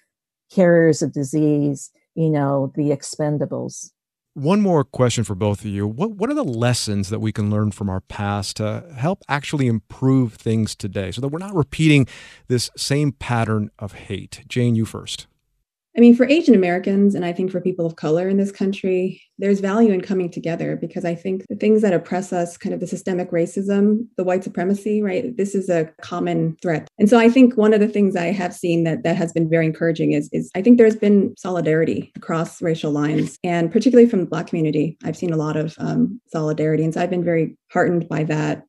carriers 0.50 1.02
of 1.02 1.12
disease, 1.12 1.90
you 2.14 2.30
know, 2.30 2.72
the 2.76 2.88
expendables. 2.90 3.90
One 4.34 4.60
more 4.60 4.84
question 4.84 5.24
for 5.24 5.34
both 5.34 5.60
of 5.60 5.66
you. 5.66 5.88
What 5.88 6.12
what 6.12 6.30
are 6.30 6.34
the 6.34 6.44
lessons 6.44 7.08
that 7.08 7.18
we 7.18 7.32
can 7.32 7.50
learn 7.50 7.72
from 7.72 7.90
our 7.90 8.00
past 8.00 8.58
to 8.58 8.84
help 8.96 9.24
actually 9.28 9.66
improve 9.66 10.34
things 10.34 10.76
today 10.76 11.10
so 11.10 11.20
that 11.20 11.28
we're 11.28 11.40
not 11.40 11.54
repeating 11.54 12.06
this 12.46 12.70
same 12.76 13.10
pattern 13.10 13.70
of 13.80 13.92
hate? 13.94 14.44
Jane, 14.46 14.76
you 14.76 14.84
first. 14.84 15.26
I 16.00 16.02
mean, 16.02 16.16
for 16.16 16.26
Asian 16.30 16.54
Americans, 16.54 17.14
and 17.14 17.26
I 17.26 17.32
think 17.34 17.50
for 17.50 17.60
people 17.60 17.84
of 17.84 17.96
color 17.96 18.26
in 18.26 18.38
this 18.38 18.50
country, 18.50 19.20
there's 19.36 19.60
value 19.60 19.92
in 19.92 20.00
coming 20.00 20.30
together 20.30 20.74
because 20.74 21.04
I 21.04 21.14
think 21.14 21.44
the 21.50 21.56
things 21.56 21.82
that 21.82 21.92
oppress 21.92 22.32
us, 22.32 22.56
kind 22.56 22.72
of 22.72 22.80
the 22.80 22.86
systemic 22.86 23.30
racism, 23.30 24.06
the 24.16 24.24
white 24.24 24.42
supremacy, 24.42 25.02
right? 25.02 25.36
This 25.36 25.54
is 25.54 25.68
a 25.68 25.90
common 26.00 26.56
threat. 26.62 26.88
And 26.98 27.10
so 27.10 27.18
I 27.18 27.28
think 27.28 27.58
one 27.58 27.74
of 27.74 27.80
the 27.80 27.88
things 27.88 28.16
I 28.16 28.32
have 28.32 28.54
seen 28.54 28.84
that 28.84 29.02
that 29.02 29.16
has 29.16 29.34
been 29.34 29.50
very 29.50 29.66
encouraging 29.66 30.12
is, 30.12 30.30
is 30.32 30.50
I 30.54 30.62
think 30.62 30.78
there's 30.78 30.96
been 30.96 31.34
solidarity 31.36 32.12
across 32.16 32.62
racial 32.62 32.92
lines, 32.92 33.38
and 33.44 33.70
particularly 33.70 34.08
from 34.08 34.20
the 34.20 34.26
Black 34.26 34.46
community. 34.46 34.96
I've 35.04 35.18
seen 35.18 35.34
a 35.34 35.36
lot 35.36 35.58
of 35.58 35.74
um, 35.76 36.18
solidarity. 36.28 36.82
And 36.82 36.94
so 36.94 37.02
I've 37.02 37.10
been 37.10 37.22
very 37.22 37.58
heartened 37.72 38.08
by 38.08 38.24
that 38.24 38.64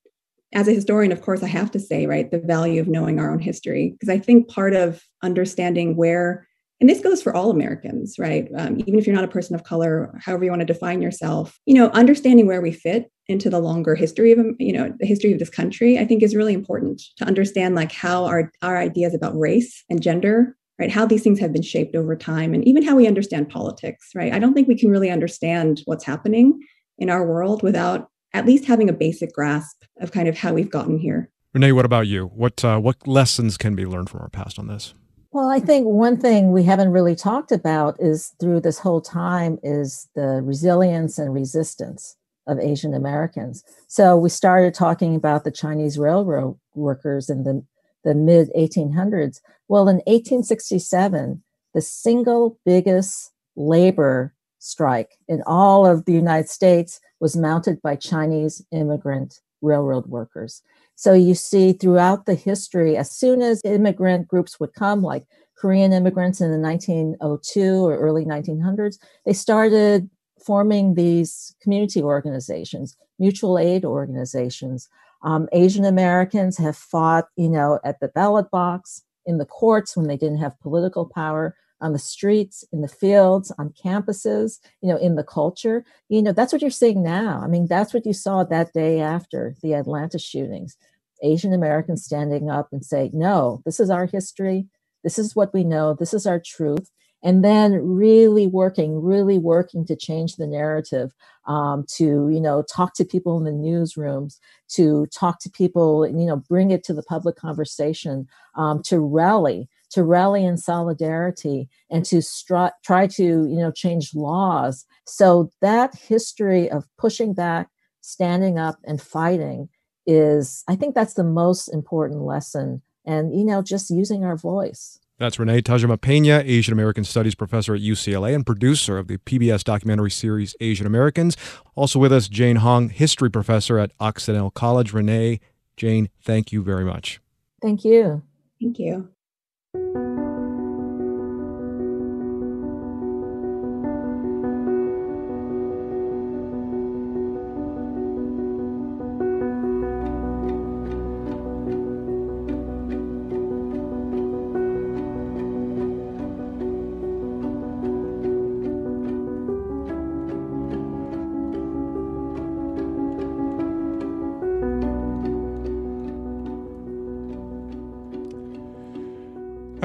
as 0.53 0.67
a 0.67 0.73
historian, 0.73 1.13
of 1.13 1.21
course, 1.21 1.43
I 1.43 1.47
have 1.47 1.71
to 1.71 1.79
say, 1.79 2.07
right, 2.07 2.29
the 2.29 2.39
value 2.39 2.81
of 2.81 2.89
knowing 2.89 3.19
our 3.19 3.31
own 3.31 3.39
history, 3.39 3.91
because 3.91 4.09
I 4.09 4.19
think 4.19 4.49
part 4.49 4.73
of 4.73 5.01
understanding 5.23 5.95
where 5.95 6.45
and 6.81 6.89
this 6.89 6.99
goes 6.99 7.21
for 7.21 7.33
all 7.33 7.51
Americans, 7.51 8.15
right? 8.17 8.49
Um, 8.57 8.79
even 8.79 8.97
if 8.97 9.05
you're 9.05 9.15
not 9.15 9.23
a 9.23 9.29
person 9.29 9.53
of 9.53 9.63
color, 9.63 10.19
however 10.19 10.43
you 10.43 10.49
want 10.49 10.61
to 10.61 10.65
define 10.65 10.99
yourself, 10.99 11.59
you 11.67 11.75
know, 11.75 11.89
understanding 11.89 12.47
where 12.47 12.59
we 12.59 12.71
fit 12.71 13.11
into 13.27 13.51
the 13.51 13.59
longer 13.59 13.93
history 13.93 14.31
of, 14.31 14.43
you 14.57 14.73
know, 14.73 14.91
the 14.99 15.05
history 15.05 15.31
of 15.31 15.37
this 15.37 15.51
country, 15.51 15.99
I 15.99 16.05
think 16.05 16.23
is 16.23 16.35
really 16.35 16.55
important 16.55 16.99
to 17.17 17.25
understand 17.25 17.75
like 17.75 17.91
how 17.91 18.25
our, 18.25 18.51
our 18.63 18.79
ideas 18.79 19.13
about 19.13 19.37
race 19.37 19.83
and 19.91 20.01
gender, 20.01 20.57
right, 20.79 20.89
how 20.89 21.05
these 21.05 21.21
things 21.21 21.39
have 21.39 21.53
been 21.53 21.61
shaped 21.61 21.95
over 21.95 22.15
time 22.15 22.55
and 22.55 22.67
even 22.67 22.83
how 22.83 22.95
we 22.95 23.07
understand 23.07 23.49
politics, 23.49 24.09
right? 24.15 24.33
I 24.33 24.39
don't 24.39 24.55
think 24.55 24.67
we 24.67 24.77
can 24.77 24.89
really 24.89 25.11
understand 25.11 25.83
what's 25.85 26.03
happening 26.03 26.59
in 26.97 27.11
our 27.11 27.23
world 27.23 27.61
without 27.61 28.09
at 28.33 28.47
least 28.47 28.65
having 28.65 28.89
a 28.89 28.93
basic 28.93 29.33
grasp 29.33 29.83
of 29.99 30.11
kind 30.11 30.27
of 30.27 30.35
how 30.35 30.53
we've 30.53 30.71
gotten 30.71 30.97
here. 30.97 31.29
Renee, 31.53 31.73
what 31.73 31.85
about 31.85 32.07
you? 32.07 32.27
What 32.27 32.63
uh, 32.63 32.79
what 32.79 33.05
lessons 33.05 33.57
can 33.57 33.75
be 33.75 33.85
learned 33.85 34.09
from 34.09 34.21
our 34.21 34.29
past 34.29 34.57
on 34.57 34.67
this? 34.67 34.95
Well, 35.33 35.47
I 35.49 35.61
think 35.61 35.87
one 35.87 36.17
thing 36.17 36.51
we 36.51 36.63
haven't 36.63 36.91
really 36.91 37.15
talked 37.15 37.53
about 37.53 37.95
is 38.01 38.35
through 38.41 38.59
this 38.59 38.79
whole 38.79 38.99
time 38.99 39.59
is 39.63 40.09
the 40.13 40.41
resilience 40.43 41.17
and 41.17 41.33
resistance 41.33 42.17
of 42.47 42.59
Asian 42.59 42.93
Americans. 42.93 43.63
So 43.87 44.17
we 44.17 44.27
started 44.27 44.73
talking 44.73 45.15
about 45.15 45.45
the 45.45 45.51
Chinese 45.51 45.97
railroad 45.97 46.59
workers 46.75 47.29
in 47.29 47.45
the, 47.45 47.63
the 48.03 48.13
mid 48.13 48.49
1800s. 48.57 49.39
Well, 49.69 49.87
in 49.87 49.97
1867, 50.05 51.41
the 51.73 51.81
single 51.81 52.59
biggest 52.65 53.31
labor 53.55 54.33
strike 54.59 55.17
in 55.29 55.43
all 55.47 55.85
of 55.85 56.03
the 56.03 56.13
United 56.13 56.49
States 56.49 56.99
was 57.21 57.37
mounted 57.37 57.81
by 57.81 57.95
Chinese 57.95 58.65
immigrant 58.71 59.39
railroad 59.61 60.07
workers. 60.07 60.61
So 61.01 61.13
you 61.13 61.33
see 61.33 61.73
throughout 61.73 62.27
the 62.27 62.35
history, 62.35 62.95
as 62.95 63.09
soon 63.09 63.41
as 63.41 63.59
immigrant 63.65 64.27
groups 64.27 64.59
would 64.59 64.75
come, 64.75 65.01
like 65.01 65.25
Korean 65.57 65.93
immigrants 65.93 66.41
in 66.41 66.51
the 66.51 66.59
1902 66.59 67.83
or 67.83 67.97
early 67.97 68.23
1900s, 68.23 68.99
they 69.25 69.33
started 69.33 70.11
forming 70.45 70.93
these 70.93 71.55
community 71.59 72.03
organizations, 72.03 72.95
mutual 73.17 73.57
aid 73.57 73.83
organizations. 73.83 74.89
Um, 75.23 75.49
Asian 75.53 75.85
Americans 75.85 76.55
have 76.59 76.77
fought, 76.77 77.29
you 77.35 77.49
know, 77.49 77.79
at 77.83 77.99
the 77.99 78.09
ballot 78.09 78.51
box, 78.51 79.01
in 79.25 79.39
the 79.39 79.45
courts 79.45 79.97
when 79.97 80.05
they 80.05 80.17
didn't 80.17 80.37
have 80.37 80.59
political 80.59 81.07
power, 81.07 81.55
on 81.81 81.93
the 81.93 81.99
streets, 81.99 82.63
in 82.71 82.81
the 82.81 82.87
fields, 82.87 83.51
on 83.57 83.73
campuses, 83.83 84.59
you 84.81 84.89
know, 84.89 84.97
in 84.97 85.15
the 85.15 85.23
culture. 85.23 85.83
You 86.09 86.21
know, 86.21 86.31
that's 86.31 86.53
what 86.53 86.61
you're 86.61 86.71
seeing 86.71 87.03
now. 87.03 87.41
I 87.43 87.47
mean, 87.47 87.65
that's 87.65 87.93
what 87.93 88.05
you 88.05 88.13
saw 88.13 88.43
that 88.43 88.73
day 88.73 89.01
after 89.01 89.55
the 89.61 89.73
Atlanta 89.73 90.19
shootings. 90.19 90.77
Asian 91.21 91.53
Americans 91.53 92.03
standing 92.03 92.49
up 92.49 92.69
and 92.71 92.83
say, 92.83 93.09
no, 93.13 93.61
this 93.65 93.79
is 93.79 93.89
our 93.89 94.05
history. 94.05 94.67
This 95.03 95.17
is 95.17 95.35
what 95.35 95.53
we 95.53 95.63
know. 95.63 95.95
This 95.97 96.13
is 96.13 96.25
our 96.25 96.39
truth 96.39 96.89
and 97.23 97.43
then 97.43 97.73
really 97.73 98.47
working 98.47 99.01
really 99.01 99.37
working 99.37 99.85
to 99.85 99.95
change 99.95 100.35
the 100.35 100.47
narrative 100.47 101.11
um, 101.47 101.85
to 101.87 102.29
you 102.29 102.41
know 102.41 102.63
talk 102.63 102.93
to 102.95 103.05
people 103.05 103.37
in 103.37 103.43
the 103.43 103.51
newsrooms 103.51 104.37
to 104.69 105.05
talk 105.07 105.39
to 105.39 105.49
people 105.49 106.03
and, 106.03 106.19
you 106.19 106.27
know 106.27 106.37
bring 106.37 106.71
it 106.71 106.83
to 106.83 106.93
the 106.93 107.03
public 107.03 107.35
conversation 107.35 108.27
um, 108.55 108.81
to 108.83 108.99
rally 108.99 109.67
to 109.89 110.03
rally 110.03 110.45
in 110.45 110.57
solidarity 110.57 111.67
and 111.89 112.05
to 112.05 112.17
stri- 112.17 112.71
try 112.83 113.07
to 113.07 113.23
you 113.23 113.57
know 113.57 113.71
change 113.71 114.13
laws 114.15 114.85
so 115.05 115.49
that 115.61 115.95
history 115.95 116.69
of 116.69 116.85
pushing 116.97 117.33
back 117.33 117.69
standing 118.01 118.57
up 118.57 118.79
and 118.85 119.01
fighting 119.01 119.69
is 120.05 120.63
i 120.67 120.75
think 120.75 120.95
that's 120.95 121.13
the 121.13 121.23
most 121.23 121.67
important 121.67 122.21
lesson 122.21 122.81
and 123.05 123.37
you 123.37 123.45
know 123.45 123.61
just 123.61 123.89
using 123.89 124.23
our 124.23 124.35
voice 124.35 124.99
that's 125.21 125.37
Renee 125.37 125.61
Tajima 125.61 126.01
Pena, 126.01 126.41
Asian 126.43 126.73
American 126.73 127.03
Studies 127.03 127.35
professor 127.35 127.75
at 127.75 127.81
UCLA 127.81 128.33
and 128.33 128.43
producer 128.43 128.97
of 128.97 129.07
the 129.07 129.19
PBS 129.19 129.63
documentary 129.63 130.09
series 130.09 130.55
Asian 130.59 130.87
Americans. 130.87 131.37
Also 131.75 131.99
with 131.99 132.11
us, 132.11 132.27
Jane 132.27 132.55
Hong, 132.55 132.89
history 132.89 133.29
professor 133.29 133.77
at 133.77 133.91
Occidental 133.99 134.49
College. 134.49 134.93
Renee, 134.93 135.39
Jane, 135.77 136.09
thank 136.23 136.51
you 136.51 136.63
very 136.63 136.83
much. 136.83 137.21
Thank 137.61 137.85
you. 137.85 138.23
Thank 138.59 138.79
you. 138.79 140.00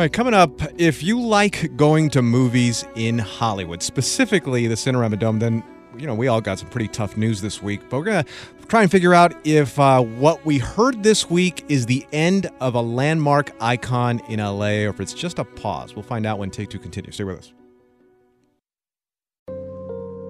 Right, 0.07 0.13
coming 0.13 0.35
up, 0.35 0.61
if 0.79 1.03
you 1.03 1.21
like 1.21 1.77
going 1.77 2.11
to 2.11 2.23
movies 2.23 2.85
in 2.95 3.19
Hollywood, 3.19 3.83
specifically 3.83 4.69
the 4.69 4.77
Cinerama 4.77 5.19
Dome, 5.19 5.41
then 5.41 5.65
you 5.99 6.07
know 6.07 6.15
we 6.15 6.29
all 6.29 6.41
got 6.41 6.61
some 6.61 6.69
pretty 6.69 6.87
tough 6.87 7.17
news 7.17 7.41
this 7.41 7.61
week. 7.61 7.81
But 7.91 7.99
we're 7.99 8.05
gonna 8.05 8.25
try 8.69 8.83
and 8.83 8.91
figure 8.91 9.15
out 9.15 9.35
if 9.45 9.79
uh, 9.81 10.01
what 10.03 10.45
we 10.47 10.59
heard 10.59 11.03
this 11.03 11.29
week 11.29 11.65
is 11.69 11.87
the 11.87 12.07
end 12.13 12.49
of 12.61 12.77
a 12.77 12.81
landmark 12.81 13.51
icon 13.61 14.21
in 14.29 14.39
LA, 14.39 14.85
or 14.85 14.91
if 14.91 15.01
it's 15.01 15.13
just 15.13 15.41
a 15.41 15.45
pause. 15.45 15.97
We'll 15.97 16.05
find 16.05 16.25
out 16.25 16.39
when 16.39 16.51
Take 16.51 16.71
Two 16.71 16.79
continues. 16.79 17.17
Stay 17.17 17.25
with 17.25 17.39
us. 17.39 17.53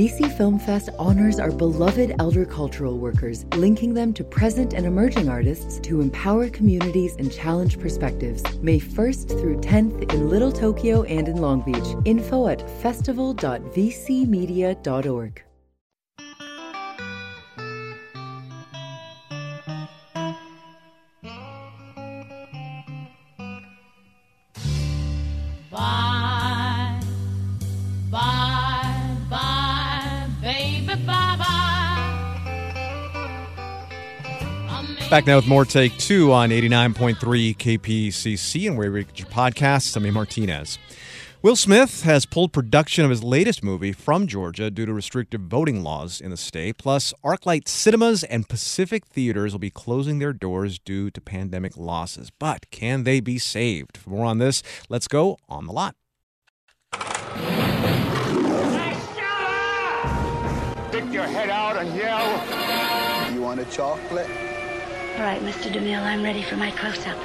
VC 0.00 0.34
Film 0.34 0.58
Fest 0.58 0.88
honors 0.98 1.38
our 1.38 1.50
beloved 1.50 2.14
elder 2.18 2.46
cultural 2.46 2.96
workers, 2.96 3.44
linking 3.56 3.92
them 3.92 4.14
to 4.14 4.24
present 4.24 4.72
and 4.72 4.86
emerging 4.86 5.28
artists 5.28 5.78
to 5.80 6.00
empower 6.00 6.48
communities 6.48 7.16
and 7.18 7.30
challenge 7.30 7.78
perspectives. 7.78 8.42
May 8.62 8.80
1st 8.80 9.28
through 9.28 9.58
10th 9.58 10.10
in 10.10 10.30
Little 10.30 10.52
Tokyo 10.52 11.02
and 11.02 11.28
in 11.28 11.36
Long 11.36 11.60
Beach. 11.60 11.94
Info 12.06 12.48
at 12.48 12.66
festival.vcmedia.org. 12.80 15.44
Back 35.10 35.26
now 35.26 35.34
with 35.34 35.48
more 35.48 35.64
Take 35.64 35.98
Two 35.98 36.32
on 36.32 36.50
89.3 36.50 37.56
KPCC 37.56 38.68
and 38.68 38.78
wherever 38.78 38.96
you 38.96 39.02
get 39.02 39.18
your 39.18 39.26
podcasts. 39.26 39.96
I'm 39.96 40.06
A. 40.06 40.12
Martinez. 40.12 40.78
Will 41.42 41.56
Smith 41.56 42.04
has 42.04 42.24
pulled 42.26 42.52
production 42.52 43.04
of 43.04 43.10
his 43.10 43.24
latest 43.24 43.64
movie 43.64 43.90
from 43.90 44.28
Georgia 44.28 44.70
due 44.70 44.86
to 44.86 44.94
restrictive 44.94 45.40
voting 45.40 45.82
laws 45.82 46.20
in 46.20 46.30
the 46.30 46.36
state. 46.36 46.78
Plus, 46.78 47.12
ArcLight 47.24 47.66
cinemas 47.66 48.22
and 48.22 48.48
Pacific 48.48 49.04
theaters 49.04 49.50
will 49.50 49.58
be 49.58 49.68
closing 49.68 50.20
their 50.20 50.32
doors 50.32 50.78
due 50.78 51.10
to 51.10 51.20
pandemic 51.20 51.76
losses. 51.76 52.30
But 52.30 52.70
can 52.70 53.02
they 53.02 53.18
be 53.18 53.36
saved? 53.36 53.96
For 53.96 54.10
more 54.10 54.26
on 54.26 54.38
this, 54.38 54.62
let's 54.88 55.08
go 55.08 55.38
on 55.48 55.66
the 55.66 55.72
lot. 55.72 55.96
Stick 60.90 61.12
your 61.12 61.24
head 61.24 61.50
out 61.50 61.76
and 61.78 61.96
yell. 61.96 63.34
You 63.34 63.42
want 63.42 63.58
a 63.58 63.64
chocolate? 63.64 64.49
All 65.20 65.26
right, 65.26 65.42
Mr. 65.42 65.70
DeMille, 65.70 66.00
I'm 66.00 66.22
ready 66.22 66.40
for 66.42 66.56
my 66.56 66.70
close-up. 66.70 67.18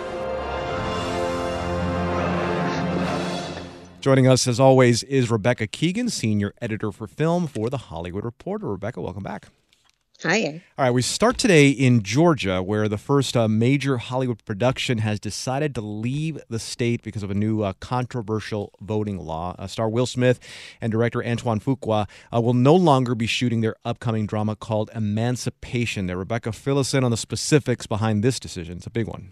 Joining 4.01 4.27
us, 4.27 4.49
as 4.49 4.59
always, 4.59 5.01
is 5.03 5.31
Rebecca 5.31 5.65
Keegan, 5.65 6.09
senior 6.09 6.53
editor 6.61 6.91
for 6.91 7.07
film 7.07 7.47
for 7.47 7.69
The 7.69 7.77
Hollywood 7.77 8.25
Reporter. 8.25 8.67
Rebecca, 8.67 8.99
welcome 8.99 9.23
back. 9.23 9.47
All 10.75 10.85
right, 10.85 10.91
we 10.91 11.03
start 11.03 11.37
today 11.37 11.69
in 11.69 12.01
Georgia, 12.01 12.63
where 12.63 12.89
the 12.89 12.97
first 12.97 13.37
uh, 13.37 13.47
major 13.47 13.97
Hollywood 13.97 14.43
production 14.43 14.97
has 14.97 15.19
decided 15.19 15.75
to 15.75 15.81
leave 15.81 16.41
the 16.49 16.57
state 16.57 17.03
because 17.03 17.21
of 17.21 17.29
a 17.29 17.35
new 17.35 17.61
uh, 17.61 17.73
controversial 17.79 18.71
voting 18.81 19.19
law. 19.19 19.55
Uh, 19.59 19.67
star 19.67 19.87
Will 19.87 20.07
Smith 20.07 20.39
and 20.81 20.91
director 20.91 21.23
Antoine 21.23 21.59
Fuqua 21.59 22.07
uh, 22.33 22.41
will 22.41 22.55
no 22.55 22.75
longer 22.75 23.13
be 23.13 23.27
shooting 23.27 23.61
their 23.61 23.75
upcoming 23.85 24.25
drama 24.25 24.55
called 24.55 24.89
Emancipation. 24.95 26.07
There, 26.07 26.17
Rebecca, 26.17 26.51
fill 26.51 26.79
us 26.79 26.95
in 26.95 27.03
on 27.03 27.11
the 27.11 27.17
specifics 27.17 27.85
behind 27.85 28.23
this 28.23 28.39
decision. 28.39 28.77
It's 28.77 28.87
a 28.87 28.89
big 28.89 29.07
one. 29.07 29.31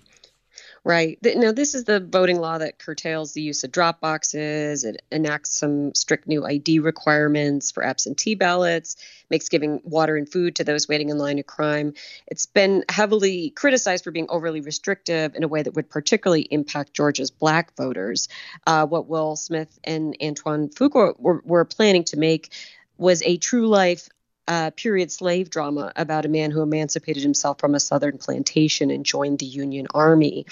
Right. 0.85 1.17
Now, 1.23 1.53
this 1.53 1.75
is 1.75 1.85
the 1.85 2.01
voting 2.01 2.41
law 2.41 2.57
that 2.57 2.77
curtails 2.77 3.31
the 3.31 3.41
use 3.41 3.63
of 3.63 3.71
drop 3.71 4.01
boxes. 4.01 4.83
It 4.83 5.01
enacts 5.13 5.57
some 5.57 5.95
strict 5.95 6.27
new 6.27 6.45
ID 6.45 6.79
requirements 6.79 7.71
for 7.71 7.85
absentee 7.85 8.35
ballots, 8.35 8.97
makes 9.29 9.47
giving 9.47 9.79
water 9.85 10.17
and 10.17 10.29
food 10.29 10.57
to 10.57 10.65
those 10.65 10.89
waiting 10.89 11.07
in 11.07 11.17
line 11.17 11.39
a 11.39 11.43
crime. 11.43 11.93
It's 12.27 12.47
been 12.47 12.83
heavily 12.89 13.51
criticized 13.51 14.03
for 14.03 14.11
being 14.11 14.27
overly 14.27 14.59
restrictive 14.59 15.35
in 15.35 15.43
a 15.43 15.47
way 15.47 15.63
that 15.63 15.73
would 15.73 15.89
particularly 15.89 16.41
impact 16.41 16.93
Georgia's 16.93 17.31
black 17.31 17.73
voters. 17.77 18.27
Uh, 18.67 18.85
what 18.85 19.07
Will 19.07 19.37
Smith 19.37 19.79
and 19.85 20.17
Antoine 20.21 20.67
Fuqua 20.67 21.17
were, 21.17 21.41
were 21.45 21.63
planning 21.63 22.03
to 22.05 22.17
make 22.17 22.51
was 22.97 23.23
a 23.23 23.37
true 23.37 23.67
life 23.67 24.09
uh, 24.47 24.71
period 24.71 25.11
slave 25.11 25.49
drama 25.49 25.91
about 25.95 26.25
a 26.25 26.29
man 26.29 26.51
who 26.51 26.61
emancipated 26.61 27.23
himself 27.23 27.59
from 27.59 27.75
a 27.75 27.79
southern 27.79 28.17
plantation 28.17 28.91
and 28.91 29.05
joined 29.05 29.39
the 29.39 29.45
Union 29.45 29.87
Army. 29.93 30.45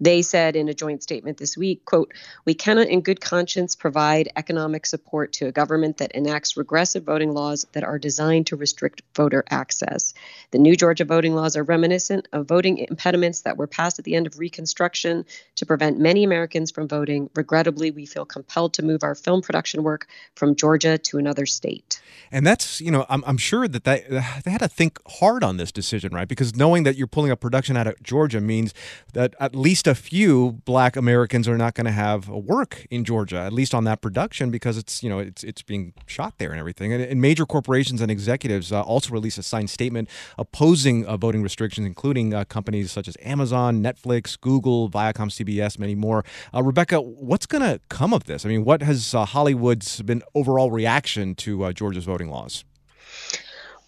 They 0.00 0.22
said 0.22 0.54
in 0.54 0.68
a 0.68 0.74
joint 0.74 1.02
statement 1.02 1.38
this 1.38 1.56
week, 1.56 1.84
quote, 1.84 2.12
"We 2.44 2.54
cannot 2.54 2.88
in 2.88 3.00
good 3.00 3.20
conscience 3.20 3.74
provide 3.74 4.30
economic 4.36 4.86
support 4.86 5.32
to 5.34 5.46
a 5.46 5.52
government 5.52 5.96
that 5.96 6.12
enacts 6.12 6.56
regressive 6.56 7.04
voting 7.04 7.32
laws 7.32 7.66
that 7.72 7.82
are 7.82 7.98
designed 7.98 8.48
to 8.48 8.56
restrict 8.56 9.02
voter 9.16 9.44
access. 9.50 10.14
The 10.52 10.58
new 10.58 10.76
Georgia 10.76 11.04
voting 11.04 11.34
laws 11.34 11.56
are 11.56 11.64
reminiscent 11.64 12.28
of 12.32 12.46
voting 12.46 12.78
impediments 12.78 13.42
that 13.42 13.56
were 13.56 13.66
passed 13.66 13.98
at 13.98 14.04
the 14.04 14.14
end 14.14 14.26
of 14.26 14.38
Reconstruction 14.38 15.24
to 15.56 15.66
prevent 15.66 15.98
many 15.98 16.22
Americans 16.22 16.70
from 16.70 16.86
voting. 16.86 17.30
Regrettably, 17.34 17.90
we 17.90 18.06
feel 18.06 18.24
compelled 18.24 18.74
to 18.74 18.84
move 18.84 19.02
our 19.02 19.14
film 19.14 19.42
production 19.42 19.82
work 19.82 20.06
from 20.36 20.54
Georgia 20.54 20.98
to 20.98 21.18
another 21.18 21.46
state." 21.46 22.00
And 22.30 22.46
that's, 22.46 22.80
you 22.80 22.90
know, 22.90 23.06
I'm, 23.08 23.24
I'm 23.26 23.37
sure 23.38 23.66
that 23.68 23.84
they, 23.84 24.04
they 24.44 24.50
had 24.50 24.60
to 24.60 24.68
think 24.68 24.98
hard 25.08 25.42
on 25.42 25.56
this 25.56 25.72
decision, 25.72 26.12
right? 26.12 26.28
Because 26.28 26.54
knowing 26.56 26.82
that 26.82 26.96
you're 26.96 27.06
pulling 27.06 27.30
a 27.30 27.36
production 27.36 27.76
out 27.76 27.86
of 27.86 28.00
Georgia 28.02 28.40
means 28.40 28.74
that 29.14 29.34
at 29.40 29.54
least 29.54 29.86
a 29.86 29.94
few 29.94 30.60
black 30.64 30.96
Americans 30.96 31.48
are 31.48 31.56
not 31.56 31.74
going 31.74 31.86
to 31.86 31.92
have 31.92 32.28
a 32.28 32.38
work 32.38 32.86
in 32.90 33.04
Georgia, 33.04 33.38
at 33.38 33.52
least 33.52 33.74
on 33.74 33.84
that 33.84 34.00
production, 34.00 34.50
because 34.50 34.76
it's, 34.76 35.02
you 35.02 35.08
know, 35.08 35.18
it's, 35.18 35.42
it's 35.44 35.62
being 35.62 35.92
shot 36.06 36.34
there 36.38 36.50
and 36.50 36.58
everything. 36.58 36.92
And, 36.92 37.02
and 37.02 37.20
major 37.20 37.46
corporations 37.46 38.00
and 38.00 38.10
executives 38.10 38.72
uh, 38.72 38.82
also 38.82 39.12
released 39.12 39.38
a 39.38 39.42
signed 39.42 39.70
statement 39.70 40.08
opposing 40.36 41.06
uh, 41.06 41.16
voting 41.16 41.42
restrictions, 41.42 41.86
including 41.86 42.34
uh, 42.34 42.44
companies 42.44 42.92
such 42.92 43.08
as 43.08 43.16
Amazon, 43.22 43.82
Netflix, 43.82 44.38
Google, 44.40 44.90
Viacom, 44.90 45.28
CBS, 45.28 45.78
many 45.78 45.94
more. 45.94 46.24
Uh, 46.54 46.62
Rebecca, 46.62 47.00
what's 47.00 47.46
going 47.46 47.62
to 47.62 47.80
come 47.88 48.12
of 48.12 48.24
this? 48.24 48.44
I 48.44 48.48
mean, 48.48 48.64
what 48.64 48.82
has 48.82 49.14
uh, 49.14 49.24
Hollywood's 49.24 50.02
been 50.02 50.22
overall 50.34 50.70
reaction 50.70 51.34
to 51.36 51.64
uh, 51.64 51.72
Georgia's 51.72 52.04
voting 52.04 52.30
laws? 52.30 52.64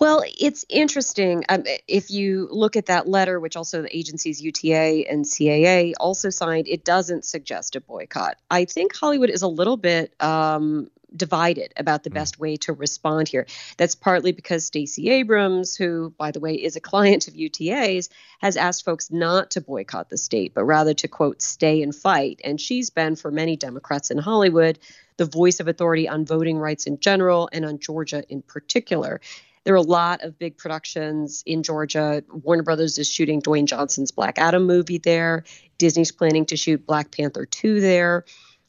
Well, 0.01 0.24
it's 0.39 0.64
interesting. 0.70 1.45
Um, 1.51 1.64
if 1.87 2.11
you 2.11 2.49
look 2.51 2.74
at 2.74 2.87
that 2.87 3.07
letter, 3.07 3.39
which 3.39 3.55
also 3.55 3.83
the 3.83 3.95
agencies 3.95 4.41
UTA 4.41 5.05
and 5.11 5.26
CAA 5.26 5.93
also 6.01 6.31
signed, 6.31 6.68
it 6.68 6.87
doesn't 6.87 7.26
suggest 7.26 7.76
a 7.76 7.83
boycott. 7.83 8.37
I 8.51 8.64
think 8.64 8.97
Hollywood 8.97 9.28
is 9.28 9.43
a 9.43 9.49
little 9.49 9.76
bit 9.76 10.14
um, 10.18 10.91
divided 11.14 11.74
about 11.76 12.03
the 12.03 12.09
mm. 12.09 12.14
best 12.14 12.39
way 12.39 12.57
to 12.57 12.72
respond 12.72 13.28
here. 13.28 13.47
That's 13.76 13.95
partly 13.95 14.33
because 14.33 14.64
Stacey 14.64 15.11
Abrams, 15.11 15.76
who, 15.76 16.14
by 16.16 16.31
the 16.31 16.41
way, 16.41 16.55
is 16.55 16.76
a 16.76 16.81
client 16.81 17.28
of 17.28 17.37
UTA's, 17.37 18.09
has 18.41 18.57
asked 18.57 18.87
folks 18.87 19.11
not 19.11 19.51
to 19.51 19.61
boycott 19.61 20.09
the 20.09 20.16
state, 20.16 20.55
but 20.55 20.64
rather 20.64 20.95
to, 20.95 21.09
quote, 21.09 21.43
stay 21.43 21.83
and 21.83 21.95
fight. 21.95 22.41
And 22.43 22.59
she's 22.59 22.89
been, 22.89 23.16
for 23.16 23.31
many 23.31 23.57
Democrats 23.57 24.11
in 24.11 24.16
Hollywood, 24.16 24.78
the 25.20 25.26
voice 25.26 25.60
of 25.60 25.68
authority 25.68 26.08
on 26.08 26.24
voting 26.24 26.56
rights 26.56 26.86
in 26.86 26.98
general 26.98 27.50
and 27.52 27.66
on 27.66 27.78
Georgia 27.78 28.24
in 28.30 28.40
particular. 28.40 29.20
There 29.64 29.74
are 29.74 29.76
a 29.76 29.82
lot 29.82 30.22
of 30.22 30.38
big 30.38 30.56
productions 30.56 31.42
in 31.44 31.62
Georgia. 31.62 32.24
Warner 32.30 32.62
Brothers 32.62 32.96
is 32.96 33.06
shooting 33.06 33.42
Dwayne 33.42 33.66
Johnson's 33.66 34.12
Black 34.12 34.38
Adam 34.38 34.64
movie 34.64 34.96
there. 34.96 35.44
Disney's 35.76 36.10
planning 36.10 36.46
to 36.46 36.56
shoot 36.56 36.86
Black 36.86 37.10
Panther 37.14 37.44
2 37.44 37.82
there. 37.82 38.24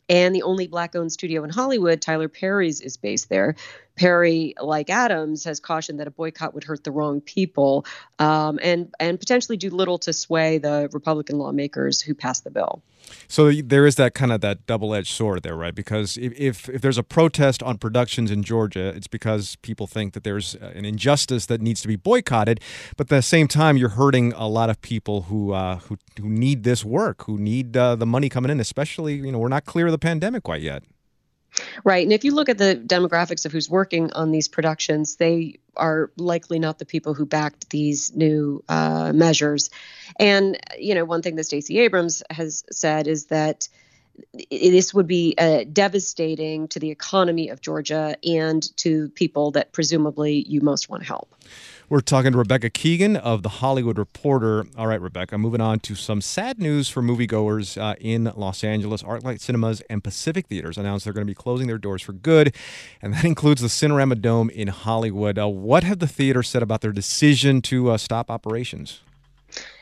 And 0.09 0.35
the 0.35 0.43
only 0.43 0.67
black 0.67 0.93
owned 0.93 1.13
studio 1.13 1.45
in 1.45 1.49
Hollywood, 1.49 2.01
Tyler 2.01 2.27
Perry's, 2.27 2.81
is 2.81 2.97
based 2.97 3.29
there. 3.29 3.55
Perry, 3.95 4.53
like 4.61 4.89
Adams, 4.89 5.43
has 5.43 5.59
cautioned 5.59 5.99
that 5.99 6.07
a 6.07 6.11
boycott 6.11 6.53
would 6.53 6.63
hurt 6.63 6.83
the 6.83 6.91
wrong 6.91 7.21
people 7.21 7.85
um, 8.19 8.59
and 8.61 8.93
and 8.99 9.19
potentially 9.19 9.57
do 9.57 9.69
little 9.69 9.97
to 9.99 10.13
sway 10.13 10.57
the 10.57 10.89
Republican 10.91 11.37
lawmakers 11.37 12.01
who 12.01 12.13
passed 12.13 12.43
the 12.43 12.51
bill. 12.51 12.81
So 13.27 13.51
there 13.51 13.85
is 13.85 13.95
that 13.95 14.13
kind 14.13 14.31
of 14.31 14.41
that 14.41 14.65
double-edged 14.65 15.11
sword 15.11 15.43
there, 15.43 15.55
right? 15.55 15.75
Because 15.75 16.17
if, 16.17 16.33
if, 16.39 16.69
if 16.69 16.81
there's 16.81 16.97
a 16.97 17.03
protest 17.03 17.61
on 17.63 17.77
productions 17.77 18.31
in 18.31 18.43
Georgia, 18.43 18.89
it's 18.89 19.07
because 19.07 19.57
people 19.57 19.87
think 19.87 20.13
that 20.13 20.23
there's 20.23 20.55
an 20.55 20.85
injustice 20.85 21.45
that 21.47 21.61
needs 21.61 21.81
to 21.81 21.87
be 21.87 21.95
boycotted. 21.95 22.61
But 22.95 23.05
at 23.05 23.09
the 23.09 23.21
same 23.21 23.47
time, 23.47 23.75
you're 23.75 23.89
hurting 23.89 24.33
a 24.33 24.47
lot 24.47 24.69
of 24.69 24.81
people 24.81 25.23
who 25.23 25.51
uh, 25.51 25.77
who 25.77 25.97
who 26.19 26.29
need 26.29 26.63
this 26.63 26.85
work, 26.85 27.23
who 27.25 27.37
need 27.37 27.75
uh, 27.75 27.95
the 27.95 28.05
money 28.05 28.29
coming 28.29 28.51
in. 28.51 28.59
Especially, 28.59 29.15
you 29.15 29.31
know, 29.31 29.39
we're 29.39 29.49
not 29.49 29.65
clear 29.65 29.87
of 29.87 29.91
the 29.91 29.99
pandemic 29.99 30.43
quite 30.43 30.61
yet. 30.61 30.83
Right. 31.83 32.03
And 32.03 32.13
if 32.13 32.23
you 32.23 32.33
look 32.33 32.49
at 32.49 32.57
the 32.57 32.75
demographics 32.75 33.45
of 33.45 33.51
who's 33.51 33.69
working 33.69 34.11
on 34.13 34.31
these 34.31 34.47
productions, 34.47 35.15
they 35.15 35.59
are 35.75 36.11
likely 36.17 36.59
not 36.59 36.79
the 36.79 36.85
people 36.85 37.13
who 37.13 37.25
backed 37.25 37.69
these 37.69 38.13
new 38.15 38.63
uh, 38.69 39.11
measures. 39.13 39.69
And, 40.19 40.57
you 40.77 40.95
know, 40.95 41.05
one 41.05 41.21
thing 41.21 41.35
that 41.35 41.45
Stacey 41.45 41.79
Abrams 41.79 42.23
has 42.29 42.63
said 42.71 43.07
is 43.07 43.27
that 43.27 43.67
this 44.51 44.93
would 44.93 45.07
be 45.07 45.35
uh, 45.37 45.63
devastating 45.71 46.67
to 46.69 46.79
the 46.79 46.91
economy 46.91 47.49
of 47.49 47.61
Georgia 47.61 48.15
and 48.23 48.61
to 48.77 49.09
people 49.09 49.51
that 49.51 49.71
presumably 49.71 50.43
you 50.47 50.61
most 50.61 50.89
want 50.89 51.01
to 51.01 51.07
help. 51.07 51.33
We're 51.91 51.99
talking 51.99 52.31
to 52.31 52.37
Rebecca 52.37 52.69
Keegan 52.69 53.17
of 53.17 53.43
The 53.43 53.49
Hollywood 53.49 53.97
Reporter. 53.97 54.65
All 54.77 54.87
right, 54.87 55.01
Rebecca, 55.01 55.37
moving 55.37 55.59
on 55.59 55.81
to 55.81 55.93
some 55.93 56.21
sad 56.21 56.57
news 56.57 56.87
for 56.87 57.01
moviegoers 57.01 57.77
uh, 57.77 57.95
in 57.99 58.31
Los 58.37 58.63
Angeles. 58.63 59.03
ArcLight 59.03 59.41
Cinemas 59.41 59.81
and 59.89 60.01
Pacific 60.01 60.47
Theaters 60.47 60.77
announced 60.77 61.03
they're 61.03 61.11
going 61.11 61.27
to 61.27 61.29
be 61.29 61.35
closing 61.35 61.67
their 61.67 61.77
doors 61.77 62.01
for 62.01 62.13
good, 62.13 62.55
and 63.01 63.13
that 63.13 63.25
includes 63.25 63.59
the 63.59 63.67
Cinerama 63.67 64.21
Dome 64.21 64.49
in 64.51 64.69
Hollywood. 64.69 65.37
Uh, 65.37 65.49
what 65.49 65.83
have 65.83 65.99
the 65.99 66.07
theaters 66.07 66.47
said 66.47 66.63
about 66.63 66.79
their 66.79 66.93
decision 66.93 67.61
to 67.63 67.89
uh, 67.89 67.97
stop 67.97 68.31
operations? 68.31 69.01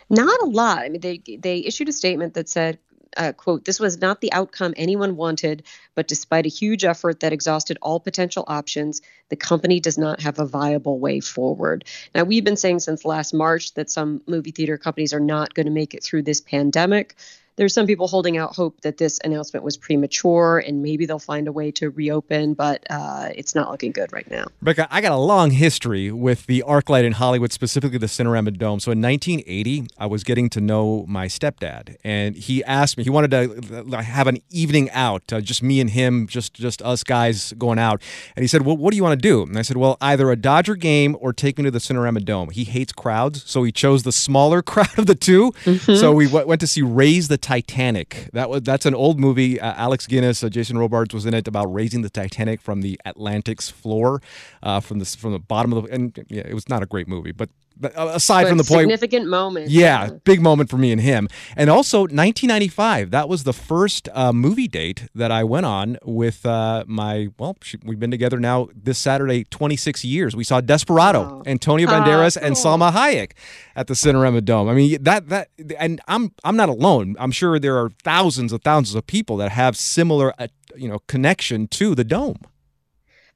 Not 0.10 0.42
a 0.42 0.46
lot. 0.46 0.80
I 0.80 0.90
mean, 0.90 1.02
they 1.02 1.22
they 1.38 1.60
issued 1.60 1.90
a 1.90 1.94
statement 1.94 2.34
that 2.34 2.50
said, 2.50 2.80
uh, 3.18 3.34
quote, 3.34 3.66
this 3.66 3.80
was 3.80 4.00
not 4.00 4.22
the 4.22 4.32
outcome 4.32 4.74
anyone 4.78 5.16
wanted, 5.16 5.64
but 5.96 6.08
despite 6.08 6.46
a 6.46 6.50
huge 6.50 6.86
effort 6.86 7.20
that 7.20 7.34
exhausted 7.34 7.78
all 7.82 8.00
potential 8.00 8.44
options, 8.48 9.02
the 9.30 9.36
company 9.36 9.80
does 9.80 9.98
not 9.98 10.22
have 10.22 10.40
a 10.40 10.46
viable 10.46 11.00
way 11.00 11.20
forward. 11.20 11.86
Now, 12.14 12.24
we've 12.24 12.44
been 12.44 12.58
saying 12.58 12.80
since 12.80 13.06
last 13.06 13.34
March 13.34 13.74
that 13.74 13.90
some 13.90 14.22
movie 14.28 14.52
theater 14.52 14.78
companies 14.78 15.14
are 15.14 15.20
not 15.20 15.54
going 15.54 15.66
to 15.66 15.72
make 15.72 15.94
it 15.94 16.04
through 16.04 16.24
this 16.24 16.42
pandemic 16.42 17.16
there's 17.60 17.74
some 17.74 17.86
people 17.86 18.08
holding 18.08 18.38
out 18.38 18.56
hope 18.56 18.80
that 18.82 18.98
this 18.98 19.20
announcement 19.26 19.66
was 19.66 19.76
premature 19.76 20.64
and 20.66 20.82
maybe 20.82 21.06
they'll 21.06 21.20
find 21.20 21.46
a 21.46 21.52
way 21.52 21.72
to 21.72 21.90
reopen, 21.90 22.54
but 22.54 22.86
uh, 22.90 23.28
it's 23.36 23.54
not 23.54 23.70
looking 23.70 23.92
good 23.92 24.14
right 24.14 24.32
now. 24.32 24.46
Rebecca, 24.62 24.88
I 24.90 25.02
got 25.02 25.12
a 25.12 25.18
long 25.18 25.52
history 25.52 26.10
with 26.10 26.46
the 26.46 26.64
ArcLight 26.66 27.04
in 27.04 27.12
Hollywood, 27.12 27.52
specifically 27.52 27.98
the 27.98 28.06
Cinerama 28.06 28.58
Dome. 28.58 28.80
So 28.80 28.94
in 28.94 29.02
1980, 29.02 29.88
I 29.98 30.06
was 30.06 30.24
getting 30.24 30.50
to 30.52 30.62
know 30.62 31.04
my 31.06 31.28
stepdad, 31.28 31.98
and 32.02 32.38
he 32.38 32.64
asked 32.64 32.98
me, 32.98 33.04
he 33.04 33.10
wanted 33.10 33.32
to 33.32 33.86
uh, 33.92 34.02
have 34.04 34.28
an 34.28 34.38
evening 34.50 34.90
out, 34.92 35.34
uh, 35.34 35.42
just 35.42 35.62
me 35.62 35.82
and 35.82 35.90
him, 35.90 36.28
just 36.28 36.54
just 36.54 36.82
us 36.82 37.04
guys 37.04 37.52
going 37.58 37.78
out. 37.78 38.02
And 38.38 38.44
he 38.44 38.48
said, 38.48 38.62
Well, 38.62 38.78
what 38.78 38.92
do 38.92 38.98
you 38.98 39.04
want 39.04 39.22
to 39.22 39.28
do? 39.28 39.44
And 39.44 39.58
I 39.58 39.64
said, 39.64 39.76
Well, 39.76 39.98
either 40.00 40.32
a 40.32 40.38
Dodger 40.38 40.76
game 40.76 41.18
or 41.20 41.34
take 41.34 41.58
me 41.58 41.66
to 41.66 41.72
the 41.72 41.80
Cinerama 41.80 42.24
Dome. 42.24 42.52
He 42.52 42.64
hates 42.64 42.94
crowds, 42.94 43.44
so 43.46 43.64
he 43.64 43.74
chose 43.74 44.04
the 44.04 44.14
smaller 44.14 44.62
crowd 44.72 44.98
of 44.98 45.08
the 45.08 45.16
2 45.16 45.52
mm-hmm. 45.52 45.96
So 45.96 46.14
we 46.14 46.28
w- 46.28 46.48
went 46.48 46.62
to 46.62 46.68
see 46.68 46.82
Raise 46.82 47.28
the 47.28 47.38
Titanic. 47.50 48.30
That 48.34 48.48
was 48.48 48.62
that's 48.62 48.86
an 48.86 48.94
old 48.94 49.20
movie. 49.20 49.60
Uh, 49.60 49.74
Alec 49.74 50.02
Guinness, 50.08 50.44
uh, 50.44 50.50
Jason 50.50 50.78
Robards 50.78 51.16
was 51.16 51.26
in 51.26 51.34
it 51.34 51.48
about 51.48 51.66
raising 51.74 52.04
the 52.04 52.10
Titanic 52.12 52.62
from 52.62 52.82
the 52.82 53.02
Atlantic's 53.06 53.72
floor, 53.72 54.22
uh, 54.62 54.80
from 54.80 55.00
the 55.00 55.06
from 55.06 55.32
the 55.32 55.40
bottom 55.40 55.74
of 55.74 55.84
the. 55.84 55.92
And 55.92 56.26
yeah, 56.30 56.44
it 56.46 56.54
was 56.54 56.70
not 56.70 56.84
a 56.84 56.86
great 56.86 57.08
movie, 57.08 57.32
but 57.32 57.50
aside 57.82 58.44
but 58.44 58.50
from 58.50 58.58
the 58.58 58.64
point 58.64 58.82
significant 58.82 59.28
moment 59.28 59.70
yeah, 59.70 60.10
big 60.24 60.42
moment 60.42 60.70
for 60.70 60.78
me 60.78 60.92
and 60.92 61.02
him. 61.02 61.28
And 61.56 61.70
also 61.70 62.02
1995 62.02 63.12
that 63.12 63.30
was 63.30 63.44
the 63.44 63.54
first 63.54 64.10
uh, 64.14 64.34
movie 64.34 64.68
date 64.68 65.08
that 65.16 65.32
i 65.32 65.44
went 65.44 65.66
on 65.66 65.98
with 66.04 66.46
uh, 66.46 66.84
my 66.88 67.30
well 67.38 67.58
she, 67.62 67.78
we've 67.84 68.00
been 68.00 68.12
together 68.12 68.40
now 68.40 68.68
this 68.76 68.98
saturday 68.98 69.44
26 69.46 70.04
years. 70.06 70.36
We 70.36 70.44
saw 70.44 70.62
desperado 70.62 71.22
oh. 71.22 71.44
antonio 71.46 71.88
banderas 71.88 72.38
oh, 72.38 72.40
cool. 72.40 72.48
and 72.48 72.56
salma 72.56 72.92
hayek 72.92 73.32
at 73.76 73.88
the 73.88 73.94
cinerama 73.94 74.44
dome. 74.44 74.68
I 74.70 74.74
mean 74.74 75.02
that 75.04 75.30
that 75.30 75.50
and 75.78 76.02
i'm 76.08 76.34
i'm 76.44 76.56
not 76.56 76.70
alone. 76.70 77.16
I'm 77.20 77.32
sure 77.32 77.60
there 77.60 77.78
are 77.78 77.90
thousands 78.04 78.52
of 78.52 78.62
thousands 78.62 78.96
of 78.96 79.08
people 79.08 79.38
that 79.38 79.52
have 79.52 79.78
similar 79.78 80.34
uh, 80.40 80.48
you 80.76 80.90
know 80.90 81.00
connection 81.08 81.68
to 81.68 81.96
the 81.96 82.04
dome 82.04 82.38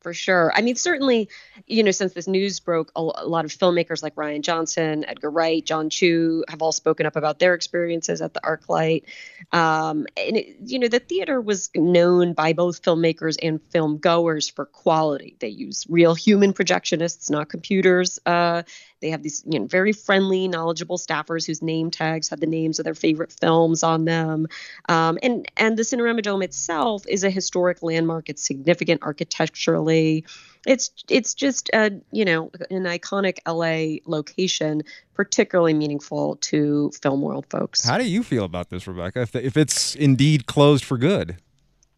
for 0.03 0.13
sure. 0.13 0.51
I 0.53 0.61
mean, 0.61 0.75
certainly, 0.75 1.29
you 1.65 1.81
know, 1.81 1.91
since 1.91 2.13
this 2.13 2.27
news 2.27 2.59
broke, 2.59 2.91
a, 2.95 3.01
lot 3.01 3.45
of 3.45 3.51
filmmakers 3.51 4.03
like 4.03 4.15
Rian 4.15 4.41
Johnson, 4.41 5.05
Edgar 5.07 5.31
Wright, 5.31 5.65
Jon 5.65 5.89
Chu 5.89 6.43
have 6.49 6.61
all 6.61 6.73
spoken 6.73 7.05
up 7.05 7.15
about 7.15 7.39
their 7.39 7.53
experiences 7.53 8.21
at 8.21 8.33
the 8.33 8.41
ArcLight. 8.41 9.03
Um, 9.51 10.05
and, 10.17 10.37
it, 10.37 10.57
you 10.65 10.77
know, 10.77 10.89
the 10.89 10.99
theater 10.99 11.39
was 11.39 11.69
known 11.73 12.33
by 12.33 12.53
both 12.53 12.81
filmmakers 12.81 13.37
and 13.41 13.61
film 13.71 13.97
goers 13.97 14.49
for 14.49 14.65
quality. 14.65 15.37
They 15.39 15.47
use 15.47 15.85
real 15.89 16.13
human 16.13 16.53
projectionists, 16.53 17.31
not 17.31 17.49
computers. 17.49 18.19
Uh, 18.25 18.63
they 19.03 19.09
have 19.09 19.21
these 19.21 19.43
you 19.45 19.59
know, 19.59 19.65
very 19.65 19.91
friendly, 19.91 20.47
knowledgeable 20.47 20.97
staffers 20.97 21.45
whose 21.45 21.61
name 21.61 21.91
tags 21.91 22.29
have 22.29 22.39
the 22.39 22.47
names 22.47 22.79
of 22.79 22.85
their 22.85 22.95
favorite 22.95 23.33
films 23.33 23.83
on 23.83 24.05
them. 24.05 24.47
Um, 24.87 25.19
and, 25.21 25.45
and 25.57 25.77
the 25.77 25.83
Cinerama 25.83 26.23
Dome 26.23 26.41
itself 26.41 27.03
is 27.07 27.25
a 27.25 27.29
historic 27.29 27.83
landmark. 27.83 28.29
It's 28.29 28.41
significant 28.41 29.03
architecturally. 29.03 30.25
It's 30.65 30.91
it's 31.09 31.33
just 31.33 31.69
a, 31.73 31.91
you 32.13 32.23
know 32.23 32.49
an 32.69 32.85
iconic 32.85 33.39
LA 33.45 33.99
location, 34.09 34.83
particularly 35.13 35.73
meaningful 35.73 36.37
to 36.37 36.89
film 37.01 37.21
world 37.21 37.45
folks. 37.49 37.85
How 37.85 37.97
do 37.97 38.05
you 38.05 38.23
feel 38.23 38.45
about 38.45 38.69
this, 38.69 38.87
Rebecca? 38.87 39.23
If, 39.23 39.35
if 39.35 39.57
it's 39.57 39.93
indeed 39.93 40.45
closed 40.45 40.85
for 40.85 40.97
good? 40.97 41.35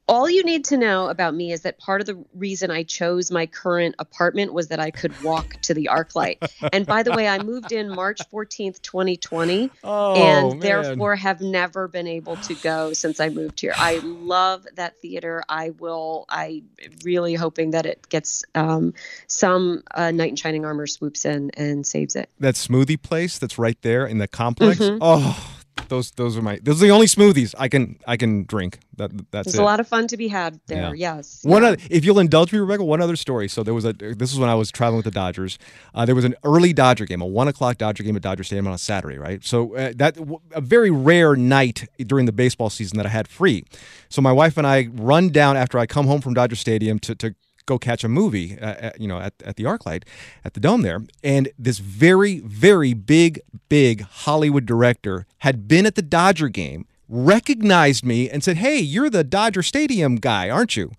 All 0.08 0.30
you 0.30 0.44
need 0.44 0.66
to 0.66 0.78
know 0.78 1.10
about 1.10 1.34
me 1.34 1.52
is 1.52 1.62
that 1.62 1.80
part 1.80 2.00
of 2.00 2.06
the 2.08 2.24
reason 2.36 2.70
I 2.70 2.84
chose 2.84 3.32
my 3.32 3.48
current 3.48 3.96
apartment 3.98 4.54
was 4.54 4.68
that 4.68 4.80
I 4.80 4.92
could 4.92 5.20
walk 5.22 5.58
to 5.64 5.74
the 5.74 5.90
ArcLight. 5.92 6.48
and 6.72 6.86
by 6.86 7.02
the 7.02 7.12
way, 7.12 7.28
I 7.28 7.40
moved 7.40 7.72
in 7.72 7.90
March 7.90 8.22
14th, 8.32 8.82
2020, 8.84 9.72
Oh, 9.84 10.14
and 10.16 10.50
man. 10.52 10.60
therefore 10.60 11.16
have 11.16 11.42
never 11.42 11.88
been 11.88 12.06
able 12.08 12.38
to 12.38 12.54
go 12.54 12.94
since 12.94 13.20
I 13.20 13.30
moved 13.30 13.60
here. 13.62 13.76
I 13.80 14.00
love 14.04 14.68
that 14.76 15.00
theater. 15.02 15.44
I 15.50 15.72
will. 15.72 16.26
I 16.30 16.62
really 17.04 17.34
hoping 17.34 17.72
that 17.72 17.86
it 17.88 18.08
gets 18.08 18.44
um, 18.54 18.94
some 19.28 19.82
uh, 19.92 20.12
knight 20.12 20.30
in 20.30 20.36
shining 20.36 20.66
armor 20.66 20.86
swoops 20.88 21.26
in 21.26 21.50
and 21.56 21.86
saves 21.86 22.16
it. 22.16 22.30
that 22.40 22.56
smoothie 22.56 23.02
place 23.02 23.40
that's 23.40 23.58
right 23.58 23.82
there 23.82 24.06
in 24.06 24.20
the 24.20 24.28
complex. 24.28 24.80
Mhm. 24.80 25.00
Oh, 25.02 25.55
those 25.88 26.12
those 26.12 26.38
are 26.38 26.42
my 26.42 26.60
those 26.64 26.82
are 26.82 26.88
the 26.88 26.92
only 26.92 27.06
smoothies 27.06 27.54
I 27.58 27.68
can 27.68 27.98
I 28.08 28.18
can 28.18 28.44
drink. 28.46 28.80
That 28.98 29.12
that's 29.32 29.46
There's 29.46 29.56
it. 29.56 29.62
a 29.62 29.66
lot 29.66 29.80
of 29.80 29.88
fun 29.88 30.08
to 30.08 30.18
be 30.18 30.28
had 30.28 30.60
there. 30.68 30.96
Yeah. 30.96 31.16
Yes. 31.16 31.42
One 31.44 31.62
yeah. 31.62 31.70
other, 31.70 31.78
if 31.90 32.06
you'll 32.06 32.20
indulge 32.20 32.52
me, 32.54 32.60
Rebecca, 32.60 32.84
one 32.84 33.02
other 33.02 33.16
story. 33.16 33.48
So 33.48 33.62
there 33.62 33.74
was 33.74 33.86
a. 33.86 33.94
This 33.94 34.32
is 34.32 34.40
when 34.40 34.50
I 34.50 34.56
was 34.56 34.72
traveling 34.72 34.98
with 34.98 35.06
the 35.06 35.12
Dodgers. 35.12 35.60
Uh, 35.94 36.06
there 36.06 36.16
was 36.16 36.26
an 36.26 36.36
early 36.44 36.74
Dodger 36.74 37.06
game, 37.06 37.22
a 37.22 37.26
one 37.26 37.48
o'clock 37.48 37.78
Dodger 37.78 38.04
game 38.04 38.16
at 38.16 38.22
Dodger 38.22 38.44
Stadium 38.44 38.68
on 38.68 38.74
a 38.74 38.78
Saturday, 38.78 39.18
right? 39.18 39.44
So 39.44 39.76
uh, 39.76 39.94
that 39.98 40.18
a 40.54 40.62
very 40.62 40.92
rare 40.92 41.36
night 41.36 41.88
during 42.00 42.26
the 42.26 42.32
baseball 42.32 42.70
season 42.70 42.98
that 42.98 43.06
I 43.06 43.10
had 43.10 43.28
free. 43.28 43.66
So 44.10 44.22
my 44.22 44.32
wife 44.32 44.58
and 44.58 44.66
I 44.66 44.88
run 44.94 45.30
down 45.30 45.58
after 45.58 45.78
I 45.78 45.86
come 45.86 46.08
home 46.08 46.22
from 46.22 46.34
Dodger 46.34 46.56
Stadium 46.56 47.00
to 47.00 47.16
to 47.16 47.36
go 47.66 47.78
catch 47.80 48.04
a 48.04 48.08
movie, 48.08 48.58
uh, 48.60 48.76
at, 48.80 49.02
you 49.02 49.08
know, 49.08 49.20
at, 49.20 49.34
at 49.44 49.56
the 49.56 49.64
ArcLight, 49.64 50.04
at 50.44 50.54
the 50.54 50.60
Dome 50.60 50.84
there. 50.84 51.02
And 51.24 51.50
this 51.58 51.80
very, 51.80 52.40
very 52.40 52.94
big, 52.94 53.42
big 53.70 54.02
Hollywood 54.02 54.66
director 54.66 55.26
had 55.40 55.68
been 55.68 55.86
at 55.86 55.96
the 55.96 56.02
Dodger 56.02 56.50
game, 56.50 56.86
recognized 57.10 58.06
me, 58.06 58.30
and 58.30 58.44
said, 58.44 58.58
"Hey, 58.58 58.78
you're 58.80 59.10
the 59.10 59.24
Dodger 59.24 59.64
Stadium 59.64 60.16
guy, 60.16 60.50
aren't 60.50 60.76
you?" 60.78 60.92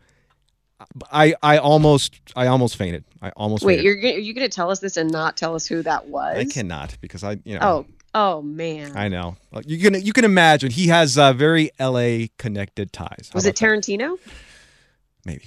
I, 1.11 1.35
I 1.43 1.59
almost 1.59 2.21
I 2.37 2.47
almost 2.49 2.77
fainted. 2.77 3.05
I 3.23 3.31
almost 3.31 3.65
Wait, 3.65 3.77
fainted. 3.77 3.85
you're 3.85 3.97
gonna- 3.97 4.15
are 4.15 4.19
you 4.19 4.35
going 4.35 4.49
to 4.49 4.55
tell 4.55 4.71
us 4.71 4.81
this 4.81 4.97
and 4.97 5.11
not 5.11 5.37
tell 5.37 5.55
us 5.55 5.67
who 5.67 5.83
that 5.83 6.09
was? 6.09 6.37
I 6.37 6.45
cannot 6.45 6.97
because 7.01 7.25
I 7.25 7.39
you 7.45 7.59
know 7.59 7.61
Oh, 7.63 7.87
oh 8.15 8.43
man. 8.43 8.93
I 8.97 9.09
know 9.09 9.37
you 9.65 9.79
can 9.79 9.95
you 10.05 10.13
can 10.13 10.25
imagine 10.25 10.71
he 10.71 10.89
has 10.89 11.17
uh, 11.17 11.33
very 11.33 11.71
L.A. 11.79 12.31
connected 12.39 12.93
ties. 12.93 13.31
How 13.33 13.37
Was 13.37 13.47
it 13.47 13.57
Tarantino? 13.57 14.19
Maybe. 15.27 15.45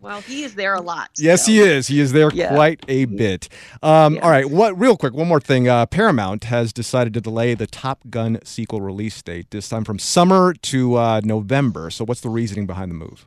well, 0.00 0.20
he 0.22 0.42
is 0.44 0.54
there 0.54 0.74
a 0.74 0.80
lot. 0.80 1.10
Yes, 1.18 1.46
he 1.46 1.60
is. 1.60 1.86
He 1.86 2.00
is 2.00 2.12
there 2.12 2.30
Yeah. 2.32 2.48
quite 2.54 2.84
a 2.88 3.04
bit. 3.04 3.48
Um, 3.82 4.18
All 4.22 4.30
right. 4.30 4.48
What? 4.48 4.78
Real 4.78 4.96
quick, 4.96 5.14
one 5.14 5.28
more 5.28 5.40
thing. 5.40 5.68
Uh, 5.68 5.86
Paramount 5.86 6.44
has 6.44 6.72
decided 6.72 7.14
to 7.14 7.20
delay 7.20 7.54
the 7.54 7.66
Top 7.66 8.00
Gun 8.10 8.38
sequel 8.44 8.80
release 8.80 9.20
date 9.22 9.50
this 9.50 9.68
time 9.68 9.84
from 9.84 9.98
summer 9.98 10.52
to 10.54 10.96
uh, 10.96 11.20
November. 11.22 11.90
So, 11.90 12.04
what's 12.04 12.20
the 12.22 12.28
reasoning 12.30 12.66
behind 12.66 12.90
the 12.90 12.94
move? 12.96 13.24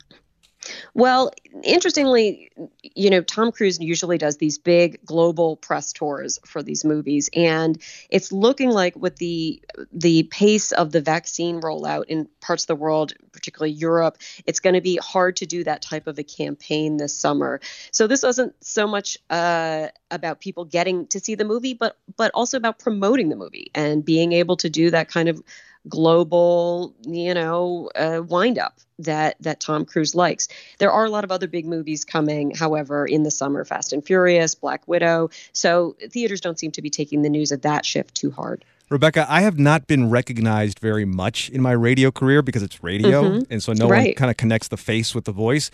Well, 0.93 1.32
interestingly, 1.63 2.51
you 2.82 3.09
know, 3.09 3.22
Tom 3.22 3.51
Cruise 3.51 3.80
usually 3.80 4.18
does 4.18 4.38
these 4.38 4.57
big 4.57 5.05
global 5.05 5.57
press 5.57 5.93
tours 5.93 6.39
for 6.45 6.63
these 6.63 6.84
movies, 6.84 7.30
and 7.36 7.82
it's 8.09 8.32
looking 8.32 8.70
like 8.70 8.95
with 8.95 9.18
the 9.18 9.61
the 9.91 10.24
pace 10.24 10.72
of 10.72 10.91
the 10.91 11.01
vaccine 11.01 11.61
rollout 11.61 12.05
in 12.07 12.28
parts 12.41 12.63
of 12.63 12.68
the 12.68 12.76
world, 12.76 13.13
particularly 13.32 13.74
Europe, 13.74 14.18
it's 14.45 14.59
going 14.59 14.76
to 14.76 14.82
be 14.82 14.97
hard 14.97 15.38
to 15.38 15.45
do 15.45 15.63
that 15.63 15.82
type 15.82 16.07
of 16.07 16.18
a 16.18 16.24
campaign 16.24 16.97
this 16.97 17.18
summer. 17.18 17.59
So 17.91 18.07
this 18.07 18.24
wasn't 18.24 18.55
so 18.63 18.88
much 18.88 19.18
uh, 19.30 19.88
about 20.11 20.39
people 20.39 20.66
getting 20.66 21.07
to 21.07 21.20
see 21.20 21.36
the 21.36 21.45
movie, 21.45 21.74
but 21.74 21.97
but 22.18 22.32
also 22.34 22.57
about 22.57 22.80
promoting 22.80 23.30
the 23.30 23.36
movie 23.36 23.72
and 23.76 24.03
being 24.03 24.32
able 24.34 24.57
to 24.57 24.70
do 24.70 24.91
that 24.91 25.09
kind 25.09 25.30
of 25.30 25.41
global, 25.88 26.94
you 27.04 27.34
know, 27.34 27.90
uh, 27.96 28.22
wind 28.28 28.58
up 28.58 28.78
that 29.00 29.36
that 29.40 29.60
Tom 29.60 29.86
Cruise 29.86 30.16
likes. 30.16 30.48
There 30.80 30.92
are 30.92 31.06
a 31.06 31.10
lot 31.10 31.24
of 31.24 31.32
other 31.32 31.48
big 31.48 31.66
movies 31.66 32.06
coming, 32.06 32.52
however, 32.52 33.06
in 33.06 33.24
the 33.24 33.32
summer: 33.32 33.66
Fast 33.66 33.94
and 33.94 34.06
Furious, 34.06 34.56
Black 34.56 34.88
Widow. 34.88 35.30
So 35.54 35.96
theaters 36.10 36.42
don't 36.42 36.58
seem 36.60 36.72
to 36.72 36.82
be 36.82 36.90
taking 36.90 37.22
the 37.22 37.30
news 37.30 37.52
of 37.52 37.62
that 37.62 37.86
shift 37.86 38.16
too 38.16 38.32
hard. 38.32 38.64
Rebecca, 38.90 39.26
I 39.28 39.42
have 39.42 39.58
not 39.58 39.88
been 39.88 40.12
recognized 40.12 40.78
very 40.78 41.06
much 41.06 41.50
in 41.50 41.60
my 41.60 41.72
radio 41.72 42.12
career 42.12 42.44
because 42.44 42.62
it's 42.62 42.84
radio, 42.84 43.24
Mhm. 43.24 43.48
and 43.50 43.64
so 43.64 43.74
no 43.74 43.88
one 43.88 44.14
kind 44.14 44.30
of 44.30 44.38
connects 44.38 44.68
the 44.68 44.78
face 44.78 45.16
with 45.16 45.26
the 45.26 45.32
voice. 45.32 45.72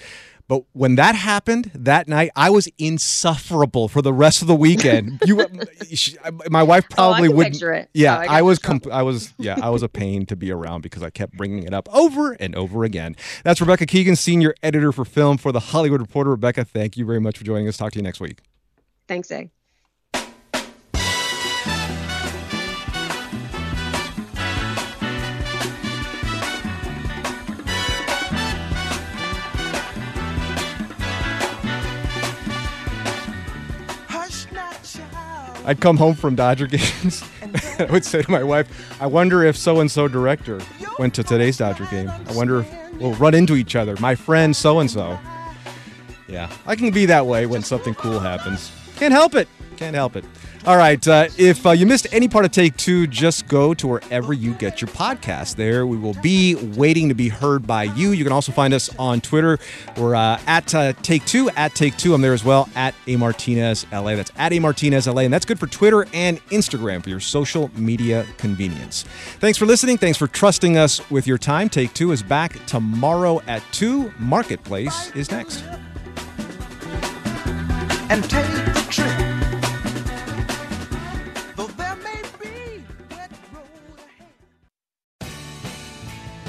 But 0.51 0.63
when 0.73 0.95
that 0.95 1.15
happened 1.15 1.71
that 1.73 2.09
night, 2.09 2.29
I 2.35 2.49
was 2.49 2.67
insufferable 2.77 3.87
for 3.87 4.01
the 4.01 4.11
rest 4.11 4.41
of 4.41 4.49
the 4.49 4.55
weekend. 4.55 5.21
you, 5.25 5.47
she- 5.93 6.17
my 6.49 6.61
wife 6.61 6.83
oh, 6.91 6.93
probably 6.93 7.29
can 7.29 7.37
wouldn't. 7.37 7.53
picture 7.53 7.71
it. 7.71 7.89
Yeah, 7.93 8.17
Oh, 8.17 8.19
I 8.19 8.39
I, 8.39 8.41
was. 8.41 8.59
I 8.91 9.01
was. 9.01 9.33
Yeah, 9.37 9.55
I 9.61 9.69
was 9.69 9.81
a 9.81 9.87
pain 9.87 10.25
to 10.25 10.35
be 10.35 10.51
around 10.51 10.81
because 10.81 11.03
I 11.03 11.09
kept 11.09 11.37
bringing 11.37 11.63
it 11.63 11.73
up 11.73 11.87
over 11.93 12.33
and 12.33 12.53
over 12.57 12.83
again. 12.83 13.15
That's 13.45 13.61
Rebecca 13.61 13.85
Keegan, 13.85 14.17
senior 14.17 14.53
editor 14.61 14.91
for 14.91 15.05
film 15.05 15.37
for 15.37 15.53
the 15.53 15.61
Hollywood 15.61 16.01
Reporter. 16.01 16.31
Rebecca, 16.31 16.65
thank 16.65 16.97
you 16.97 17.05
very 17.05 17.21
much 17.21 17.37
for 17.37 17.45
joining 17.45 17.69
us. 17.69 17.77
Talk 17.77 17.93
to 17.93 17.99
you 17.99 18.03
next 18.03 18.19
week. 18.19 18.39
Thanks, 19.07 19.31
Egg. 19.31 19.51
I'd 35.65 35.79
come 35.79 35.97
home 35.97 36.15
from 36.15 36.35
Dodger 36.35 36.67
games. 36.67 37.23
I 37.79 37.87
would 37.89 38.05
say 38.05 38.21
to 38.21 38.31
my 38.31 38.43
wife, 38.43 38.67
I 39.01 39.07
wonder 39.07 39.43
if 39.43 39.55
so 39.55 39.79
and 39.79 39.89
so 39.89 40.07
director 40.07 40.59
went 40.97 41.13
to 41.15 41.23
today's 41.23 41.57
Dodger 41.57 41.85
game. 41.85 42.09
I 42.09 42.35
wonder 42.35 42.61
if 42.61 42.93
we'll 42.93 43.13
run 43.13 43.33
into 43.33 43.55
each 43.55 43.75
other. 43.75 43.95
My 43.99 44.15
friend 44.15 44.55
so 44.55 44.79
and 44.79 44.89
so. 44.89 45.19
Yeah, 46.27 46.51
I 46.65 46.75
can 46.75 46.91
be 46.91 47.05
that 47.07 47.25
way 47.27 47.45
when 47.45 47.61
something 47.61 47.93
cool 47.93 48.19
happens. 48.19 48.71
Can't 48.95 49.13
help 49.13 49.35
it. 49.35 49.47
Can't 49.77 49.95
help 49.95 50.15
it. 50.15 50.23
All 50.63 50.77
right. 50.77 51.05
Uh, 51.07 51.27
if 51.39 51.65
uh, 51.65 51.71
you 51.71 51.87
missed 51.87 52.05
any 52.11 52.27
part 52.27 52.45
of 52.45 52.51
Take 52.51 52.77
Two, 52.77 53.07
just 53.07 53.47
go 53.47 53.73
to 53.73 53.87
wherever 53.87 54.31
you 54.31 54.53
get 54.53 54.79
your 54.79 54.89
podcast. 54.89 55.55
There 55.55 55.87
we 55.87 55.97
will 55.97 56.13
be 56.21 56.53
waiting 56.53 57.09
to 57.09 57.15
be 57.15 57.29
heard 57.29 57.65
by 57.65 57.83
you. 57.83 58.11
You 58.11 58.23
can 58.23 58.31
also 58.31 58.51
find 58.51 58.71
us 58.71 58.95
on 58.99 59.21
Twitter. 59.21 59.57
We're 59.97 60.13
uh, 60.13 60.39
at 60.45 60.75
uh, 60.75 60.93
Take 61.01 61.25
Two, 61.25 61.49
at 61.51 61.73
Take 61.73 61.97
Two. 61.97 62.13
I'm 62.13 62.21
there 62.21 62.33
as 62.33 62.43
well, 62.43 62.69
at 62.75 62.93
A 63.07 63.15
Martinez 63.15 63.87
LA. 63.91 64.15
That's 64.15 64.31
at 64.37 64.53
A 64.53 64.59
Martinez 64.59 65.07
LA. 65.07 65.21
And 65.23 65.33
that's 65.33 65.45
good 65.45 65.59
for 65.59 65.65
Twitter 65.65 66.05
and 66.13 66.39
Instagram 66.49 67.01
for 67.01 67.09
your 67.09 67.19
social 67.19 67.71
media 67.75 68.27
convenience. 68.37 69.01
Thanks 69.39 69.57
for 69.57 69.65
listening. 69.65 69.97
Thanks 69.97 70.19
for 70.19 70.27
trusting 70.27 70.77
us 70.77 71.09
with 71.09 71.25
your 71.25 71.39
time. 71.39 71.69
Take 71.69 71.95
Two 71.95 72.11
is 72.11 72.21
back 72.21 72.63
tomorrow 72.67 73.41
at 73.47 73.63
2. 73.71 74.13
Marketplace 74.19 75.11
is 75.15 75.31
next. 75.31 75.63
and 78.11 78.29
take 78.29 78.70